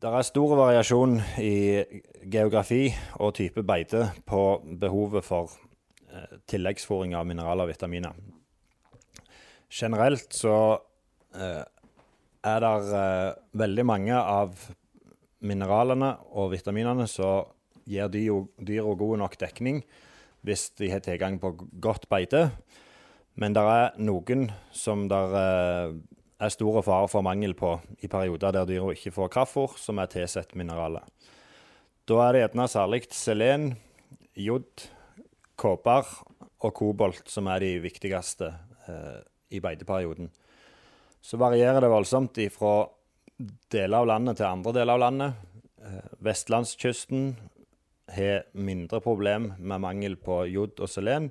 Det 0.00 0.10
er 0.12 0.26
stor 0.26 0.52
variasjon 0.58 1.16
i 1.40 1.80
geografi 2.28 2.90
og 3.24 3.34
type 3.38 3.62
beite 3.64 4.10
på 4.28 4.40
behovet 4.80 5.24
for 5.24 5.52
eh, 6.12 6.40
tilleggsfòring 6.50 7.14
av 7.16 7.24
mineraler 7.28 7.64
og 7.64 7.72
vitaminer. 7.72 8.16
Generelt 9.72 10.36
så 10.36 10.56
eh, 11.32 11.62
er 12.44 12.60
det 12.66 12.74
eh, 13.00 13.30
veldig 13.64 13.86
mange 13.88 14.18
av 14.18 14.66
mineralene 15.44 16.10
og 16.36 16.52
vitaminene 16.52 17.08
som 17.08 17.53
gir 17.86 18.10
dyra 18.10 18.96
god 18.98 19.20
nok 19.22 19.38
dekning 19.40 19.82
hvis 20.44 20.68
de 20.76 20.90
har 20.92 21.00
tilgang 21.04 21.38
på 21.40 21.54
godt 21.80 22.08
beite. 22.12 22.50
Men 23.40 23.54
det 23.56 23.62
er 23.64 23.94
noen 24.04 24.50
som 24.76 25.06
det 25.10 25.22
eh, 25.40 25.94
er 26.44 26.52
store 26.52 26.82
fare 26.84 27.08
for 27.10 27.24
mangel 27.24 27.54
på 27.58 27.76
i 28.04 28.10
perioder 28.10 28.54
der 28.54 28.68
dyra 28.68 28.92
ikke 28.94 29.14
får 29.14 29.32
kraftfôr 29.32 29.78
som 29.80 29.98
er 29.98 30.10
tilsatt 30.12 30.54
mineraler. 30.58 31.06
Da 32.04 32.20
er 32.26 32.34
det 32.34 32.42
gjerne 32.44 32.68
særlig 32.68 33.02
selen, 33.16 33.70
jod, 34.36 34.84
kobber 35.56 36.04
og 36.64 36.74
kobolt 36.76 37.30
som 37.32 37.48
er 37.48 37.64
de 37.64 37.78
viktigste 37.84 38.50
eh, 38.88 39.22
i 39.56 39.62
beiteperioden. 39.64 40.28
Så 41.24 41.38
varierer 41.40 41.80
det 41.80 41.88
voldsomt 41.88 42.38
fra 42.52 42.74
deler 43.72 44.02
av 44.02 44.10
landet 44.10 44.38
til 44.38 44.50
andre 44.50 44.74
deler 44.76 44.98
av 44.98 45.02
landet. 45.06 45.42
Eh, 45.80 46.12
vestlandskysten 46.24 47.32
har 48.12 48.44
mindre 48.52 49.00
problem 49.00 49.52
med 49.58 49.80
mangel 49.80 50.16
på 50.20 50.44
jod 50.50 50.80
og 50.80 50.90
selen 50.90 51.30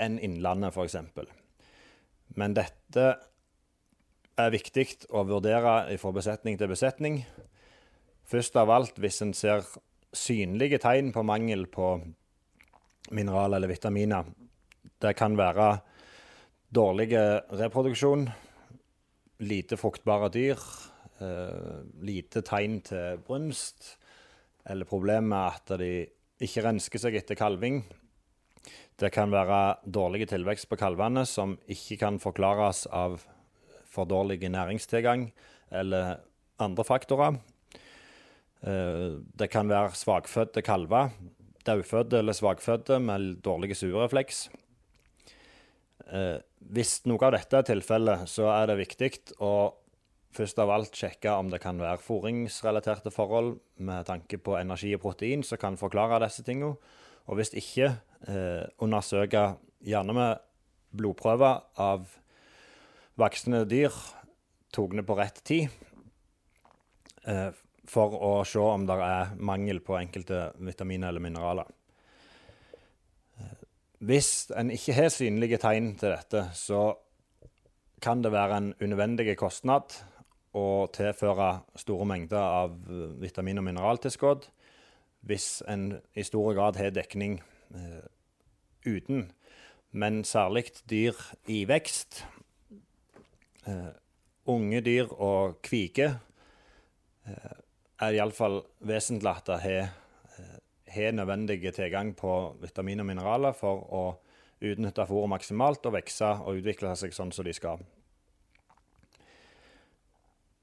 enn 0.00 0.18
Innlandet, 0.22 0.74
f.eks. 0.74 0.96
Men 2.36 2.54
dette 2.56 3.06
er 4.40 4.52
viktig 4.54 4.86
å 5.12 5.24
vurdere 5.28 5.98
fra 6.00 6.12
besetning 6.16 6.58
til 6.60 6.70
besetning. 6.70 7.20
Først 8.30 8.56
av 8.60 8.70
alt 8.72 9.00
hvis 9.00 9.20
en 9.24 9.34
ser 9.36 9.64
synlige 10.16 10.80
tegn 10.82 11.12
på 11.14 11.24
mangel 11.26 11.66
på 11.70 11.92
mineraler 13.14 13.58
eller 13.58 13.72
vitaminer. 13.72 14.28
Det 15.00 15.12
kan 15.18 15.36
være 15.38 15.72
dårlig 16.70 17.10
reproduksjon, 17.58 18.28
lite 19.40 19.78
fruktbare 19.80 20.28
dyr, 20.32 20.60
eh, 21.20 21.80
lite 22.06 22.42
tegn 22.46 22.80
til 22.86 23.22
brunst, 23.26 23.96
eller 24.68 24.88
problemet 24.88 25.30
med 25.30 25.46
at 25.46 25.74
de 25.80 25.90
ikke 26.40 26.64
rensker 26.64 27.02
seg 27.02 27.16
etter 27.20 27.38
kalving. 27.38 27.82
Det 29.00 29.10
kan 29.14 29.32
være 29.32 29.80
dårlig 29.88 30.28
tilvekst 30.28 30.68
på 30.68 30.78
kalvene 30.80 31.24
som 31.28 31.56
ikke 31.70 32.00
kan 32.02 32.20
forklares 32.20 32.84
av 32.92 33.20
for 33.90 34.08
dårlig 34.08 34.42
næringstilgang 34.44 35.30
eller 35.70 36.20
andre 36.60 36.84
faktorer. 36.84 37.40
Eh, 38.60 39.18
det 39.40 39.48
kan 39.50 39.70
være 39.70 39.96
svakfødte 39.96 40.62
kalver, 40.62 41.10
daufødte 41.66 42.20
eller 42.20 42.36
svakfødte 42.36 43.00
med 43.00 43.40
dårlig 43.44 43.76
sugerefleks. 43.76 44.48
Eh, 46.10 46.38
hvis 46.70 47.00
noe 47.08 47.24
av 47.24 47.36
dette 47.38 47.56
er 47.56 47.68
tilfellet, 47.70 48.28
så 48.28 48.50
er 48.52 48.68
det 48.70 48.80
viktig 48.82 49.10
å 49.40 49.72
først 50.34 50.60
av 50.62 50.70
alt 50.70 50.94
sjekke 50.96 51.32
om 51.34 51.50
det 51.50 51.60
kan 51.62 51.80
være 51.80 52.00
fôringsrelaterte 52.02 53.10
forhold 53.14 53.56
med 53.82 54.06
tanke 54.06 54.38
på 54.38 54.56
energi 54.58 54.92
og 54.94 55.02
protein 55.02 55.42
som 55.46 55.58
kan 55.58 55.78
forklare 55.80 56.20
disse 56.24 56.44
tingene. 56.46 56.76
Og 57.26 57.38
hvis 57.38 57.52
ikke, 57.54 57.96
eh, 58.28 58.66
undersøke 58.78 59.56
gjerne 59.84 60.14
med 60.14 60.38
blodprøver 60.96 61.62
av 61.78 62.06
voksne 63.18 63.64
dyr 63.68 63.94
tatt 64.72 65.06
på 65.06 65.18
rett 65.18 65.42
tid. 65.44 65.68
Eh, 67.24 67.50
for 67.90 68.14
å 68.14 68.32
se 68.46 68.62
om 68.62 68.86
det 68.86 68.96
er 69.02 69.34
mangel 69.36 69.80
på 69.82 69.98
enkelte 69.98 70.52
vitaminer 70.62 71.10
eller 71.10 71.24
mineraler. 71.24 71.66
Hvis 74.00 74.50
en 74.56 74.70
ikke 74.72 74.94
har 74.96 75.10
synlige 75.12 75.58
tegn 75.60 75.90
til 76.00 76.14
dette, 76.14 76.46
så 76.56 76.94
kan 78.00 78.22
det 78.24 78.32
være 78.32 78.56
en 78.56 78.70
unødvendig 78.80 79.34
kostnad 79.36 79.98
å 80.56 80.86
tilføre 80.92 81.60
store 81.78 82.06
mengder 82.08 82.40
av 82.40 82.74
vitamin- 83.20 83.58
og 83.58 83.64
mineraltilskudd 83.68 84.48
hvis 85.26 85.60
en 85.68 86.00
i 86.16 86.24
stor 86.24 86.54
grad 86.56 86.78
har 86.80 86.94
dekning 86.96 87.40
eh, 87.74 88.06
uten. 88.86 89.30
Men 89.92 90.24
særlig 90.24 90.70
dyr 90.90 91.18
i 91.50 91.64
vekst, 91.68 92.24
eh, 93.66 93.92
unge 94.46 94.80
dyr 94.80 95.10
og 95.12 95.60
kvike, 95.66 96.08
eh, 97.26 97.56
er 98.00 98.16
iallfall 98.16 98.62
vesentlig 98.80 99.36
at 99.36 99.46
det 99.46 99.60
har, 99.60 99.90
eh, 100.38 100.58
har 100.94 101.12
nødvendig 101.12 101.74
tilgang 101.74 102.14
på 102.16 102.56
vitamin 102.60 103.00
og 103.00 103.06
mineraler 103.06 103.52
for 103.52 103.84
å 103.92 104.16
utnytte 104.60 105.06
fôret 105.06 105.28
maksimalt 105.28 105.86
og 105.86 105.92
vokse 105.92 106.40
og 106.40 106.56
utvikle 106.60 106.96
seg 106.96 107.12
sånn 107.12 107.32
som 107.32 107.44
de 107.44 107.52
skal. 107.52 107.78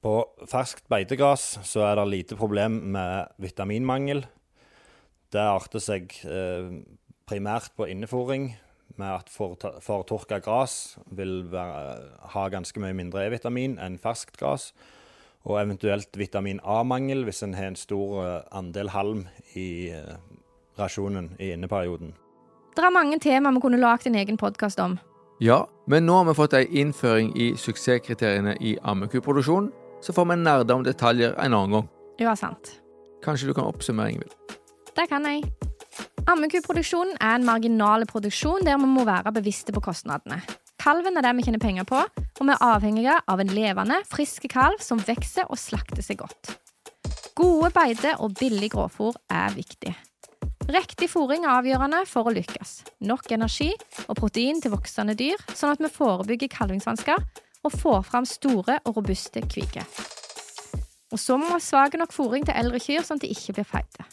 På 0.02 0.22
ferskt 0.46 0.86
beitegras 0.90 1.56
så 1.66 1.82
er 1.88 1.98
det 1.98 2.06
lite 2.12 2.38
problem 2.38 2.78
med 2.94 3.32
vitaminmangel. 3.42 4.22
Det 5.32 5.42
arter 5.42 5.82
seg 5.82 6.14
eh, 6.24 6.70
primært 7.28 7.74
på 7.76 7.88
innefòring, 7.90 8.52
med 8.98 9.10
at 9.12 9.28
fortørka 9.84 10.38
gras 10.42 10.96
vil 11.14 11.44
være, 11.52 11.98
ha 12.32 12.46
ganske 12.50 12.80
mye 12.82 12.96
mindre 12.96 13.26
E-vitamin 13.26 13.76
enn 13.78 13.98
ferskt 14.02 14.38
gras 14.40 14.72
og 15.46 15.60
eventuelt 15.60 16.16
vitamin 16.18 16.58
A-mangel 16.64 17.22
hvis 17.26 17.44
en 17.46 17.54
har 17.54 17.70
en 17.70 17.78
stor 17.78 18.22
eh, 18.24 18.40
andel 18.58 18.90
halm 18.94 19.26
i 19.54 19.90
eh, 19.94 20.16
rasjonen 20.78 21.34
i 21.38 21.52
inneperioden. 21.52 22.14
Det 22.74 22.84
er 22.84 22.94
mange 22.94 23.18
temaer 23.22 23.54
vi 23.54 23.62
kunne 23.62 23.82
lagd 23.82 24.06
en 24.06 24.18
egen 24.18 24.38
podkast 24.38 24.80
om. 24.82 24.98
Ja, 25.40 25.64
men 25.86 26.06
nå 26.06 26.16
har 26.18 26.26
vi 26.26 26.34
fått 26.34 26.56
ei 26.58 26.64
innføring 26.80 27.30
i 27.38 27.52
suksesskriteriene 27.58 28.56
i 28.60 28.76
ammekuproduksjon, 28.82 29.70
så 30.04 30.14
får 30.14 30.28
vi 30.30 30.36
nerde 30.40 30.74
om 30.74 30.84
detaljer 30.86 31.34
en 31.38 31.54
annen 31.54 31.78
gang. 31.78 31.88
Ja, 32.18 32.34
sant. 32.36 32.76
Kanskje 33.24 33.50
du 33.50 33.54
kan 33.54 33.66
oppsummere, 33.68 34.12
Ingvild? 34.14 34.34
Det 34.94 35.08
kan 35.10 35.26
jeg. 35.26 35.44
Ammekuproduksjonen 36.28 37.16
er 37.24 37.38
en 37.38 37.46
marginal 37.46 38.04
produksjon 38.08 38.66
der 38.66 38.78
vi 38.80 38.88
må 38.90 39.06
være 39.08 39.32
bevisste 39.38 39.72
på 39.74 39.82
kostnadene. 39.84 40.42
Kalven 40.78 41.18
er 41.18 41.24
det 41.24 41.34
vi 41.38 41.46
tjener 41.46 41.62
penger 41.62 41.86
på, 41.88 41.98
og 41.98 42.42
vi 42.44 42.54
er 42.54 42.64
avhengige 42.64 43.14
av 43.26 43.40
en 43.42 43.54
levende, 43.54 43.98
frisk 44.10 44.46
kalv 44.52 44.82
som 44.84 45.00
vokser 45.02 45.48
og 45.48 45.58
slakter 45.58 46.04
seg 46.04 46.20
godt. 46.22 46.52
Gode 47.38 47.72
beite 47.74 48.14
og 48.22 48.36
billig 48.38 48.70
grovfôr 48.74 49.16
er 49.30 49.54
viktig. 49.56 49.94
Riktig 50.68 51.08
fôring 51.08 51.46
er 51.46 51.54
avgjørende 51.56 52.02
for 52.10 52.28
å 52.28 52.34
lykkes. 52.34 52.82
Nok 53.08 53.30
energi 53.32 53.70
og 54.04 54.18
protein 54.18 54.60
til 54.60 54.74
voksende 54.74 55.16
dyr, 55.16 55.40
sånn 55.56 55.72
at 55.74 55.82
vi 55.82 55.90
forebygger 55.92 56.50
kalvingsvansker 56.52 57.24
og 57.64 57.74
får 57.74 58.04
fram 58.10 58.28
store 58.28 58.78
og 58.84 59.00
robuste 59.00 59.42
kviger. 59.46 59.86
Og 61.12 61.18
så 61.20 61.38
må 61.40 61.48
vi 61.48 61.56
ha 61.56 61.62
svak 61.62 61.96
nok 61.98 62.12
fôring 62.12 62.44
til 62.46 62.56
eldre 62.58 62.80
kyr, 62.82 63.04
sånn 63.04 63.20
at 63.20 63.24
de 63.24 63.32
ikke 63.32 63.56
blir 63.58 63.68
feite. 63.68 64.06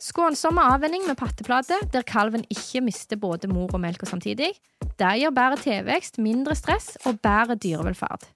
Skånsomme 0.00 0.62
avvenning 0.62 1.06
med 1.08 1.18
patteplate, 1.18 1.78
der 1.92 2.04
kalven 2.06 2.44
ikke 2.52 2.82
mister 2.84 3.18
både 3.20 3.48
mor 3.50 3.72
og 3.74 3.82
melka 3.82 4.06
samtidig. 4.06 4.52
Det 5.00 5.12
gir 5.20 5.34
bedre 5.34 5.58
tilvekst, 5.60 6.20
mindre 6.22 6.54
stress 6.56 6.94
og 7.04 7.18
bedre 7.24 7.56
dyrevelferd. 7.60 8.28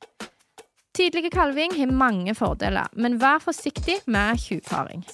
Tidlig 0.96 1.30
kalving 1.32 1.76
har 1.78 1.92
mange 1.94 2.34
fordeler, 2.34 2.90
men 2.92 3.20
vær 3.20 3.38
forsiktig 3.44 4.00
med 4.06 4.40
tjuvparing. 4.42 5.06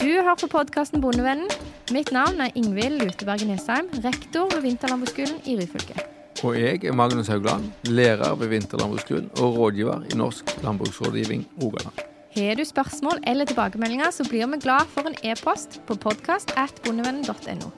Du 0.00 0.06
hører 0.06 0.38
på 0.40 0.48
podkasten 0.48 1.02
Bondevennen. 1.02 1.50
Mitt 1.92 2.12
navn 2.14 2.40
er 2.40 2.54
Ingvild 2.54 3.02
Luteberg 3.02 3.44
Nesheim, 3.48 3.90
rektor 4.04 4.48
ved 4.54 4.62
Vinterlandbruksskolen 4.64 5.42
i 5.44 5.58
Ryfylke. 5.60 6.19
Og 6.42 6.60
jeg 6.60 6.84
er 6.84 6.92
Magnus 6.92 7.28
Haugland, 7.28 7.64
lærer 7.84 8.34
ved 8.34 8.48
Vinterlandbruksgrunn 8.48 9.28
og 9.40 9.58
rådgiver 9.58 10.06
i 10.12 10.16
Norsk 10.16 10.62
landbruksrådgivning 10.64 11.48
Rogaland. 11.62 11.98
Har 12.36 12.54
du 12.54 12.64
spørsmål 12.64 13.18
eller 13.26 13.44
tilbakemeldinger, 13.44 14.10
så 14.10 14.24
blir 14.28 14.46
vi 14.46 14.60
glad 14.62 14.86
for 14.88 15.00
en 15.00 15.18
e-post 15.24 15.80
på 15.86 15.94
podkast 15.94 16.54
at 16.56 16.80
bondevennen.no. 16.84 17.70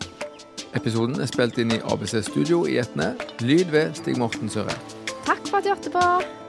Episoden 0.77 1.21
er 1.21 1.27
spilt 1.27 1.59
inn 1.59 1.73
i 1.75 1.81
ABC 1.93 2.23
Studio 2.29 2.63
i 2.67 2.79
Etne. 2.81 3.15
Lyd 3.41 3.73
ved 3.75 3.99
Stig 3.99 4.21
Morten 4.21 4.53
Søre. 4.53 4.77
Takk 5.27 5.43
for 5.49 5.59
at 5.59 5.65
du 5.65 5.75
hørte 5.75 5.97
på. 5.97 6.42